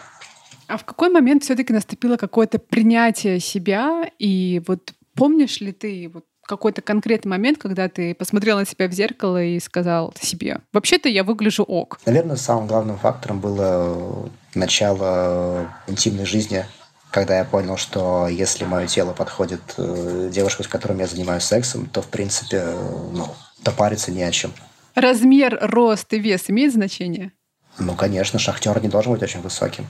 А 0.67 0.77
в 0.77 0.85
какой 0.85 1.09
момент 1.09 1.43
все-таки 1.43 1.73
наступило 1.73 2.17
какое-то 2.17 2.59
принятие 2.59 3.39
себя? 3.39 4.09
И 4.19 4.61
вот 4.67 4.93
помнишь 5.15 5.61
ли 5.61 5.71
ты 5.71 6.09
вот 6.13 6.25
какой-то 6.43 6.81
конкретный 6.81 7.29
момент, 7.29 7.57
когда 7.57 7.89
ты 7.89 8.13
посмотрел 8.15 8.57
на 8.57 8.65
себя 8.65 8.87
в 8.87 8.91
зеркало 8.91 9.43
и 9.43 9.59
сказал 9.59 10.13
себе, 10.19 10.61
вообще-то 10.73 11.09
я 11.09 11.23
выгляжу 11.23 11.63
ок? 11.63 11.99
Наверное, 12.05 12.35
самым 12.35 12.67
главным 12.67 12.97
фактором 12.97 13.39
было 13.39 14.29
начало 14.55 15.73
интимной 15.87 16.25
жизни, 16.25 16.65
когда 17.11 17.37
я 17.37 17.45
понял, 17.45 17.77
что 17.77 18.27
если 18.27 18.65
мое 18.65 18.87
тело 18.87 19.13
подходит 19.13 19.61
э, 19.77 20.29
девушке, 20.31 20.63
с 20.63 20.67
которой 20.67 20.97
я 20.99 21.07
занимаюсь 21.07 21.43
сексом, 21.43 21.87
то, 21.87 22.01
в 22.01 22.07
принципе, 22.07 22.63
ну, 23.11 23.27
то 23.63 23.71
париться 23.71 24.11
не 24.11 24.23
о 24.23 24.31
чем. 24.31 24.51
Размер, 24.97 25.59
рост 25.61 26.11
и 26.11 26.19
вес 26.19 26.45
имеет 26.47 26.73
значение? 26.73 27.31
Ну, 27.77 27.93
конечно, 27.93 28.39
шахтер 28.39 28.81
не 28.81 28.89
должен 28.89 29.11
быть 29.13 29.21
очень 29.21 29.41
высоким. 29.41 29.85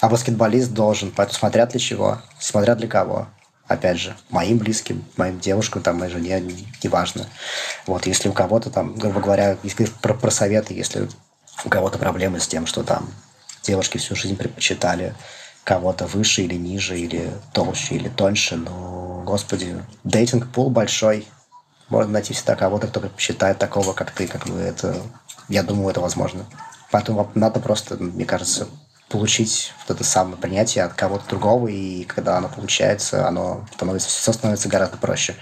А 0.00 0.08
баскетболист 0.08 0.72
должен, 0.72 1.12
поэтому 1.14 1.38
смотря 1.38 1.64
для 1.66 1.78
чего, 1.78 2.20
смотря 2.40 2.74
для 2.74 2.88
кого. 2.88 3.28
Опять 3.68 3.98
же, 3.98 4.16
моим 4.30 4.58
близким, 4.58 5.04
моим 5.16 5.38
девушкам, 5.38 5.80
там, 5.80 6.00
моей 6.00 6.10
жене, 6.10 6.42
неважно. 6.82 7.28
Вот, 7.86 8.08
если 8.08 8.28
у 8.28 8.32
кого-то 8.32 8.68
там, 8.70 8.96
грубо 8.96 9.20
говоря, 9.20 9.56
если 9.62 9.84
про, 10.02 10.12
про 10.12 10.32
советы, 10.32 10.74
если 10.74 11.08
у 11.64 11.68
кого-то 11.68 11.98
проблемы 11.98 12.40
с 12.40 12.48
тем, 12.48 12.66
что 12.66 12.82
там 12.82 13.08
девушки 13.62 13.98
всю 13.98 14.16
жизнь 14.16 14.34
предпочитали 14.34 15.14
кого-то 15.62 16.08
выше 16.08 16.42
или 16.42 16.54
ниже, 16.54 16.98
или 16.98 17.30
толще, 17.52 17.94
или 17.94 18.08
тоньше, 18.08 18.56
ну, 18.56 19.22
господи, 19.24 19.80
дейтинг-пул 20.02 20.68
большой. 20.68 21.28
Можно 21.88 22.12
найти 22.12 22.34
всегда 22.34 22.54
кого-то, 22.54 22.86
кто 22.86 23.00
предпочитает 23.00 23.58
такого, 23.58 23.92
как 23.92 24.10
ты, 24.10 24.26
как 24.26 24.46
бы 24.46 24.58
это... 24.58 24.96
Я 25.48 25.62
думаю, 25.62 25.90
это 25.90 26.00
возможно. 26.00 26.44
Поэтому 26.90 27.30
надо 27.34 27.60
просто, 27.60 27.96
мне 27.96 28.24
кажется, 28.24 28.68
получить 29.08 29.72
вот 29.86 29.96
это 29.96 30.04
самое 30.04 30.36
принятие 30.36 30.84
от 30.84 30.92
кого-то 30.92 31.26
другого, 31.28 31.68
и 31.68 32.04
когда 32.04 32.36
оно 32.36 32.48
получается, 32.48 33.26
оно 33.26 33.66
становится, 33.74 34.08
все 34.08 34.32
становится 34.32 34.68
гораздо 34.68 34.98
проще. 34.98 35.36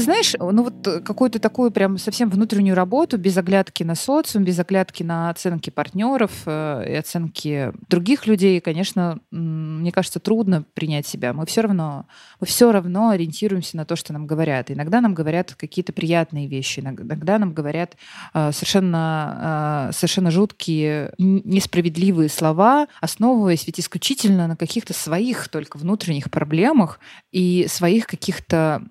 Знаешь, 0.00 0.34
ну 0.38 0.64
вот 0.64 0.86
э, 0.86 1.00
какую-то 1.00 1.38
такую 1.38 1.70
прям 1.70 1.98
совсем 1.98 2.30
внутреннюю 2.30 2.74
работу 2.74 3.18
без 3.18 3.36
оглядки 3.36 3.82
на 3.82 3.94
социум, 3.94 4.44
без 4.44 4.58
оглядки 4.58 5.02
на 5.02 5.30
оценки 5.30 5.70
партнеров 5.70 6.30
э, 6.46 6.84
и 6.88 6.94
оценки 6.94 7.72
других 7.88 8.26
людей, 8.26 8.60
конечно, 8.60 9.20
мне 9.30 9.92
кажется, 9.92 10.20
трудно 10.20 10.64
принять 10.74 11.06
себя. 11.06 11.32
Мы 11.32 11.46
все 11.46 11.62
равно, 11.62 12.06
мы 12.40 12.46
все 12.46 12.72
равно 12.72 13.10
ориентируемся 13.10 13.76
на 13.76 13.84
то, 13.84 13.96
что 13.96 14.12
нам 14.12 14.26
говорят. 14.26 14.70
Иногда 14.70 15.00
нам 15.00 15.14
говорят 15.14 15.54
какие-то 15.54 15.92
приятные 15.92 16.46
вещи, 16.46 16.80
иногда 16.80 17.38
нам 17.38 17.52
говорят 17.52 17.96
э, 18.34 18.52
совершенно, 18.52 19.90
совершенно 19.92 20.30
жуткие, 20.30 21.12
несправедливые 21.18 22.28
слова, 22.28 22.88
основываясь 23.00 23.66
ведь 23.66 23.80
исключительно 23.80 24.46
на 24.46 24.56
каких-то 24.56 24.92
своих 24.92 25.48
только 25.48 25.76
внутренних 25.76 26.30
проблемах 26.30 27.00
и 27.32 27.66
своих 27.68 28.06
каких-то 28.06 28.82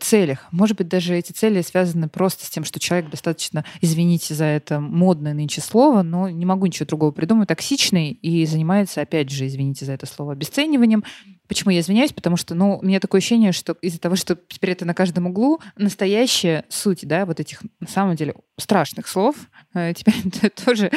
целях. 0.00 0.45
Может 0.50 0.76
быть, 0.76 0.88
даже 0.88 1.16
эти 1.16 1.32
цели 1.32 1.62
связаны 1.62 2.08
просто 2.08 2.46
с 2.46 2.50
тем, 2.50 2.64
что 2.64 2.78
человек 2.80 3.10
достаточно, 3.10 3.64
извините 3.80 4.34
за 4.34 4.44
это 4.44 4.80
модное 4.80 5.34
нынче 5.34 5.60
слово, 5.60 6.02
но 6.02 6.28
не 6.28 6.44
могу 6.44 6.66
ничего 6.66 6.86
другого 6.86 7.10
придумать, 7.10 7.48
токсичный 7.48 8.10
и 8.10 8.44
занимается, 8.46 9.00
опять 9.00 9.30
же, 9.30 9.46
извините 9.46 9.84
за 9.84 9.92
это 9.92 10.06
слово, 10.06 10.32
обесцениванием 10.32 11.04
Почему 11.48 11.70
я 11.70 11.80
извиняюсь? 11.80 12.12
Потому 12.12 12.36
что, 12.36 12.54
ну, 12.54 12.78
у 12.80 12.84
меня 12.84 13.00
такое 13.00 13.20
ощущение, 13.20 13.52
что 13.52 13.72
из-за 13.82 14.00
того, 14.00 14.16
что 14.16 14.36
теперь 14.48 14.70
это 14.70 14.84
на 14.84 14.94
каждом 14.94 15.26
углу, 15.26 15.60
настоящая 15.76 16.64
суть, 16.68 17.06
да, 17.06 17.26
вот 17.26 17.40
этих, 17.40 17.62
на 17.80 17.88
самом 17.88 18.16
деле, 18.16 18.34
страшных 18.58 19.08
слов 19.08 19.36
э, 19.74 19.92
теперь 19.94 20.14
это 20.24 20.50
тоже 20.50 20.90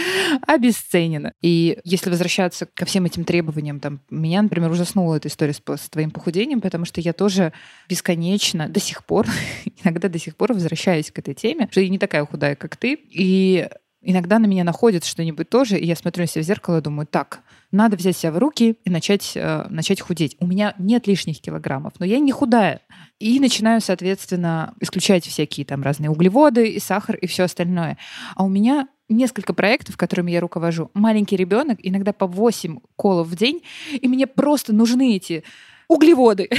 обесценено. 0.47 1.34
И 1.41 1.80
если 1.84 2.10
возвращаться 2.10 2.66
ко 2.66 2.86
всем 2.86 3.06
этим 3.06 3.24
требованиям, 3.24 3.80
там, 3.80 4.02
меня, 4.10 4.41
например, 4.41 4.72
ужаснула 4.72 5.16
эта 5.16 5.28
история 5.28 5.54
с, 5.54 5.62
с 5.66 5.89
твоим 5.89 6.12
похудением, 6.12 6.62
потому 6.62 6.86
что 6.86 7.02
я 7.02 7.14
тоже 7.14 7.54
бесконечно 7.88 8.70
до 8.70 8.80
сих 8.80 9.04
пор, 9.04 9.28
иногда 9.84 10.10
до 10.10 10.20
сих 10.20 10.36
пор 10.36 10.54
возвращаюсь 10.54 11.12
к 11.12 11.20
этой 11.20 11.34
теме, 11.34 11.68
что 11.72 11.82
я 11.82 11.89
не 11.89 12.00
такая 12.00 12.26
худая, 12.26 12.56
как 12.56 12.78
ты, 12.78 12.93
и 12.93 13.70
иногда 14.02 14.39
на 14.39 14.45
меня 14.45 14.64
находит 14.64 15.06
что-нибудь 15.06 15.50
тоже, 15.50 15.78
и 15.78 15.86
я 15.86 15.95
смотрю 15.95 16.24
на 16.24 16.28
себя 16.28 16.43
в 16.43 16.45
зеркало 16.45 16.78
и 16.78 16.82
думаю, 16.82 17.08
так, 17.08 17.41
надо 17.72 17.97
взять 17.97 18.17
себя 18.17 18.32
в 18.32 18.38
руки 18.38 18.78
и 18.84 18.89
начать, 18.89 19.34
э, 19.36 19.65
начать 19.70 20.01
худеть. 20.01 20.36
У 20.39 20.47
меня 20.47 20.74
нет 20.80 21.07
лишних 21.07 21.41
килограммов, 21.41 21.93
но 21.99 22.05
я 22.05 22.20
не 22.20 22.32
худая. 22.32 22.82
И 23.20 23.39
начинаю, 23.39 23.82
соответственно, 23.82 24.74
исключать 24.80 25.26
всякие 25.26 25.65
там 25.65 25.84
разные 25.84 26.09
углеводы 26.09 26.70
и 26.70 26.80
сахар 26.80 27.15
и 27.15 27.28
все 27.28 27.43
остальное. 27.43 27.97
А 28.36 28.43
у 28.43 28.49
меня 28.49 28.88
несколько 29.09 29.53
проектов, 29.53 29.97
которыми 29.97 30.32
я 30.32 30.39
руковожу. 30.39 30.89
Маленький 30.93 31.36
ребенок, 31.36 31.80
иногда 31.82 32.13
по 32.13 32.28
8 32.28 32.80
колов 32.95 33.28
в 33.28 33.36
день, 33.36 33.61
и 33.91 34.07
мне 34.07 34.28
просто 34.28 34.74
нужны 34.74 35.15
эти 35.15 35.43
углеводы. 35.88 36.49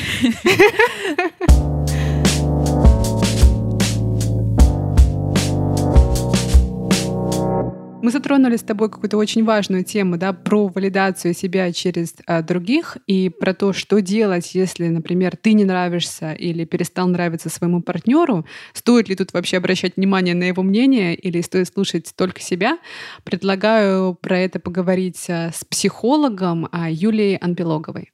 Мы 8.03 8.11
затронули 8.11 8.57
с 8.57 8.62
тобой 8.62 8.88
какую-то 8.88 9.18
очень 9.18 9.44
важную 9.44 9.84
тему, 9.84 10.16
да, 10.16 10.32
про 10.32 10.68
валидацию 10.68 11.34
себя 11.34 11.70
через 11.70 12.14
а, 12.26 12.40
других 12.40 12.96
и 13.07 13.28
про 13.28 13.53
то, 13.53 13.74
что 13.74 14.01
делать, 14.01 14.55
если, 14.55 14.88
например, 14.88 15.36
ты 15.36 15.53
не 15.53 15.64
нравишься 15.64 16.32
или 16.32 16.64
перестал 16.64 17.09
нравиться 17.09 17.51
своему 17.51 17.82
партнеру. 17.82 18.46
Стоит 18.72 19.11
ли 19.11 19.16
тут 19.16 19.34
вообще 19.34 19.59
обращать 19.59 19.96
внимание 19.96 20.34
на 20.34 20.44
его 20.44 20.62
мнение 20.62 21.14
или 21.14 21.42
стоит 21.42 21.68
слушать 21.68 22.12
только 22.16 22.40
себя? 22.40 22.78
Предлагаю 23.22 24.14
про 24.14 24.38
это 24.38 24.61
поговорить 24.61 25.26
а, 25.28 25.51
с 25.53 25.62
психологом 25.66 26.68
а, 26.72 26.90
Юлией 26.90 27.36
Анбелоговой. 27.36 28.11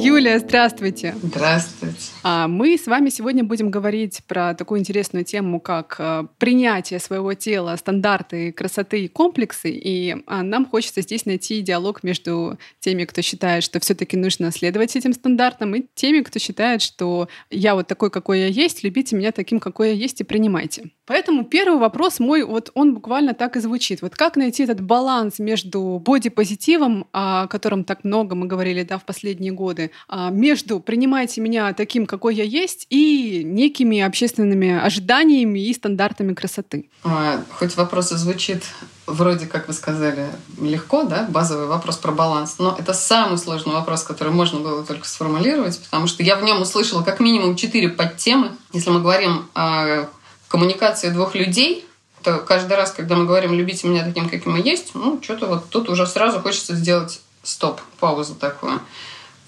Юлия, 0.00 0.38
здравствуйте. 0.38 1.14
Здравствуйте. 1.20 1.98
А, 2.22 2.46
мы 2.46 2.78
с 2.78 2.86
вами 2.86 3.08
сегодня 3.08 3.42
будем 3.42 3.68
говорить 3.68 4.20
про 4.28 4.54
такую 4.54 4.78
интересную 4.78 5.24
тему, 5.24 5.60
как 5.60 5.96
а, 5.98 6.26
принятие 6.38 7.00
своего 7.00 7.34
тела, 7.34 7.74
стандарты 7.76 8.52
красоты 8.52 9.04
и 9.04 9.08
комплексы. 9.08 9.70
И 9.70 10.22
а, 10.26 10.44
нам 10.44 10.66
хочется 10.66 11.02
здесь 11.02 11.26
найти 11.26 11.60
диалог 11.62 12.04
между 12.04 12.58
теми, 12.78 13.06
кто 13.06 13.22
считает, 13.22 13.64
что 13.64 13.80
все-таки 13.80 14.16
нужно 14.16 14.52
следовать 14.52 14.94
этим 14.94 15.12
стандартам, 15.12 15.74
и 15.74 15.86
теми, 15.96 16.20
кто 16.20 16.38
считает, 16.38 16.80
что 16.80 17.28
я 17.50 17.74
вот 17.74 17.88
такой, 17.88 18.10
какой 18.10 18.40
я 18.40 18.46
есть, 18.46 18.84
любите 18.84 19.16
меня 19.16 19.32
таким, 19.32 19.58
какой 19.58 19.88
я 19.88 19.94
есть, 19.94 20.20
и 20.20 20.24
принимайте. 20.24 20.90
Поэтому 21.06 21.44
первый 21.44 21.78
вопрос 21.78 22.20
мой, 22.20 22.44
вот 22.44 22.70
он 22.74 22.94
буквально 22.94 23.34
так 23.34 23.56
и 23.56 23.60
звучит. 23.60 24.02
Вот 24.02 24.14
как 24.14 24.36
найти 24.36 24.62
этот 24.62 24.80
баланс 24.80 25.38
между 25.38 26.00
бодипозитивом, 26.04 27.06
о 27.12 27.48
котором 27.48 27.82
так 27.84 28.04
много 28.04 28.36
мы 28.36 28.46
говорили 28.46 28.82
да, 28.84 28.98
в 28.98 29.04
последние 29.04 29.52
годы, 29.52 29.87
а, 30.08 30.30
между 30.30 30.80
«принимайте 30.80 31.40
меня 31.40 31.72
таким, 31.72 32.06
какой 32.06 32.34
я 32.34 32.44
есть» 32.44 32.86
и 32.90 33.42
некими 33.44 34.00
общественными 34.00 34.78
ожиданиями 34.78 35.58
и 35.58 35.72
стандартами 35.74 36.34
красоты? 36.34 36.88
А, 37.04 37.42
хоть 37.50 37.76
вопрос 37.76 38.12
и 38.12 38.16
звучит 38.16 38.64
вроде, 39.06 39.46
как 39.46 39.68
вы 39.68 39.74
сказали, 39.74 40.28
легко, 40.60 41.02
да, 41.04 41.26
базовый 41.28 41.66
вопрос 41.66 41.96
про 41.96 42.12
баланс, 42.12 42.56
но 42.58 42.76
это 42.78 42.92
самый 42.92 43.38
сложный 43.38 43.72
вопрос, 43.72 44.02
который 44.02 44.32
можно 44.32 44.60
было 44.60 44.84
только 44.84 45.08
сформулировать, 45.08 45.80
потому 45.82 46.06
что 46.06 46.22
я 46.22 46.36
в 46.36 46.42
нем 46.42 46.60
услышала 46.60 47.02
как 47.02 47.20
минимум 47.20 47.56
четыре 47.56 47.88
подтемы. 47.88 48.52
Если 48.72 48.90
мы 48.90 49.00
говорим 49.00 49.48
о 49.54 50.08
коммуникации 50.48 51.10
двух 51.10 51.34
людей, 51.34 51.86
то 52.22 52.38
каждый 52.38 52.76
раз, 52.76 52.90
когда 52.92 53.16
мы 53.16 53.26
говорим 53.26 53.54
«любите 53.54 53.88
меня 53.88 54.04
таким, 54.04 54.28
каким 54.28 54.56
я 54.56 54.62
есть», 54.62 54.94
ну, 54.94 55.20
что-то 55.22 55.46
вот 55.46 55.70
тут 55.70 55.88
уже 55.88 56.06
сразу 56.06 56.40
хочется 56.40 56.74
сделать 56.74 57.20
стоп, 57.42 57.80
паузу 58.00 58.34
такую. 58.34 58.80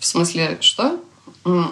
В 0.01 0.07
смысле, 0.07 0.59
что? 0.61 0.99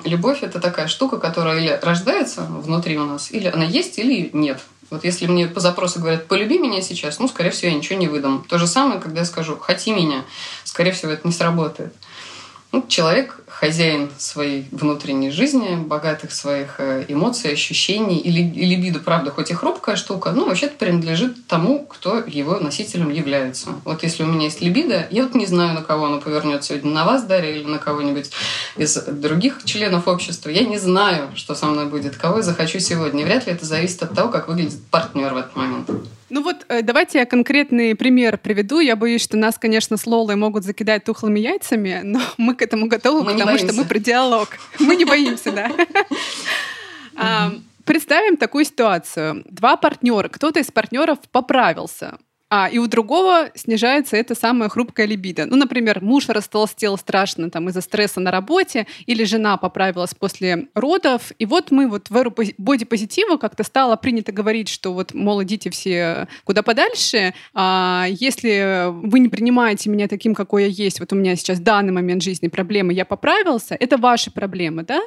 Любовь— 0.04 0.38
это 0.42 0.60
такая 0.60 0.86
штука, 0.86 1.18
которая 1.18 1.58
или 1.58 1.80
рождается 1.82 2.42
внутри 2.42 2.98
у 2.98 3.04
нас, 3.04 3.32
или 3.32 3.48
она 3.48 3.64
есть, 3.64 3.98
или 3.98 4.30
нет. 4.32 4.60
Вот 4.90 5.04
если 5.04 5.26
мне 5.26 5.46
по 5.46 5.60
запросу 5.60 6.00
говорят 6.00 6.26
«полюби 6.26 6.58
меня 6.58 6.80
сейчас», 6.80 7.18
ну, 7.18 7.28
скорее 7.28 7.50
всего, 7.50 7.70
я 7.70 7.76
ничего 7.76 7.98
не 7.98 8.06
выдам. 8.06 8.44
То 8.48 8.58
же 8.58 8.66
самое, 8.66 9.00
когда 9.00 9.20
я 9.20 9.26
скажу 9.26 9.56
«хоти 9.56 9.90
меня», 9.90 10.24
скорее 10.64 10.92
всего, 10.92 11.12
это 11.12 11.26
не 11.26 11.32
сработает. 11.32 11.94
Ну, 12.70 12.84
человек 12.86 13.40
хозяин 13.48 14.10
своей 14.18 14.66
внутренней 14.70 15.30
жизни, 15.30 15.76
богатых 15.76 16.32
своих 16.32 16.74
э, 16.78 17.06
эмоций, 17.08 17.52
ощущений. 17.52 18.18
И, 18.18 18.28
и 18.28 18.66
либидо, 18.66 18.98
правда, 18.98 19.30
хоть 19.30 19.50
и 19.50 19.54
хрупкая 19.54 19.96
штука, 19.96 20.32
но 20.32 20.44
вообще-то 20.44 20.74
принадлежит 20.76 21.46
тому, 21.46 21.86
кто 21.86 22.18
его 22.18 22.58
носителем 22.58 23.10
является. 23.10 23.70
Вот 23.84 24.02
если 24.02 24.22
у 24.22 24.26
меня 24.26 24.44
есть 24.44 24.60
либидо, 24.60 25.06
я 25.10 25.22
вот 25.22 25.34
не 25.34 25.46
знаю, 25.46 25.72
на 25.74 25.82
кого 25.82 26.06
оно 26.06 26.20
повернет 26.20 26.62
сегодня, 26.62 26.92
на 26.92 27.04
вас, 27.06 27.22
Дарья, 27.22 27.52
или 27.52 27.64
на 27.64 27.78
кого-нибудь 27.78 28.30
из 28.76 28.96
других 28.96 29.64
членов 29.64 30.06
общества. 30.06 30.50
Я 30.50 30.64
не 30.64 30.78
знаю, 30.78 31.30
что 31.36 31.54
со 31.54 31.66
мной 31.66 31.86
будет, 31.86 32.16
кого 32.16 32.38
я 32.38 32.42
захочу 32.42 32.80
сегодня. 32.80 33.24
Вряд 33.24 33.46
ли 33.46 33.52
это 33.52 33.64
зависит 33.64 34.02
от 34.02 34.14
того, 34.14 34.28
как 34.30 34.46
выглядит 34.46 34.84
партнер 34.90 35.32
в 35.32 35.38
этот 35.38 35.56
момент. 35.56 35.90
Ну 36.38 36.44
вот 36.44 36.66
э, 36.68 36.82
давайте 36.82 37.18
я 37.18 37.26
конкретный 37.26 37.96
пример 37.96 38.38
приведу. 38.38 38.78
Я 38.78 38.94
боюсь, 38.94 39.24
что 39.24 39.36
нас, 39.36 39.58
конечно, 39.58 39.96
с 39.96 40.06
Лолой 40.06 40.36
могут 40.36 40.62
закидать 40.62 41.02
тухлыми 41.02 41.40
яйцами, 41.40 42.02
но 42.04 42.20
мы 42.36 42.54
к 42.54 42.62
этому 42.62 42.86
готовы, 42.86 43.24
мы 43.24 43.32
потому 43.32 43.58
что 43.58 43.72
мы 43.72 43.84
про 43.84 43.98
диалог. 43.98 44.50
Мы 44.78 44.94
не 44.94 45.04
боимся, 45.04 45.50
да. 45.50 47.50
Представим 47.84 48.36
такую 48.36 48.66
ситуацию. 48.66 49.42
Два 49.46 49.76
партнера, 49.76 50.28
кто-то 50.28 50.60
из 50.60 50.70
партнеров 50.70 51.18
поправился, 51.32 52.18
а, 52.50 52.68
и 52.68 52.78
у 52.78 52.86
другого 52.86 53.50
снижается 53.54 54.16
эта 54.16 54.34
самая 54.34 54.68
хрупкая 54.68 55.06
либидо. 55.06 55.46
Ну, 55.46 55.56
например, 55.56 56.02
муж 56.02 56.28
растолстел 56.28 56.96
страшно 56.96 57.50
там, 57.50 57.68
из-за 57.68 57.80
стресса 57.80 58.20
на 58.20 58.30
работе, 58.30 58.86
или 59.06 59.24
жена 59.24 59.56
поправилась 59.56 60.14
после 60.14 60.68
родов. 60.74 61.32
И 61.38 61.46
вот 61.46 61.70
мы 61.70 61.88
вот 61.88 62.08
в 62.10 62.16
эру 62.16 62.34
бодипозитива 62.56 63.36
как-то 63.36 63.64
стало 63.64 63.96
принято 63.96 64.32
говорить, 64.32 64.68
что 64.68 64.92
вот, 64.94 65.12
мол, 65.12 65.42
идите 65.42 65.70
все 65.70 66.26
куда 66.44 66.62
подальше. 66.62 67.34
А 67.54 68.06
если 68.08 68.86
вы 68.88 69.18
не 69.18 69.28
принимаете 69.28 69.90
меня 69.90 70.08
таким, 70.08 70.34
какой 70.34 70.64
я 70.64 70.68
есть, 70.68 71.00
вот 71.00 71.12
у 71.12 71.16
меня 71.16 71.36
сейчас 71.36 71.58
в 71.58 71.62
данный 71.62 71.92
момент 71.92 72.22
жизни 72.22 72.48
проблемы, 72.48 72.92
я 72.92 73.04
поправился, 73.04 73.76
это 73.78 73.98
ваши 73.98 74.30
проблемы, 74.30 74.84
да? 74.84 75.00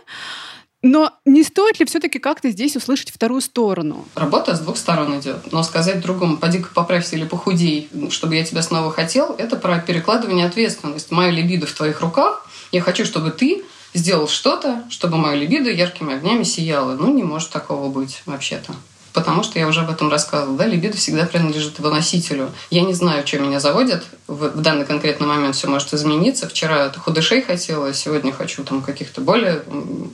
Но 0.84 1.14
не 1.26 1.44
стоит 1.44 1.80
ли 1.80 1.86
все-таки 1.86 2.18
как-то 2.18 2.50
здесь 2.50 2.76
услышать 2.76 3.12
вторую 3.12 3.42
сторону? 3.42 4.06
Работа 4.16 4.56
с 4.56 4.60
двух 4.62 4.78
сторон 4.78 5.20
идет. 5.20 5.52
Но 5.52 5.62
сказать 5.64 6.02
другому, 6.02 6.38
поди-ка 6.38 6.70
поправься 6.74 7.16
или 7.16 7.26
похудей, 7.26 7.90
чтобы 8.10 8.36
я 8.36 8.44
тебя 8.44 8.64
снова 8.64 8.92
хотел, 8.92 9.36
это 9.38 9.58
про 9.58 9.80
перекладывание 9.80 10.48
ответственности. 10.48 11.14
Моя 11.14 11.30
либидо 11.30 11.68
в 11.68 11.74
твоих 11.74 12.02
руках. 12.02 12.48
Я 12.72 12.82
хочу, 12.82 13.06
чтобы 13.06 13.32
ты 13.32 13.64
сделал 13.94 14.28
что-то, 14.28 14.84
чтобы 14.90 15.18
моя 15.18 15.36
либидо 15.36 15.70
яркими 15.70 16.16
огнями 16.16 16.44
сияла. 16.44 16.96
Ну, 16.96 17.14
не 17.14 17.24
может 17.24 17.50
такого 17.50 17.90
быть 17.90 18.24
вообще-то 18.26 18.74
потому 19.14 19.44
что 19.44 19.60
я 19.60 19.68
уже 19.68 19.82
об 19.82 19.90
этом 19.90 20.10
рассказывала, 20.10 20.58
да, 20.58 20.66
либидо 20.66 20.98
всегда 20.98 21.26
принадлежит 21.26 21.80
его 21.80 21.90
носителю. 21.90 22.52
Я 22.70 22.84
не 22.84 22.94
знаю, 22.94 23.26
что 23.26 23.40
меня 23.40 23.60
заводит. 23.60 24.04
В, 24.28 24.50
в 24.50 24.62
данный 24.62 24.86
конкретный 24.86 25.28
момент 25.28 25.56
все 25.56 25.68
может 25.68 25.94
измениться. 25.94 26.48
Вчера 26.48 26.92
худышей 26.92 27.42
хотела, 27.42 27.94
сегодня 27.94 28.32
хочу 28.32 28.64
там 28.64 28.82
каких-то 28.82 29.22
более 29.22 29.64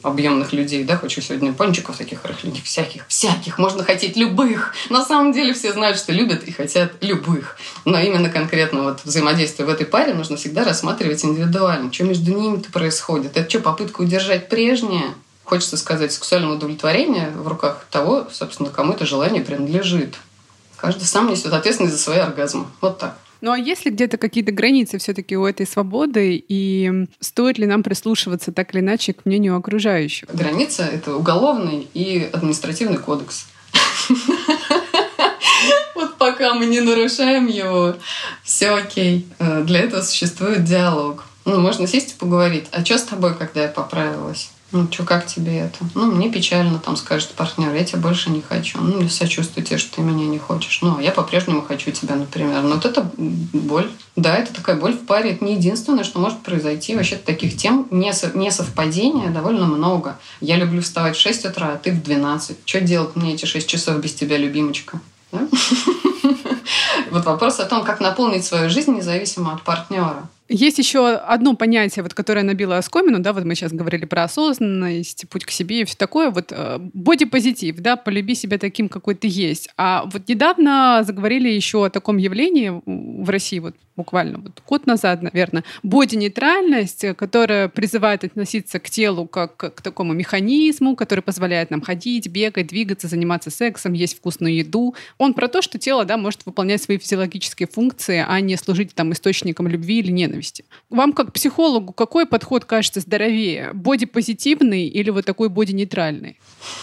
объемных 0.04 0.54
людей, 0.54 0.84
да, 0.84 0.98
хочу 0.98 1.22
сегодня 1.22 1.54
пончиков 1.54 1.98
таких 1.98 2.26
рыхленьких, 2.26 2.64
всяких, 2.64 3.06
всяких. 3.08 3.58
Можно 3.58 3.84
хотеть 3.84 4.18
любых. 4.18 4.74
На 4.90 5.04
самом 5.04 5.32
деле 5.32 5.54
все 5.54 5.74
знают, 5.74 5.98
что 5.98 6.12
любят 6.12 6.44
и 6.44 6.52
хотят 6.52 6.94
любых. 7.02 7.58
Но 7.86 8.00
именно 8.00 8.30
конкретно 8.30 8.84
вот 8.84 9.02
взаимодействие 9.04 9.66
в 9.66 9.70
этой 9.70 9.86
паре 9.86 10.14
нужно 10.14 10.38
всегда 10.38 10.64
рассматривать 10.64 11.24
индивидуально. 11.24 11.94
Что 11.94 12.06
между 12.06 12.34
ними-то 12.34 12.72
происходит? 12.72 13.38
Это 13.38 13.50
что, 13.50 13.60
попытка 13.60 14.02
удержать 14.02 14.50
прежнее? 14.50 15.14
Хочется 15.48 15.78
сказать, 15.78 16.12
сексуальное 16.12 16.52
удовлетворение 16.52 17.32
в 17.32 17.48
руках 17.48 17.88
того, 17.90 18.28
собственно, 18.32 18.70
кому 18.70 18.94
это 18.94 19.06
желание 19.06 19.42
принадлежит. 19.42 20.16
Каждый 20.76 21.06
сам 21.06 21.30
несет 21.30 21.54
ответственность 21.54 21.96
за 21.96 22.02
свои 22.02 22.20
оргазмы. 22.20 22.66
Вот 22.82 23.00
так. 23.00 23.18
Ну 23.40 23.52
а 23.52 23.58
есть 23.58 23.86
ли 23.86 23.92
где-то 23.92 24.18
какие-то 24.18 24.52
границы 24.52 24.98
все-таки 24.98 25.38
у 25.38 25.46
этой 25.46 25.66
свободы, 25.66 26.44
и 26.48 27.08
стоит 27.22 27.58
ли 27.60 27.66
нам 27.66 27.82
прислушиваться 27.82 28.52
так 28.52 28.74
или 28.74 28.82
иначе 28.82 29.14
к 29.14 29.26
мнению 29.26 29.56
окружающих? 29.56 30.28
Граница— 30.34 30.84
это 30.94 31.16
уголовный 31.16 31.88
и 31.94 32.30
административный 32.34 32.98
кодекс. 32.98 33.46
Вот 35.96 36.18
пока 36.18 36.54
мы 36.54 36.68
не 36.68 36.82
нарушаем 36.82 37.48
его, 37.48 37.96
все 38.44 38.70
окей. 38.70 39.28
Э, 39.40 39.64
для 39.64 39.80
этого 39.80 40.02
существует 40.02 40.64
диалог. 40.64 41.24
Ну, 41.46 41.60
можно 41.60 41.88
сесть 41.88 42.12
и 42.12 42.20
поговорить. 42.20 42.66
А 42.72 42.86
что 42.86 43.00
с 43.00 43.04
тобой, 43.04 43.34
когда 43.36 43.64
я 43.64 43.68
поправилась? 43.68 44.52
Ну, 44.72 44.88
что, 44.92 45.04
как 45.04 45.26
тебе 45.26 45.60
это? 45.60 45.78
Ну, 45.96 46.12
мне 46.12 46.30
печально, 46.30 46.78
там 46.80 46.98
скажет 46.98 47.30
партнер, 47.30 47.74
я 47.74 47.86
тебя 47.86 48.00
больше 48.00 48.30
не 48.30 48.42
хочу. 48.42 48.80
Ну, 48.82 49.02
я 49.02 49.10
сочувствую 49.10 49.66
тебе, 49.66 49.78
что 49.78 49.96
ты 49.96 50.02
меня 50.02 50.26
не 50.26 50.40
хочешь. 50.40 50.80
Ну, 50.82 50.98
а 50.98 51.02
я 51.02 51.12
по-прежнему 51.12 51.62
хочу 51.62 51.92
тебя, 51.92 52.16
например. 52.16 52.62
Но 52.64 52.76
вот 52.76 52.86
это 52.86 53.10
боль. 53.16 53.90
Да, 54.18 54.36
это 54.36 54.54
такая 54.54 54.76
боль 54.76 54.94
в 54.94 55.06
паре. 55.06 55.32
Это 55.32 55.46
не 55.46 55.56
единственное, 55.56 56.04
что 56.04 56.20
может 56.20 56.40
произойти. 56.40 56.96
Вообще 56.98 57.16
таких 57.16 57.56
тем 57.56 57.88
несовпадения 57.92 59.30
довольно 59.30 59.68
много. 59.68 60.18
Я 60.42 60.58
люблю 60.58 60.82
вставать 60.82 61.16
в 61.16 61.22
6 61.22 61.46
утра, 61.46 61.74
а 61.74 61.78
ты 61.78 61.92
в 61.92 62.04
12. 62.04 62.58
Что 62.66 62.82
делать 62.82 63.16
мне 63.16 63.36
эти 63.36 63.46
6 63.46 63.68
часов 63.68 64.00
без 64.00 64.14
тебя, 64.14 64.38
любимочка? 64.38 65.00
Да? 65.32 65.48
Вот 67.10 67.26
вопрос 67.26 67.60
о 67.60 67.66
том, 67.66 67.86
как 67.86 68.02
наполнить 68.02 68.44
свою 68.44 68.70
жизнь 68.70 68.94
независимо 68.94 69.54
от 69.54 69.62
партнера. 69.62 70.28
Есть 70.50 70.80
еще 70.80 71.10
одно 71.10 71.56
понятие, 71.56 72.04
вот, 72.04 72.14
которое 72.14 72.44
набило 72.44 72.78
оскомину, 72.78 73.20
да, 73.20 73.34
вот 73.34 73.44
мы 73.44 73.56
сейчас 73.56 73.74
говорили 73.74 74.06
про 74.06 74.24
осознанность, 74.24 75.28
путь 75.30 75.46
к 75.46 75.52
себе 75.52 75.82
и 75.82 75.86
все 75.86 75.98
такое, 75.98 76.32
вот 76.32 76.54
бодипозитив, 76.94 77.78
да, 77.78 77.98
полюби 77.98 78.34
себя 78.34 78.58
таким, 78.58 78.88
какой 78.88 79.16
ты 79.16 79.28
есть. 79.30 79.70
А 79.78 80.06
вот 80.06 80.28
недавно 80.28 81.04
заговорили 81.06 81.50
еще 81.50 81.86
о 81.86 81.90
таком 81.90 82.18
явлении 82.18 82.82
в 82.86 83.30
России, 83.30 83.60
вот 83.60 83.76
буквально 83.98 84.38
вот 84.38 84.62
год 84.68 84.86
назад, 84.86 85.24
наверное, 85.24 85.64
боди-нейтральность, 85.82 87.04
которая 87.18 87.68
призывает 87.68 88.24
относиться 88.24 88.80
к 88.80 88.90
телу 88.92 89.26
как 89.26 89.58
к 89.58 89.82
такому 89.82 90.14
механизму, 90.14 90.96
который 90.96 91.22
позволяет 91.22 91.72
нам 91.72 91.82
ходить, 91.82 92.28
бегать, 92.28 92.68
двигаться, 92.68 93.08
заниматься 93.08 93.50
сексом, 93.50 93.94
есть 93.94 94.18
вкусную 94.18 94.56
еду. 94.56 94.94
Он 95.18 95.34
про 95.34 95.48
то, 95.48 95.64
что 95.64 95.80
тело, 95.80 96.06
да, 96.06 96.16
может 96.16 96.46
выполнять 96.46 96.82
свои 96.82 97.00
физиологические 97.00 97.68
функции, 97.68 98.24
а 98.26 98.40
не 98.40 98.56
служить 98.56 98.94
там 98.94 99.12
источником 99.14 99.68
любви 99.68 100.00
или 100.00 100.12
ненависти 100.12 100.37
ненависти. 100.38 100.66
Вам 100.90 101.14
как 101.14 101.34
психологу 101.34 101.94
какой 101.94 102.26
подход 102.26 102.66
кажется 102.66 103.00
здоровее? 103.00 103.72
Боди-позитивный 103.74 104.88
или 104.88 105.10
вот 105.10 105.26
такой 105.26 105.50
боди-нейтральный? 105.50 106.40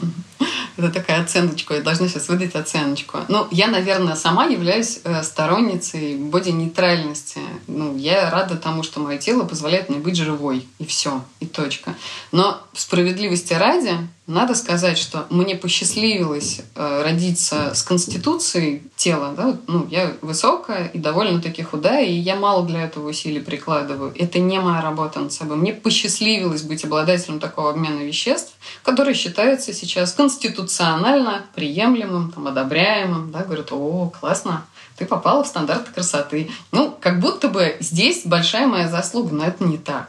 Это 0.76 0.90
такая 0.90 1.22
оценочка, 1.22 1.74
я 1.74 1.82
должна 1.82 2.08
сейчас 2.08 2.28
выдать 2.28 2.56
оценочку. 2.56 3.18
Ну, 3.28 3.46
я, 3.52 3.68
наверное, 3.68 4.16
сама 4.16 4.46
являюсь 4.46 5.00
э, 5.04 5.22
сторонницей 5.22 6.16
боди-нейтральности. 6.16 7.38
Ну, 7.68 7.96
я 7.96 8.28
рада 8.28 8.56
тому, 8.56 8.82
что 8.82 8.98
мое 8.98 9.18
тело 9.18 9.44
позволяет 9.44 9.88
мне 9.88 9.98
быть 9.98 10.16
живой. 10.16 10.66
И 10.80 10.84
все, 10.84 11.22
и 11.38 11.46
точка. 11.46 11.94
Но 12.32 12.60
справедливости 12.72 13.52
ради, 13.52 13.92
надо 14.26 14.54
сказать, 14.54 14.96
что 14.96 15.26
мне 15.28 15.54
посчастливилось 15.54 16.62
э, 16.74 17.02
родиться 17.02 17.74
с 17.74 17.82
конституцией 17.82 18.82
тела. 18.96 19.34
Да? 19.36 19.58
Ну, 19.66 19.86
я 19.90 20.12
высокая 20.22 20.86
и 20.86 20.98
довольно-таки 20.98 21.62
худая, 21.62 22.06
и 22.06 22.14
я 22.14 22.34
мало 22.34 22.64
для 22.64 22.84
этого 22.84 23.10
усилий 23.10 23.40
прикладываю. 23.40 24.14
Это 24.16 24.38
не 24.38 24.58
моя 24.60 24.80
работа 24.80 25.20
над 25.20 25.32
собой. 25.32 25.58
Мне 25.58 25.74
посчастливилось 25.74 26.62
быть 26.62 26.84
обладателем 26.84 27.38
такого 27.38 27.70
обмена 27.70 28.00
веществ, 28.00 28.54
который 28.82 29.12
считается 29.12 29.74
сейчас 29.74 30.14
конституционально 30.14 31.44
приемлемым, 31.54 32.32
там, 32.32 32.46
одобряемым. 32.46 33.30
Да? 33.30 33.44
Говорят, 33.44 33.72
о, 33.72 34.10
классно, 34.18 34.64
ты 34.96 35.04
попала 35.04 35.44
в 35.44 35.48
стандарты 35.48 35.92
красоты. 35.92 36.50
Ну, 36.72 36.96
как 36.98 37.20
будто 37.20 37.48
бы 37.48 37.76
здесь 37.80 38.22
большая 38.24 38.66
моя 38.66 38.88
заслуга, 38.88 39.34
но 39.34 39.44
это 39.44 39.64
не 39.64 39.76
так. 39.76 40.08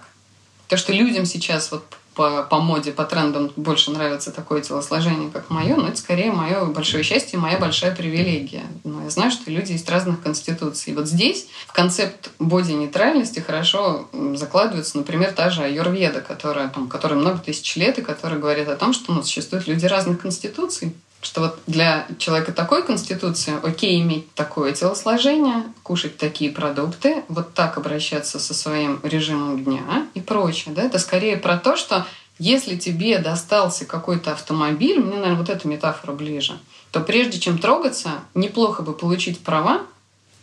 То, 0.70 0.78
что 0.78 0.94
людям 0.94 1.26
сейчас 1.26 1.70
вот 1.72 1.84
по, 2.16 2.44
по 2.44 2.60
моде, 2.60 2.92
по 2.92 3.04
трендам 3.04 3.52
больше 3.56 3.92
нравится 3.92 4.32
такое 4.32 4.62
телосложение, 4.62 5.30
как 5.30 5.50
мое, 5.50 5.76
но 5.76 5.90
это 5.90 5.98
скорее 5.98 6.32
мое 6.32 6.66
большое 6.66 7.04
счастье, 7.04 7.38
моя 7.38 7.58
большая 7.58 7.94
привилегия. 7.96 8.64
Но 8.84 9.04
я 9.04 9.10
знаю, 9.10 9.32
что 9.32 9.52
люди 9.52 9.74
есть 9.74 9.90
разных 9.90 10.22
конституций. 10.22 10.94
И 10.94 10.96
вот 10.96 11.08
здесь 11.08 11.48
в 11.68 11.74
концепт 11.74 12.32
боди-нейтральности 12.40 13.40
хорошо 13.40 14.08
закладывается, 14.34 14.98
например, 14.98 15.34
та 15.34 15.50
же 15.50 15.64
аюрведа, 15.64 16.22
которая, 16.22 16.70
там, 16.70 16.88
которая 16.88 17.20
много 17.20 17.40
тысяч 17.40 17.76
лет 17.76 18.00
и 18.00 18.02
которая 18.02 18.40
говорит 18.40 18.70
о 18.70 18.78
том, 18.78 18.94
что 18.94 19.14
ну, 19.14 19.22
существуют 19.22 19.68
люди 19.68 19.86
разных 19.86 20.22
конституций 20.22 20.94
что 21.26 21.42
вот 21.42 21.60
для 21.66 22.08
человека 22.20 22.52
такой 22.52 22.84
конституции 22.84 23.54
окей 23.64 24.02
иметь 24.02 24.32
такое 24.36 24.74
телосложение, 24.74 25.64
кушать 25.84 26.18
такие 26.18 26.52
продукты, 26.52 27.24
вот 27.28 27.54
так 27.54 27.78
обращаться 27.78 28.40
со 28.40 28.54
своим 28.54 29.00
режимом 29.04 29.64
дня 29.64 30.08
и 30.14 30.22
прочее. 30.22 30.76
Да? 30.76 30.84
Это 30.84 31.00
скорее 31.00 31.38
про 31.38 31.58
то, 31.58 31.76
что 31.76 32.06
если 32.38 32.76
тебе 32.76 33.18
достался 33.20 33.86
какой-то 33.86 34.34
автомобиль, 34.34 35.00
мне, 35.00 35.16
наверное, 35.16 35.38
вот 35.38 35.50
эта 35.50 35.68
метафора 35.68 36.12
ближе, 36.12 36.60
то 36.92 37.00
прежде 37.00 37.40
чем 37.40 37.58
трогаться, 37.58 38.12
неплохо 38.36 38.84
бы 38.84 38.94
получить 38.94 39.40
права 39.40 39.82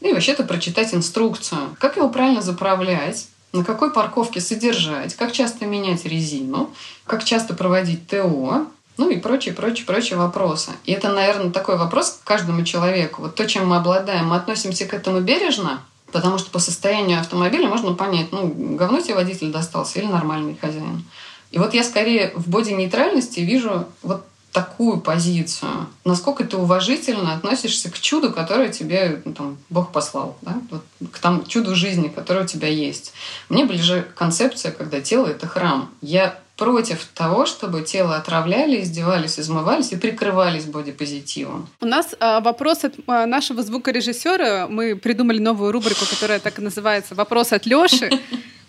и 0.01 0.12
вообще-то 0.12 0.43
прочитать 0.43 0.95
инструкцию, 0.95 1.76
как 1.78 1.97
его 1.97 2.09
правильно 2.09 2.43
заправлять, 2.43 3.28
на 3.53 3.62
какой 3.64 3.93
парковке 3.93 4.41
содержать, 4.41 5.14
как 5.14 5.33
часто 5.33 5.66
менять 5.66 6.07
резину, 6.07 6.70
как 7.07 7.22
часто 7.24 7.55
проводить 7.55 8.09
ТО, 8.09 8.66
ну 8.97 9.11
и 9.11 9.18
прочие, 9.18 9.55
прочие, 9.55 9.86
прочие 9.86 10.18
вопросы. 10.18 10.70
И 10.84 10.93
это, 10.93 11.12
наверное, 11.12 11.51
такой 11.51 11.76
вопрос 11.76 12.20
к 12.22 12.26
каждому 12.26 12.64
человеку. 12.64 13.22
Вот 13.22 13.34
то, 13.34 13.47
чем 13.47 13.68
мы 13.68 13.76
обладаем, 13.76 14.28
мы 14.28 14.36
относимся 14.36 14.86
к 14.86 14.95
этому 14.95 15.20
бережно, 15.20 15.82
потому 16.12 16.38
что 16.38 16.51
по 16.51 16.59
состоянию 16.59 17.20
автомобиля 17.20 17.68
можно 17.68 17.95
понять, 17.95 18.32
ну, 18.32 18.53
говно 18.76 19.01
тебе 19.01 19.14
водитель 19.14 19.51
достался 19.51 19.99
или 19.99 20.07
нормальный 20.07 20.57
хозяин. 20.61 21.05
И 21.51 21.59
вот 21.59 21.74
я 21.74 21.84
скорее 21.84 22.32
в 22.34 22.49
боди-нейтральности 22.49 23.40
вижу 23.40 23.86
вот 24.03 24.24
такую 24.53 25.01
позицию, 25.01 25.86
насколько 26.05 26.45
ты 26.45 26.59
уважительно 26.59 27.34
относишься 27.34 27.90
к 27.90 27.99
чуду, 27.99 28.32
которое 28.32 28.68
тебе 28.68 29.22
ну, 29.24 29.32
там, 29.32 29.59
Бог 29.70 29.93
послал, 29.93 30.36
да? 30.43 30.61
вот, 30.70 30.82
к 31.11 31.18
тому 31.18 31.45
чуду 31.45 31.74
жизни, 31.74 32.09
которое 32.09 32.45
у 32.45 32.47
тебя 32.47 32.68
есть. 32.68 33.14
Мне 33.49 33.64
ближе 33.64 34.07
концепция, 34.14 34.70
когда 34.70 35.01
тело— 35.01 35.26
это 35.28 35.47
храм. 35.47 35.90
Я 36.03 36.38
против 36.57 37.05
того, 37.15 37.47
чтобы 37.47 37.83
тело 37.83 38.17
отравляли, 38.17 38.83
издевались, 38.83 39.39
измывались 39.39 39.93
и 39.93 39.97
прикрывались 39.97 40.65
бодипозитивом. 40.65 41.69
У 41.81 41.87
нас 41.87 42.15
а, 42.21 42.41
вопрос 42.41 42.85
от 42.85 42.95
а, 43.07 43.27
нашего 43.27 43.63
звукорежиссера. 43.63 44.67
Мы 44.69 44.97
придумали 44.97 45.39
новую 45.39 45.73
рубрику, 45.73 46.05
которая 46.09 46.41
так 46.41 46.59
и 46.59 46.63
называется 46.63 47.15
«Вопрос 47.15 47.53
от 47.53 47.67
Лёши». 47.67 48.11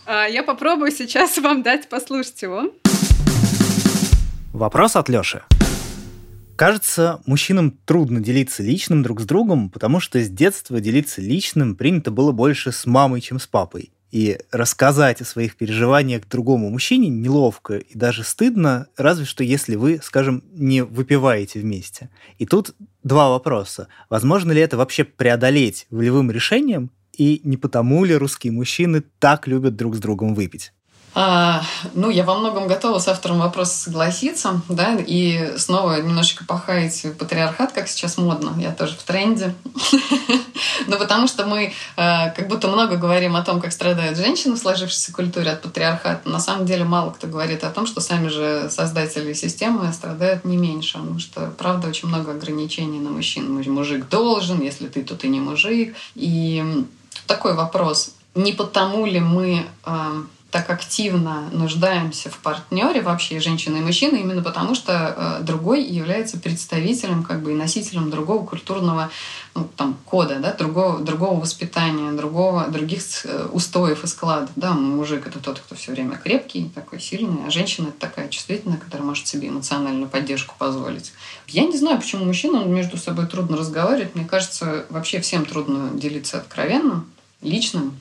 А, 0.05 0.25
я 0.25 0.43
попробую 0.43 0.91
сейчас 0.91 1.37
вам 1.37 1.63
дать 1.63 1.87
послушать 1.87 2.41
его. 2.41 2.73
Вопрос 4.51 4.97
от 4.97 5.07
Лёши. 5.07 5.43
Кажется, 6.57 7.21
мужчинам 7.25 7.71
трудно 7.71 8.19
делиться 8.19 8.63
личным 8.63 9.01
друг 9.01 9.21
с 9.21 9.25
другом, 9.25 9.69
потому 9.69 9.99
что 9.99 10.21
с 10.21 10.29
детства 10.29 10.79
делиться 10.79 11.21
личным 11.21 11.75
принято 11.75 12.11
было 12.11 12.31
больше 12.31 12.71
с 12.71 12.85
мамой, 12.85 13.21
чем 13.21 13.39
с 13.39 13.47
папой. 13.47 13.91
И 14.13 14.37
рассказать 14.51 15.21
о 15.21 15.25
своих 15.25 15.55
переживаниях 15.55 16.29
другому 16.29 16.69
мужчине 16.69 17.09
неловко 17.09 17.77
и 17.77 17.97
даже 17.97 18.23
стыдно, 18.23 18.85
разве 18.95 19.25
что 19.25 19.43
если 19.43 19.75
вы, 19.75 20.01
скажем, 20.03 20.43
не 20.53 20.83
выпиваете 20.83 21.59
вместе. 21.59 22.11
И 22.37 22.45
тут 22.45 22.75
два 23.01 23.29
вопроса. 23.29 23.87
Возможно 24.11 24.51
ли 24.51 24.61
это 24.61 24.77
вообще 24.77 25.03
преодолеть 25.03 25.87
волевым 25.89 26.29
решением? 26.29 26.91
И 27.17 27.41
не 27.43 27.57
потому 27.57 28.05
ли 28.05 28.13
русские 28.13 28.53
мужчины 28.53 29.01
так 29.17 29.47
любят 29.47 29.75
друг 29.75 29.95
с 29.95 29.99
другом 29.99 30.35
выпить? 30.35 30.73
А, 31.15 31.61
ну, 31.93 32.09
я 32.09 32.23
во 32.23 32.35
многом 32.35 32.67
готова 32.67 32.97
с 32.99 33.07
автором 33.07 33.39
вопроса 33.39 33.77
согласиться, 33.77 34.61
да, 34.67 34.97
и 34.97 35.57
снова 35.57 36.01
немножечко 36.01 36.43
пахаять 36.45 37.05
патриархат, 37.19 37.71
как 37.71 37.87
сейчас 37.87 38.17
модно, 38.17 38.53
я 38.57 38.71
тоже 38.71 38.95
в 38.95 39.03
тренде. 39.03 39.53
Ну, 40.87 40.97
потому 40.97 41.27
что 41.27 41.45
мы 41.45 41.71
а, 41.95 42.29
как 42.29 42.47
будто 42.47 42.67
много 42.67 42.97
говорим 42.97 43.35
о 43.35 43.43
том, 43.43 43.61
как 43.61 43.71
страдают 43.71 44.17
женщины 44.17 44.55
в 44.55 44.57
сложившейся 44.57 45.13
культуре 45.13 45.51
от 45.51 45.61
патриархата. 45.61 46.27
На 46.27 46.39
самом 46.39 46.65
деле 46.65 46.83
мало 46.83 47.11
кто 47.11 47.27
говорит 47.27 47.63
о 47.63 47.69
том, 47.69 47.85
что 47.85 48.01
сами 48.01 48.27
же 48.27 48.69
создатели 48.69 49.33
системы 49.33 49.91
страдают 49.93 50.45
не 50.45 50.57
меньше, 50.57 50.97
потому 50.97 51.19
что, 51.19 51.53
правда, 51.57 51.87
очень 51.87 52.09
много 52.09 52.31
ограничений 52.31 52.99
на 52.99 53.11
мужчин. 53.11 53.53
Мужик 53.71 54.09
должен, 54.09 54.61
если 54.61 54.87
ты, 54.87 55.03
то 55.03 55.15
ты 55.15 55.27
не 55.27 55.39
мужик. 55.39 55.95
И 56.15 56.85
такой 57.27 57.53
вопрос. 57.53 58.13
Не 58.35 58.51
потому 58.51 59.05
ли 59.05 59.19
мы 59.19 59.65
а, 59.85 60.23
так 60.53 60.69
активно 60.69 61.49
нуждаемся 61.51 62.29
в 62.29 62.37
партнере 62.37 63.01
вообще 63.01 63.37
и 63.37 63.39
женщины 63.39 63.77
и 63.77 63.81
мужчины 63.81 64.17
именно 64.17 64.43
потому, 64.43 64.75
что 64.75 65.39
э, 65.41 65.43
другой 65.43 65.83
является 65.83 66.37
представителем 66.37 67.23
как 67.23 67.41
бы 67.41 67.53
и 67.53 67.55
носителем 67.55 68.11
другого 68.11 68.45
культурного 68.45 69.09
ну, 69.55 69.67
там, 69.75 69.97
кода, 70.05 70.37
да, 70.37 70.53
другого, 70.53 70.99
другого 70.99 71.39
воспитания, 71.39 72.11
другого, 72.11 72.67
других 72.67 73.01
э, 73.25 73.47
устоев 73.51 74.03
и 74.03 74.07
складов. 74.07 74.51
Да, 74.55 74.73
мужик— 74.73 75.25
это 75.25 75.39
тот, 75.39 75.59
кто 75.59 75.73
все 75.73 75.91
время 75.91 76.17
крепкий, 76.17 76.69
такой 76.75 77.01
сильный, 77.01 77.47
а 77.47 77.49
женщина— 77.49 77.87
это 77.89 77.97
такая 77.97 78.29
чувствительная, 78.29 78.77
которая 78.77 79.07
может 79.07 79.25
себе 79.25 79.47
эмоциональную 79.47 80.07
поддержку 80.07 80.53
позволить. 80.59 81.13
Я 81.47 81.63
не 81.63 81.75
знаю, 81.75 81.99
почему 81.99 82.25
мужчинам 82.25 82.71
между 82.71 82.97
собой 82.97 83.25
трудно 83.25 83.57
разговаривать. 83.57 84.13
Мне 84.13 84.25
кажется, 84.25 84.85
вообще 84.91 85.19
всем 85.19 85.45
трудно 85.45 85.99
делиться 85.99 86.37
откровенно, 86.37 87.05
личным, 87.41 87.97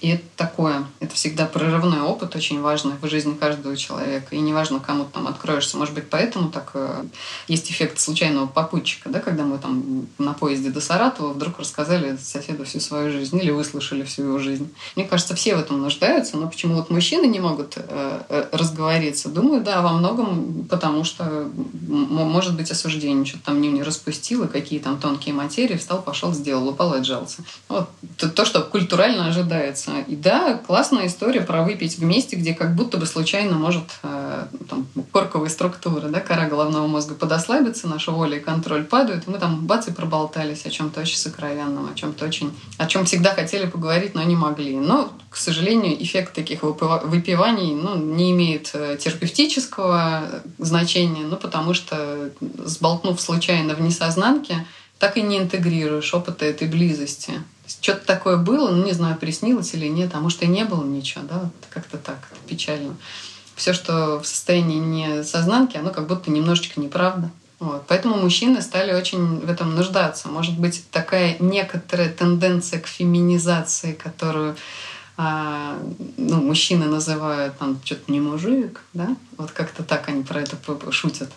и 0.00 0.08
это 0.08 0.24
такое, 0.36 0.86
это 1.00 1.14
всегда 1.14 1.44
прорывной 1.44 2.00
опыт, 2.00 2.34
очень 2.34 2.62
важный 2.62 2.94
в 3.00 3.06
жизни 3.06 3.34
каждого 3.34 3.76
человека. 3.76 4.34
И 4.34 4.40
неважно, 4.40 4.80
кому 4.80 5.04
ты 5.04 5.12
там 5.12 5.28
откроешься. 5.28 5.76
Может 5.76 5.94
быть, 5.94 6.08
поэтому 6.08 6.50
так 6.50 6.70
э, 6.72 7.04
есть 7.48 7.70
эффект 7.70 8.00
случайного 8.00 8.46
попутчика, 8.46 9.10
да, 9.10 9.20
когда 9.20 9.44
мы 9.44 9.58
там 9.58 10.06
на 10.16 10.32
поезде 10.32 10.70
до 10.70 10.80
Саратова 10.80 11.34
вдруг 11.34 11.58
рассказали 11.58 12.16
соседу 12.16 12.64
всю 12.64 12.80
свою 12.80 13.12
жизнь 13.12 13.38
или 13.38 13.50
выслушали 13.50 14.02
всю 14.04 14.22
его 14.22 14.38
жизнь. 14.38 14.72
Мне 14.96 15.04
кажется, 15.04 15.34
все 15.34 15.54
в 15.54 15.60
этом 15.60 15.82
нуждаются, 15.82 16.38
но 16.38 16.48
почему 16.48 16.76
вот 16.76 16.88
мужчины 16.88 17.26
не 17.26 17.40
могут 17.40 17.74
э, 17.76 18.22
э, 18.28 18.48
разговориться? 18.52 19.28
Думаю, 19.28 19.62
да, 19.62 19.82
во 19.82 19.92
многом 19.92 20.64
потому, 20.64 21.04
что 21.04 21.50
может 21.88 22.56
быть 22.56 22.70
осуждение, 22.70 23.26
что-то 23.26 23.44
там 23.46 23.60
не, 23.60 23.68
не 23.68 23.82
распустил, 23.82 24.44
и 24.44 24.48
какие 24.48 24.78
там 24.78 24.98
тонкие 24.98 25.34
материи, 25.34 25.76
встал, 25.76 26.00
пошел, 26.00 26.32
сделал, 26.32 26.68
упал 26.68 26.94
отжался. 26.94 27.42
Вот 27.68 27.90
то, 28.16 28.44
что 28.46 28.62
культурально 28.62 29.26
ожидается 29.26 29.89
и 29.98 30.16
да, 30.16 30.56
классная 30.56 31.06
история 31.06 31.40
про 31.40 31.62
выпить 31.62 31.98
вместе, 31.98 32.36
где 32.36 32.54
как 32.54 32.74
будто 32.74 32.98
бы 32.98 33.06
случайно 33.06 33.56
может 33.56 33.84
э, 34.02 34.46
там, 34.68 34.86
корковые 35.12 35.50
структуры, 35.50 36.08
да, 36.08 36.20
кора 36.20 36.48
головного 36.48 36.86
мозга 36.86 37.14
подослабиться, 37.14 37.88
наша 37.88 38.10
воля 38.10 38.38
и 38.38 38.40
контроль 38.40 38.84
падают, 38.84 39.26
и 39.26 39.30
мы 39.30 39.38
там 39.38 39.66
бац 39.66 39.88
и 39.88 39.92
проболтались 39.92 40.66
о 40.66 40.70
чем-то 40.70 41.00
очень 41.00 41.16
сокровенном, 41.16 41.90
о 41.90 41.94
чем-то 41.94 42.24
очень... 42.24 42.52
о 42.78 42.86
чем 42.86 43.04
всегда 43.04 43.34
хотели 43.34 43.66
поговорить, 43.66 44.14
но 44.14 44.22
не 44.22 44.36
могли. 44.36 44.76
Но, 44.76 45.12
к 45.28 45.36
сожалению, 45.36 46.02
эффект 46.02 46.34
таких 46.34 46.62
выпиваний 46.62 47.74
ну, 47.74 47.96
не 47.96 48.32
имеет 48.32 48.70
э, 48.74 48.96
терапевтического 48.98 50.42
значения, 50.58 51.24
ну, 51.24 51.36
потому 51.36 51.74
что, 51.74 52.30
сболтнув 52.64 53.20
случайно 53.20 53.74
в 53.74 53.80
несознанке, 53.80 54.66
так 54.98 55.16
и 55.16 55.22
не 55.22 55.38
интегрируешь 55.38 56.12
опыта 56.14 56.44
этой 56.44 56.68
близости 56.68 57.42
что-то 57.80 58.04
такое 58.04 58.36
было, 58.36 58.70
ну, 58.70 58.84
не 58.84 58.92
знаю, 58.92 59.16
приснилось 59.16 59.74
или 59.74 59.86
нет, 59.86 60.10
а 60.14 60.20
может 60.20 60.42
и 60.42 60.46
не 60.46 60.64
было 60.64 60.84
ничего, 60.84 61.24
да, 61.28 61.50
как-то 61.70 61.98
так, 61.98 62.28
печально. 62.46 62.96
Все, 63.54 63.72
что 63.72 64.20
в 64.20 64.26
состоянии 64.26 64.78
не 64.78 65.22
сознанки, 65.22 65.76
оно 65.76 65.90
как 65.90 66.06
будто 66.06 66.30
немножечко 66.30 66.80
неправда. 66.80 67.30
Вот. 67.58 67.84
Поэтому 67.88 68.16
мужчины 68.16 68.62
стали 68.62 68.94
очень 68.94 69.40
в 69.40 69.50
этом 69.50 69.74
нуждаться. 69.74 70.28
Может 70.28 70.58
быть, 70.58 70.82
такая 70.90 71.36
некоторая 71.40 72.08
тенденция 72.10 72.80
к 72.80 72.86
феминизации, 72.86 73.92
которую 73.92 74.56
а, 75.18 75.78
ну, 76.16 76.40
мужчины 76.40 76.86
называют 76.86 77.58
там 77.58 77.78
что-то 77.84 78.10
не 78.10 78.20
мужик, 78.20 78.80
да, 78.94 79.14
вот 79.36 79.50
как-то 79.50 79.82
так 79.82 80.08
они 80.08 80.22
про 80.22 80.40
это 80.40 80.56
шутят 80.90 81.28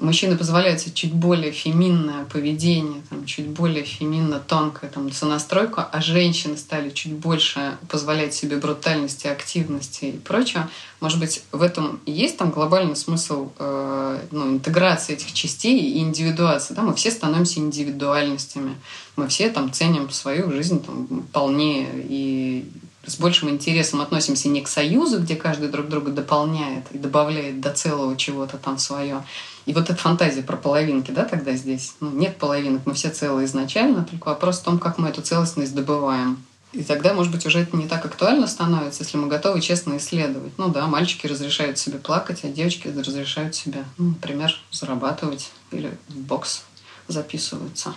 мужчины 0.00 0.36
позволяют 0.36 0.80
себе 0.80 0.94
чуть 0.94 1.12
более 1.12 1.52
феминное 1.52 2.24
поведение, 2.24 3.02
там, 3.10 3.24
чуть 3.26 3.48
более 3.48 3.84
феминно 3.84 4.38
тонкое 4.38 4.90
там, 4.90 5.10
сонастройку, 5.12 5.82
а 5.90 6.00
женщины 6.00 6.56
стали 6.56 6.90
чуть 6.90 7.12
больше 7.12 7.76
позволять 7.88 8.34
себе 8.34 8.56
брутальности, 8.56 9.26
активности 9.26 10.06
и 10.06 10.18
прочего. 10.18 10.68
Может 11.00 11.20
быть, 11.20 11.42
в 11.52 11.62
этом 11.62 12.00
и 12.06 12.12
есть 12.12 12.36
там 12.36 12.50
глобальный 12.50 12.96
смысл 12.96 13.50
э, 13.58 14.20
ну, 14.30 14.52
интеграции 14.52 15.14
этих 15.14 15.32
частей 15.32 15.78
и 15.78 15.98
индивидуации. 15.98 16.74
Да? 16.74 16.82
Мы 16.82 16.94
все 16.94 17.10
становимся 17.10 17.60
индивидуальностями. 17.60 18.74
Мы 19.16 19.28
все 19.28 19.50
там 19.50 19.72
ценим 19.72 20.10
свою 20.10 20.50
жизнь 20.50 20.84
там, 20.84 21.26
полнее 21.32 21.88
и 21.94 22.70
с 23.08 23.16
большим 23.16 23.50
интересом 23.50 24.00
относимся 24.00 24.48
не 24.48 24.60
к 24.60 24.68
союзу, 24.68 25.20
где 25.20 25.34
каждый 25.34 25.68
друг 25.68 25.88
друга 25.88 26.10
дополняет 26.10 26.84
и 26.92 26.98
добавляет 26.98 27.60
до 27.60 27.72
целого 27.72 28.16
чего-то 28.16 28.58
там 28.58 28.78
свое, 28.78 29.24
и 29.68 29.74
вот 29.74 29.90
эта 29.90 29.96
фантазия 29.96 30.42
про 30.42 30.56
половинки, 30.56 31.10
да, 31.10 31.26
тогда 31.26 31.52
здесь, 31.52 31.94
ну, 32.00 32.10
нет 32.10 32.38
половинок, 32.38 32.86
мы 32.86 32.94
все 32.94 33.10
целые 33.10 33.44
изначально, 33.44 34.02
только 34.02 34.28
вопрос 34.28 34.60
в 34.60 34.62
том, 34.62 34.78
как 34.78 34.96
мы 34.96 35.10
эту 35.10 35.20
целостность 35.20 35.74
добываем. 35.74 36.42
И 36.72 36.82
тогда, 36.82 37.12
может 37.12 37.30
быть, 37.30 37.44
уже 37.44 37.60
это 37.60 37.76
не 37.76 37.86
так 37.86 38.02
актуально 38.06 38.46
становится, 38.46 39.02
если 39.02 39.18
мы 39.18 39.28
готовы 39.28 39.60
честно 39.60 39.98
исследовать. 39.98 40.52
Ну 40.56 40.70
да, 40.70 40.86
мальчики 40.86 41.26
разрешают 41.26 41.76
себе 41.76 41.98
плакать, 41.98 42.40
а 42.44 42.48
девочки 42.48 42.88
разрешают 42.88 43.54
себе, 43.54 43.84
ну, 43.98 44.08
например, 44.08 44.58
зарабатывать 44.70 45.50
или 45.70 45.92
в 46.08 46.16
бокс 46.16 46.62
записываются. 47.06 47.92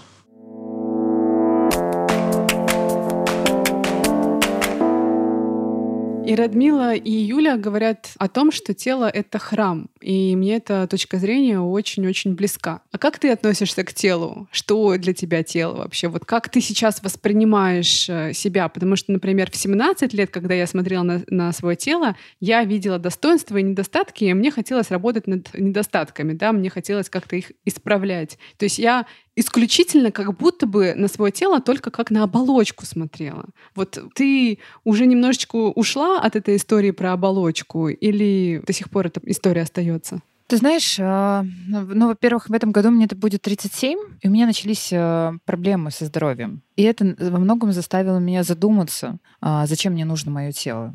И 6.32 6.36
Радмила, 6.36 6.96
и 6.96 7.12
Юля 7.12 7.58
говорят 7.58 8.14
о 8.18 8.30
том, 8.30 8.54
что 8.54 8.74
тело— 8.74 9.10
это 9.14 9.38
храм. 9.38 9.90
И 10.00 10.34
мне 10.38 10.56
эта 10.56 10.88
точка 10.88 11.18
зрения 11.18 11.60
очень-очень 11.60 12.36
близка. 12.36 12.84
А 12.94 12.98
как 12.98 13.20
ты 13.20 13.32
относишься 13.32 13.84
к 13.84 13.94
телу? 13.94 14.48
Что 14.50 14.96
для 14.98 15.14
тебя 15.14 15.44
тело 15.44 15.80
вообще? 15.80 16.08
Вот 16.08 16.24
как 16.24 16.48
ты 16.48 16.62
сейчас 16.62 17.04
воспринимаешь 17.04 18.08
э, 18.08 18.32
себя? 18.32 18.70
Потому 18.70 18.96
что, 18.96 19.12
например, 19.12 19.52
в 19.52 19.58
17 19.58 20.14
лет, 20.14 20.32
когда 20.32 20.54
я 20.54 20.68
смотрела 20.68 21.04
на, 21.04 21.22
на 21.28 21.52
свое 21.52 21.76
тело, 21.76 22.16
я 22.40 22.64
видела 22.64 22.98
достоинства 22.98 23.58
и 23.58 23.64
недостатки, 23.64 24.24
и 24.24 24.34
мне 24.34 24.52
хотелось 24.52 24.90
работать 24.90 25.28
над 25.28 25.54
недостатками, 25.54 26.32
да, 26.32 26.54
мне 26.54 26.70
хотелось 26.70 27.10
как-то 27.10 27.36
их 27.36 27.52
исправлять. 27.66 28.38
То 28.58 28.64
есть 28.64 28.80
я 28.80 29.06
исключительно 29.42 30.12
как 30.12 30.38
будто 30.38 30.66
бы 30.66 30.94
на 30.96 31.08
свое 31.08 31.32
тело 31.32 31.60
только 31.60 31.92
как 31.92 32.12
на 32.12 32.24
оболочку 32.24 32.86
смотрела. 32.86 33.46
Вот 33.76 33.98
ты 34.16 34.60
уже 34.84 35.06
немножечко 35.06 35.56
ушла 35.56 36.22
от 36.22 36.36
этой 36.36 36.56
истории 36.56 36.92
про 36.92 37.14
оболочку 37.14 37.90
или 37.90 38.64
до 38.66 38.74
сих 38.74 38.90
пор 38.90 39.08
эта 39.08 39.20
история 39.26 39.64
остается? 39.64 40.22
Ты 40.52 40.58
знаешь, 40.58 40.98
а, 41.00 41.46
ну, 41.70 42.08
во-первых, 42.08 42.50
в 42.50 42.54
этом 42.54 42.74
году 42.74 42.92
мне 42.92 43.06
это 43.06 43.16
будет 43.16 43.42
37, 43.42 43.98
и 44.22 44.28
у 44.28 44.32
меня 44.32 44.46
начались 44.46 44.90
а, 44.92 45.36
проблемы 45.46 45.92
со 45.92 46.04
здоровьем. 46.04 46.62
И 46.76 46.84
это 46.84 47.16
во 47.18 47.40
многом 47.40 47.72
заставило 47.72 48.18
меня 48.18 48.44
задуматься, 48.44 49.18
а, 49.40 49.66
зачем 49.66 49.94
мне 49.94 50.04
нужно 50.04 50.30
мое 50.30 50.52
тело. 50.52 50.94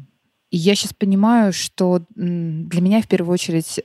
И 0.50 0.58
я 0.58 0.74
сейчас 0.74 0.92
понимаю, 0.92 1.54
что 1.54 2.02
для 2.14 2.82
меня 2.82 3.00
в 3.00 3.08
первую 3.08 3.32
очередь, 3.32 3.80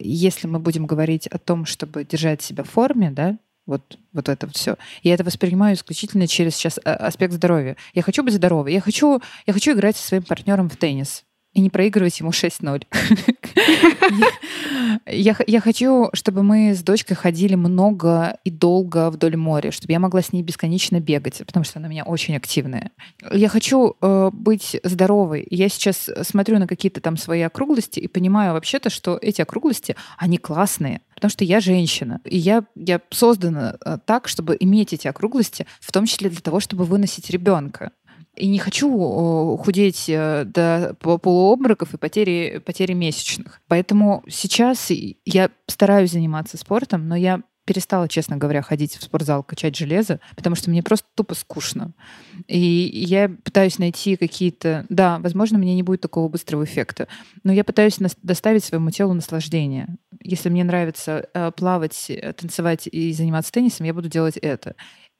если 0.00 0.48
мы 0.48 0.58
будем 0.58 0.86
говорить 0.86 1.26
о 1.26 1.38
том, 1.38 1.66
чтобы 1.66 2.04
держать 2.04 2.40
себя 2.40 2.64
в 2.64 2.70
форме, 2.70 3.10
да, 3.10 3.38
вот, 3.66 3.98
вот 4.12 4.28
это 4.28 4.46
вот 4.46 4.56
все. 4.56 4.76
Я 5.02 5.14
это 5.14 5.24
воспринимаю 5.24 5.74
исключительно 5.74 6.26
через 6.26 6.54
сейчас 6.56 6.78
а, 6.84 6.94
аспект 6.94 7.32
здоровья. 7.32 7.76
Я 7.94 8.02
хочу 8.02 8.22
быть 8.22 8.34
здоровой. 8.34 8.72
Я 8.72 8.80
хочу, 8.80 9.20
я 9.46 9.52
хочу 9.52 9.72
играть 9.72 9.96
со 9.96 10.06
своим 10.06 10.22
партнером 10.22 10.68
в 10.68 10.76
теннис. 10.76 11.24
И 11.54 11.60
не 11.60 11.70
проигрывать 11.70 12.20
ему 12.20 12.30
6-0. 12.30 12.84
Я, 15.06 15.36
я 15.46 15.60
хочу, 15.60 16.10
чтобы 16.12 16.42
мы 16.42 16.74
с 16.74 16.82
дочкой 16.82 17.16
ходили 17.16 17.54
много 17.54 18.38
и 18.44 18.50
долго 18.50 19.10
вдоль 19.10 19.36
моря, 19.36 19.70
чтобы 19.70 19.92
я 19.92 19.98
могла 19.98 20.22
с 20.22 20.32
ней 20.32 20.42
бесконечно 20.42 21.00
бегать, 21.00 21.42
потому 21.46 21.64
что 21.64 21.78
она 21.78 21.88
у 21.88 21.90
меня 21.90 22.04
очень 22.04 22.36
активная. 22.36 22.90
Я 23.32 23.48
хочу 23.48 23.96
э, 24.00 24.30
быть 24.32 24.76
здоровой. 24.82 25.46
Я 25.50 25.68
сейчас 25.68 26.10
смотрю 26.22 26.58
на 26.58 26.66
какие-то 26.66 27.00
там 27.00 27.16
свои 27.16 27.42
округлости 27.42 28.00
и 28.00 28.08
понимаю 28.08 28.52
вообще-то, 28.52 28.90
что 28.90 29.18
эти 29.20 29.42
округлости, 29.42 29.96
они 30.18 30.38
классные 30.38 31.00
потому 31.14 31.30
что 31.30 31.44
я 31.44 31.60
женщина. 31.60 32.20
И 32.24 32.36
я, 32.36 32.64
я 32.74 33.00
создана 33.10 33.76
э, 33.84 33.98
так, 34.04 34.28
чтобы 34.28 34.56
иметь 34.60 34.92
эти 34.92 35.08
округлости, 35.08 35.66
в 35.80 35.90
том 35.90 36.04
числе 36.04 36.28
для 36.28 36.40
того, 36.40 36.60
чтобы 36.60 36.84
выносить 36.84 37.30
ребенка. 37.30 37.92
И 38.36 38.48
не 38.48 38.58
хочу 38.58 39.56
худеть 39.62 40.06
э, 40.08 40.44
до 40.44 40.96
полуобмороков 41.00 41.94
и 41.94 41.98
потери, 41.98 42.60
потери 42.64 42.92
месячных. 42.92 43.60
Поэтому 43.68 44.24
сейчас 44.28 44.90
я 44.90 45.50
стараюсь 45.68 46.12
заниматься 46.12 46.56
спортом, 46.56 47.06
но 47.08 47.14
я 47.16 47.42
перестала, 47.64 48.08
честно 48.08 48.36
говоря, 48.36 48.62
ходить 48.62 48.96
в 48.96 49.02
спортзал, 49.02 49.42
качать 49.42 49.76
железо, 49.76 50.20
потому 50.36 50.54
что 50.54 50.70
мне 50.70 50.82
просто 50.82 51.06
тупо 51.14 51.34
скучно. 51.34 51.92
И 52.46 52.58
я 52.58 53.28
пытаюсь 53.28 53.78
найти 53.78 54.16
какие-то... 54.16 54.84
Да, 54.88 55.18
возможно, 55.18 55.58
мне 55.58 55.74
не 55.74 55.82
будет 55.82 56.00
такого 56.00 56.28
быстрого 56.28 56.64
эффекта, 56.64 57.08
но 57.42 57.52
я 57.52 57.64
пытаюсь 57.64 57.98
доставить 58.22 58.64
своему 58.64 58.90
телу 58.90 59.14
наслаждение. 59.14 59.96
Если 60.20 60.48
мне 60.48 60.64
нравится 60.64 61.28
э, 61.32 61.52
плавать, 61.52 62.06
э, 62.08 62.32
танцевать 62.34 62.86
и 62.86 63.12
заниматься 63.12 63.52
теннисом, 63.52 63.86
я 63.86 63.94
буду 63.94 64.08
делать 64.08 64.36
это. 64.36 64.74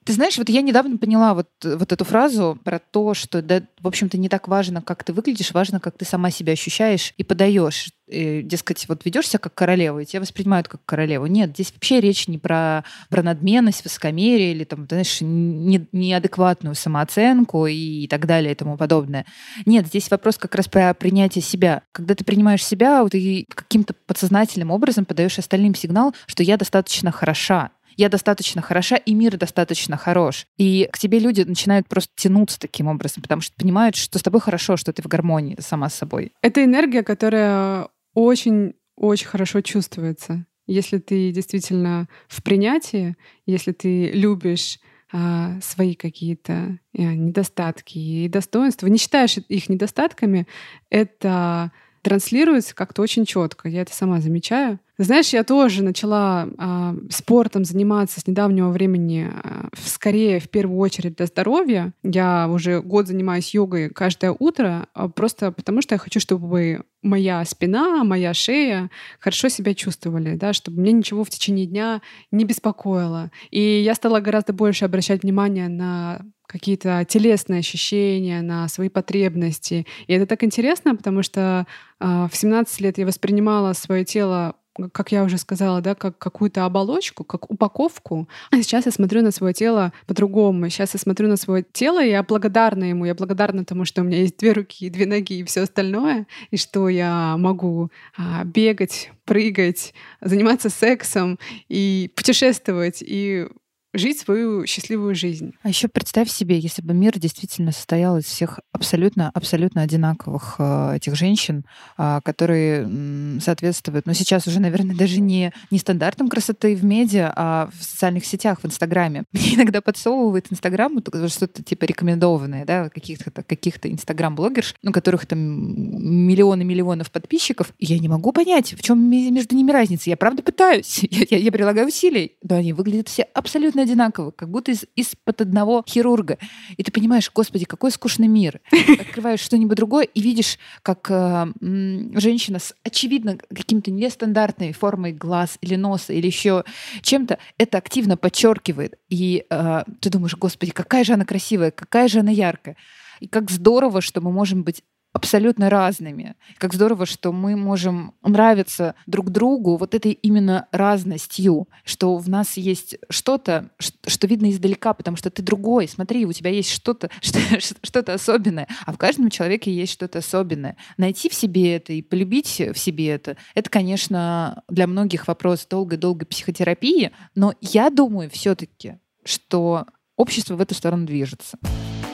Ты 0.05 0.13
знаешь, 0.13 0.37
вот 0.37 0.51
я 0.51 0.61
недавно 0.61 0.99
поняла 0.99 1.33
вот, 1.33 1.49
вот 1.63 1.93
эту 1.93 2.05
фразу 2.05 2.59
про 2.63 2.79
то, 2.79 3.15
что, 3.15 3.41
да, 3.41 3.63
в 3.81 3.89
общем-то, 3.89 4.19
не 4.19 4.29
так 4.29 4.49
важно, 4.49 4.83
как 4.83 5.03
ты 5.03 5.15
выглядишь, 5.15 5.53
важно, 5.53 5.81
как 5.81 5.97
ты 5.97 6.05
сама 6.05 6.31
себя 6.31 6.53
ощущаешь 6.53 7.15
и 7.17 7.25
подаешь. 7.25 7.89
И, 8.07 8.43
дескать, 8.43 8.87
вот 8.87 9.07
ведешь 9.07 9.29
себя 9.29 9.39
как 9.39 9.55
королева, 9.55 10.01
и 10.01 10.05
тебя 10.05 10.21
воспринимают 10.21 10.69
как 10.69 10.85
королеву. 10.85 11.25
Нет, 11.25 11.51
здесь 11.51 11.73
вообще 11.73 12.01
речь 12.01 12.29
не 12.29 12.37
про, 12.37 12.85
про 13.09 13.23
надменность, 13.23 13.83
высокомерие 13.83 14.53
или, 14.53 14.65
там, 14.65 14.87
знаешь, 14.87 15.23
не, 15.23 15.87
неадекватную 15.93 16.75
самооценку 16.75 17.67
и 17.67 18.07
так 18.09 18.27
далее 18.27 18.53
и 18.53 18.55
тому 18.55 18.77
подобное. 18.77 19.25
Нет, 19.65 19.87
здесь 19.87 20.11
вопрос 20.11 20.37
как 20.37 20.55
раз 20.55 20.69
про 20.69 20.93
принятие 20.93 21.41
себя. 21.41 21.81
Когда 21.93 22.15
ты 22.15 22.25
принимаешь 22.25 22.63
себя, 22.63 23.07
ты 23.09 23.47
каким-то 23.49 23.95
подсознательным 24.07 24.71
образом 24.71 25.07
подаешь 25.07 25.39
остальным 25.39 25.75
сигнал, 25.75 26.15
что 26.27 26.43
я 26.43 26.59
достаточно 26.59 27.11
хороша, 27.11 27.71
я 27.97 28.09
достаточно 28.09 28.63
хороша, 28.63 28.97
и 28.97 29.15
мир 29.15 29.37
достаточно 29.37 29.97
хорош. 29.97 30.47
И 30.57 30.89
к 30.93 30.99
тебе 30.99 31.19
люди 31.19 31.43
начинают 31.43 31.89
просто 31.89 32.13
тянуться 32.17 32.59
таким 32.59 32.89
образом, 32.89 33.23
потому 33.23 33.41
что 33.41 33.55
понимают, 33.57 33.97
что 33.97 34.19
с 34.19 34.23
тобой 34.23 34.41
хорошо, 34.41 34.77
что 34.77 34.93
ты 34.93 35.03
в 35.03 35.07
гармонии 35.07 35.57
сама 35.61 35.89
с 35.89 35.95
собой. 35.95 36.33
Это 36.43 36.65
энергия, 36.65 37.03
которая 37.03 37.89
очень-очень 38.15 39.27
хорошо 39.27 39.61
чувствуется. 39.61 40.47
Если 40.67 40.99
ты 40.99 41.31
действительно 41.31 42.09
в 42.29 42.43
принятии, 42.43 43.17
если 43.45 43.73
ты 43.73 44.11
любишь 44.13 44.79
а, 45.13 45.61
свои 45.61 45.95
какие-то 45.95 46.53
а, 46.53 46.79
недостатки 46.99 47.99
и 47.99 48.29
достоинства, 48.29 48.87
не 48.87 48.99
считаешь 48.99 49.37
их 49.37 49.69
недостатками, 49.69 50.47
это 50.91 51.71
транслируется 52.05 52.75
как-то 52.75 53.03
очень 53.03 53.25
четко. 53.25 53.69
Я 53.69 53.83
это 53.83 53.95
сама 53.95 54.21
замечаю. 54.21 54.79
Знаешь, 54.99 55.31
я 55.31 55.43
тоже 55.43 55.83
начала 55.83 56.47
э, 56.47 56.95
спортом 57.11 57.65
заниматься 57.65 58.21
с 58.21 58.27
недавнего 58.29 58.69
времени, 58.69 59.29
э, 59.29 59.69
скорее 59.85 60.39
в 60.39 60.49
первую 60.49 60.79
очередь 60.79 61.17
для 61.17 61.27
здоровья. 61.27 61.93
Я 62.05 62.49
уже 62.49 62.81
год 62.81 63.09
занимаюсь 63.09 63.55
йогой 63.55 63.89
каждое 63.89 64.37
утро, 64.39 64.87
э, 64.95 65.09
просто 65.13 65.51
потому 65.51 65.83
что 65.83 65.97
я 65.97 65.99
хочу, 65.99 66.21
чтобы 66.21 66.85
моя 67.03 67.45
спина, 67.45 68.05
моя 68.05 68.35
шея 68.35 68.91
хорошо 69.19 69.49
себя 69.49 69.75
чувствовали, 69.75 70.37
да, 70.37 70.53
чтобы 70.53 70.81
мне 70.81 70.93
ничего 70.93 71.25
в 71.25 71.31
течение 71.31 71.67
дня 71.67 72.01
не 72.31 72.45
беспокоило. 72.45 73.33
И 73.51 73.61
я 73.61 73.95
стала 73.95 74.21
гораздо 74.21 74.53
больше 74.53 74.85
обращать 74.85 75.23
внимание 75.23 75.69
на 75.69 76.21
какие-то 76.47 77.05
телесные 77.09 77.61
ощущения, 77.61 78.43
на 78.43 78.69
свои 78.69 78.89
потребности. 78.89 79.87
И 80.07 80.13
это 80.13 80.27
так 80.27 80.45
интересно, 80.45 80.95
потому 80.95 81.23
что 81.23 81.67
э, 82.01 82.29
в 82.31 82.37
17 82.37 82.81
лет 82.81 82.99
я 82.99 83.07
воспринимала 83.07 83.73
свое 83.73 84.05
тело 84.05 84.57
как 84.93 85.13
я 85.13 85.23
уже 85.23 85.39
сказала, 85.39 85.81
да, 85.81 85.95
как 85.95 86.19
какую-то 86.19 86.65
оболочку, 86.65 87.25
как 87.25 87.51
упаковку. 87.51 88.29
А 88.51 88.57
сейчас 88.57 88.87
я 88.87 88.93
смотрю 88.93 89.23
на 89.23 89.31
свое 89.31 89.55
тело 89.55 89.93
по-другому. 90.07 90.69
Сейчас 90.69 90.95
я 90.95 91.01
смотрю 91.01 91.29
на 91.29 91.37
свое 91.37 91.65
тело, 91.73 92.05
и 92.05 92.11
я 92.11 92.23
благодарна 92.23 92.85
ему. 92.85 93.05
Я 93.05 93.15
благодарна 93.15 93.65
тому, 93.65 93.85
что 93.85 94.01
у 94.01 94.05
меня 94.05 94.19
есть 94.19 94.39
две 94.39 94.53
руки, 94.53 94.91
две 94.91 95.07
ноги 95.07 95.39
и 95.39 95.45
все 95.45 95.63
остальное, 95.63 96.27
и 96.51 96.57
что 96.57 96.89
я 96.89 97.37
могу 97.37 97.91
а, 98.17 98.45
бегать, 98.45 99.13
прыгать, 99.25 99.95
заниматься 100.21 100.71
сексом 100.71 101.39
и 101.69 102.11
путешествовать, 102.17 103.01
и 103.01 103.47
жить 103.95 104.19
свою 104.19 104.67
счастливую 104.67 105.15
жизнь. 105.15 105.55
А 105.63 105.69
еще 105.69 105.89
представь 105.89 106.29
себе, 106.29 106.59
если 106.59 106.83
бы 106.83 106.93
мир 106.95 107.19
действительно 107.19 107.73
состоял 107.73 108.19
из 108.19 108.25
всех 108.25 108.61
абсолютно, 108.73 109.31
абсолютно 109.33 109.83
одинаковых 109.83 110.57
э, 110.59 110.97
этих 110.97 111.15
женщин, 111.15 111.65
э, 111.97 112.21
которые 112.25 113.41
соответствуют, 113.41 114.07
ну 114.07 114.13
сейчас 114.13 114.47
уже, 114.47 114.61
наверное, 114.61 114.97
даже 114.97 115.21
не, 115.21 115.53
не 115.71 115.79
стандартам 115.79 116.29
красоты 116.29 116.75
в 116.75 116.85
медиа, 116.85 117.33
а 117.35 117.71
в 117.79 117.85
социальных 117.85 118.27
сетях, 118.27 118.59
в 118.63 118.67
Инстаграме. 118.67 119.25
Мне 119.33 119.55
иногда 119.55 119.81
подсовывает 119.81 120.47
Инстаграм 120.51 120.93
что-то 121.29 121.63
типа 121.63 121.85
рекомендованное, 121.85 122.65
да, 122.65 122.89
каких-то 122.89 123.31
каких-то 123.31 123.91
Инстаграм-блогерш, 123.91 124.75
у 124.85 124.91
которых 124.91 125.27
там 125.27 125.39
миллионы 125.39 126.65
миллионов 126.65 127.11
подписчиков, 127.11 127.73
и 127.79 127.87
я 127.87 127.99
не 127.99 128.09
могу 128.09 128.33
понять, 128.33 128.75
в 128.75 128.83
чем 128.83 129.09
между 129.09 129.55
ними 129.55 129.71
разница. 129.71 130.11
Я 130.11 130.17
правда 130.17 130.43
пытаюсь, 130.43 131.01
я, 131.11 131.27
я, 131.31 131.39
я 131.39 131.53
прилагаю 131.53 131.87
усилий, 131.87 132.33
но 132.43 132.57
они 132.57 132.73
выглядят 132.73 133.09
все 133.09 133.23
абсолютно 133.23 133.84
одинаково, 133.85 134.31
как 134.31 134.51
будто 134.51 134.73
из, 134.73 134.85
из-под 134.97 135.41
одного 135.41 135.85
хирурга. 135.87 136.39
И 136.77 136.83
ты 136.83 136.91
понимаешь, 136.91 137.31
господи, 137.33 137.65
какой 137.65 137.91
скучный 137.91 138.29
мир. 138.29 138.61
Открываешь 139.01 139.41
что-нибудь 139.41 139.77
другое 139.77 140.05
и 140.05 140.21
видишь, 140.21 140.59
как 140.83 141.11
э, 141.11 141.47
женщина 141.61 142.59
с 142.59 142.75
очевидно 142.83 143.39
каким-то 143.55 143.91
нестандартной 143.91 144.73
формой 144.73 145.13
глаз 145.13 145.59
или 145.61 145.77
носа 145.77 146.13
или 146.13 146.27
еще 146.27 146.65
чем-то 147.03 147.39
это 147.59 147.79
активно 147.79 148.17
подчеркивает. 148.17 148.99
И 149.09 149.45
э, 149.49 149.85
ты 150.01 150.11
думаешь, 150.11 150.37
господи, 150.37 150.73
какая 150.73 151.05
же 151.05 151.15
она 151.15 151.25
красивая, 151.25 151.71
какая 151.71 152.09
же 152.09 152.21
она 152.21 152.31
яркая. 152.31 152.77
И 153.21 153.29
как 153.29 153.51
здорово, 153.51 154.01
что 154.01 154.21
мы 154.21 154.33
можем 154.33 154.65
быть 154.65 154.83
абсолютно 155.15 155.71
разными. 155.71 156.35
Как 156.59 156.75
здорово, 156.75 157.07
что 157.07 157.33
мы 157.33 157.57
можем 157.57 158.15
нравиться 158.23 158.97
друг 159.07 159.31
другу 159.31 159.77
вот 159.77 159.95
этой 159.95 160.11
именно 160.11 160.67
разностью, 160.73 161.69
что 161.85 162.19
в 162.19 162.29
нас 162.29 162.57
есть 162.57 162.97
что-то, 163.09 163.71
что 163.79 164.27
видно 164.27 164.51
издалека, 164.51 164.93
потому 164.93 165.17
что 165.17 165.31
ты 165.31 165.41
другой. 165.41 165.87
Смотри, 165.89 166.27
у 166.27 166.33
тебя 166.33 166.51
есть 166.51 166.71
что-то, 166.71 167.11
что-то 167.83 168.13
особенное, 168.13 168.67
а 168.85 168.93
в 168.93 168.99
каждом 168.99 169.31
человеке 169.31 169.73
есть 169.73 169.93
что-то 169.93 170.19
особенное. 170.19 170.77
Найти 170.99 171.29
в 171.29 171.35
себе 171.35 171.77
это 171.77 171.93
и 171.93 172.03
полюбить 172.03 172.61
в 172.61 172.77
себе 172.77 173.09
это, 173.11 173.37
это, 173.55 173.71
конечно, 173.71 174.65
для 174.69 174.89
многих 174.89 175.29
вопрос 175.29 175.65
долгой-долгой 175.71 176.27
психотерапии, 176.27 177.13
но 177.37 177.55
я 177.61 177.89
думаю 177.91 178.29
все-таки, 178.31 178.99
что 179.25 179.87
общество 180.17 180.57
в 180.57 180.61
эту 180.61 180.75
сторону 180.75 181.07
движется. 181.07 181.57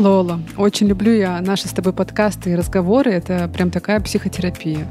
Лола, 0.00 0.40
очень 0.56 0.86
люблю 0.86 1.12
я 1.12 1.38
наши 1.42 1.68
с 1.68 1.72
тобой 1.72 1.92
подкасты 1.92 2.52
и 2.52 2.54
разговоры. 2.54 3.10
Это 3.10 3.50
прям 3.52 3.70
такая 3.70 4.00
психотерапия. 4.00 4.86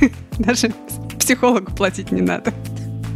Даже 0.38 0.72
психологу 1.18 1.72
платить 1.72 2.12
не 2.12 2.22
надо. 2.22 2.54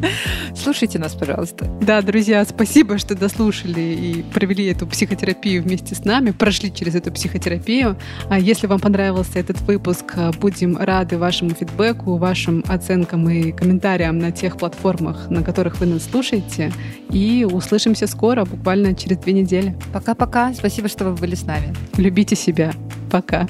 Слушайте 0.54 0.98
нас, 0.98 1.14
пожалуйста. 1.14 1.66
Да, 1.80 2.02
друзья, 2.02 2.44
спасибо, 2.44 2.98
что 2.98 3.14
дослушали 3.14 3.80
и 3.80 4.22
провели 4.22 4.66
эту 4.66 4.86
психотерапию 4.86 5.62
вместе 5.62 5.94
с 5.94 6.04
нами, 6.04 6.30
прошли 6.30 6.72
через 6.72 6.94
эту 6.94 7.12
психотерапию. 7.12 7.96
А 8.28 8.38
если 8.38 8.66
вам 8.66 8.80
понравился 8.80 9.38
этот 9.38 9.60
выпуск, 9.62 10.14
будем 10.40 10.76
рады 10.76 11.18
вашему 11.18 11.50
фидбэку, 11.50 12.16
вашим 12.16 12.64
оценкам 12.68 13.28
и 13.28 13.52
комментариям 13.52 14.18
на 14.18 14.32
тех 14.32 14.56
платформах, 14.56 15.30
на 15.30 15.42
которых 15.42 15.80
вы 15.80 15.86
нас 15.86 16.04
слушаете. 16.04 16.72
И 17.10 17.46
услышимся 17.50 18.06
скоро, 18.06 18.44
буквально 18.44 18.94
через 18.94 19.18
две 19.18 19.32
недели. 19.32 19.76
Пока-пока. 19.92 20.52
Спасибо, 20.54 20.88
что 20.88 21.04
вы 21.04 21.12
были 21.12 21.34
с 21.34 21.44
нами. 21.44 21.74
Любите 21.96 22.36
себя. 22.36 22.72
Пока. 23.10 23.46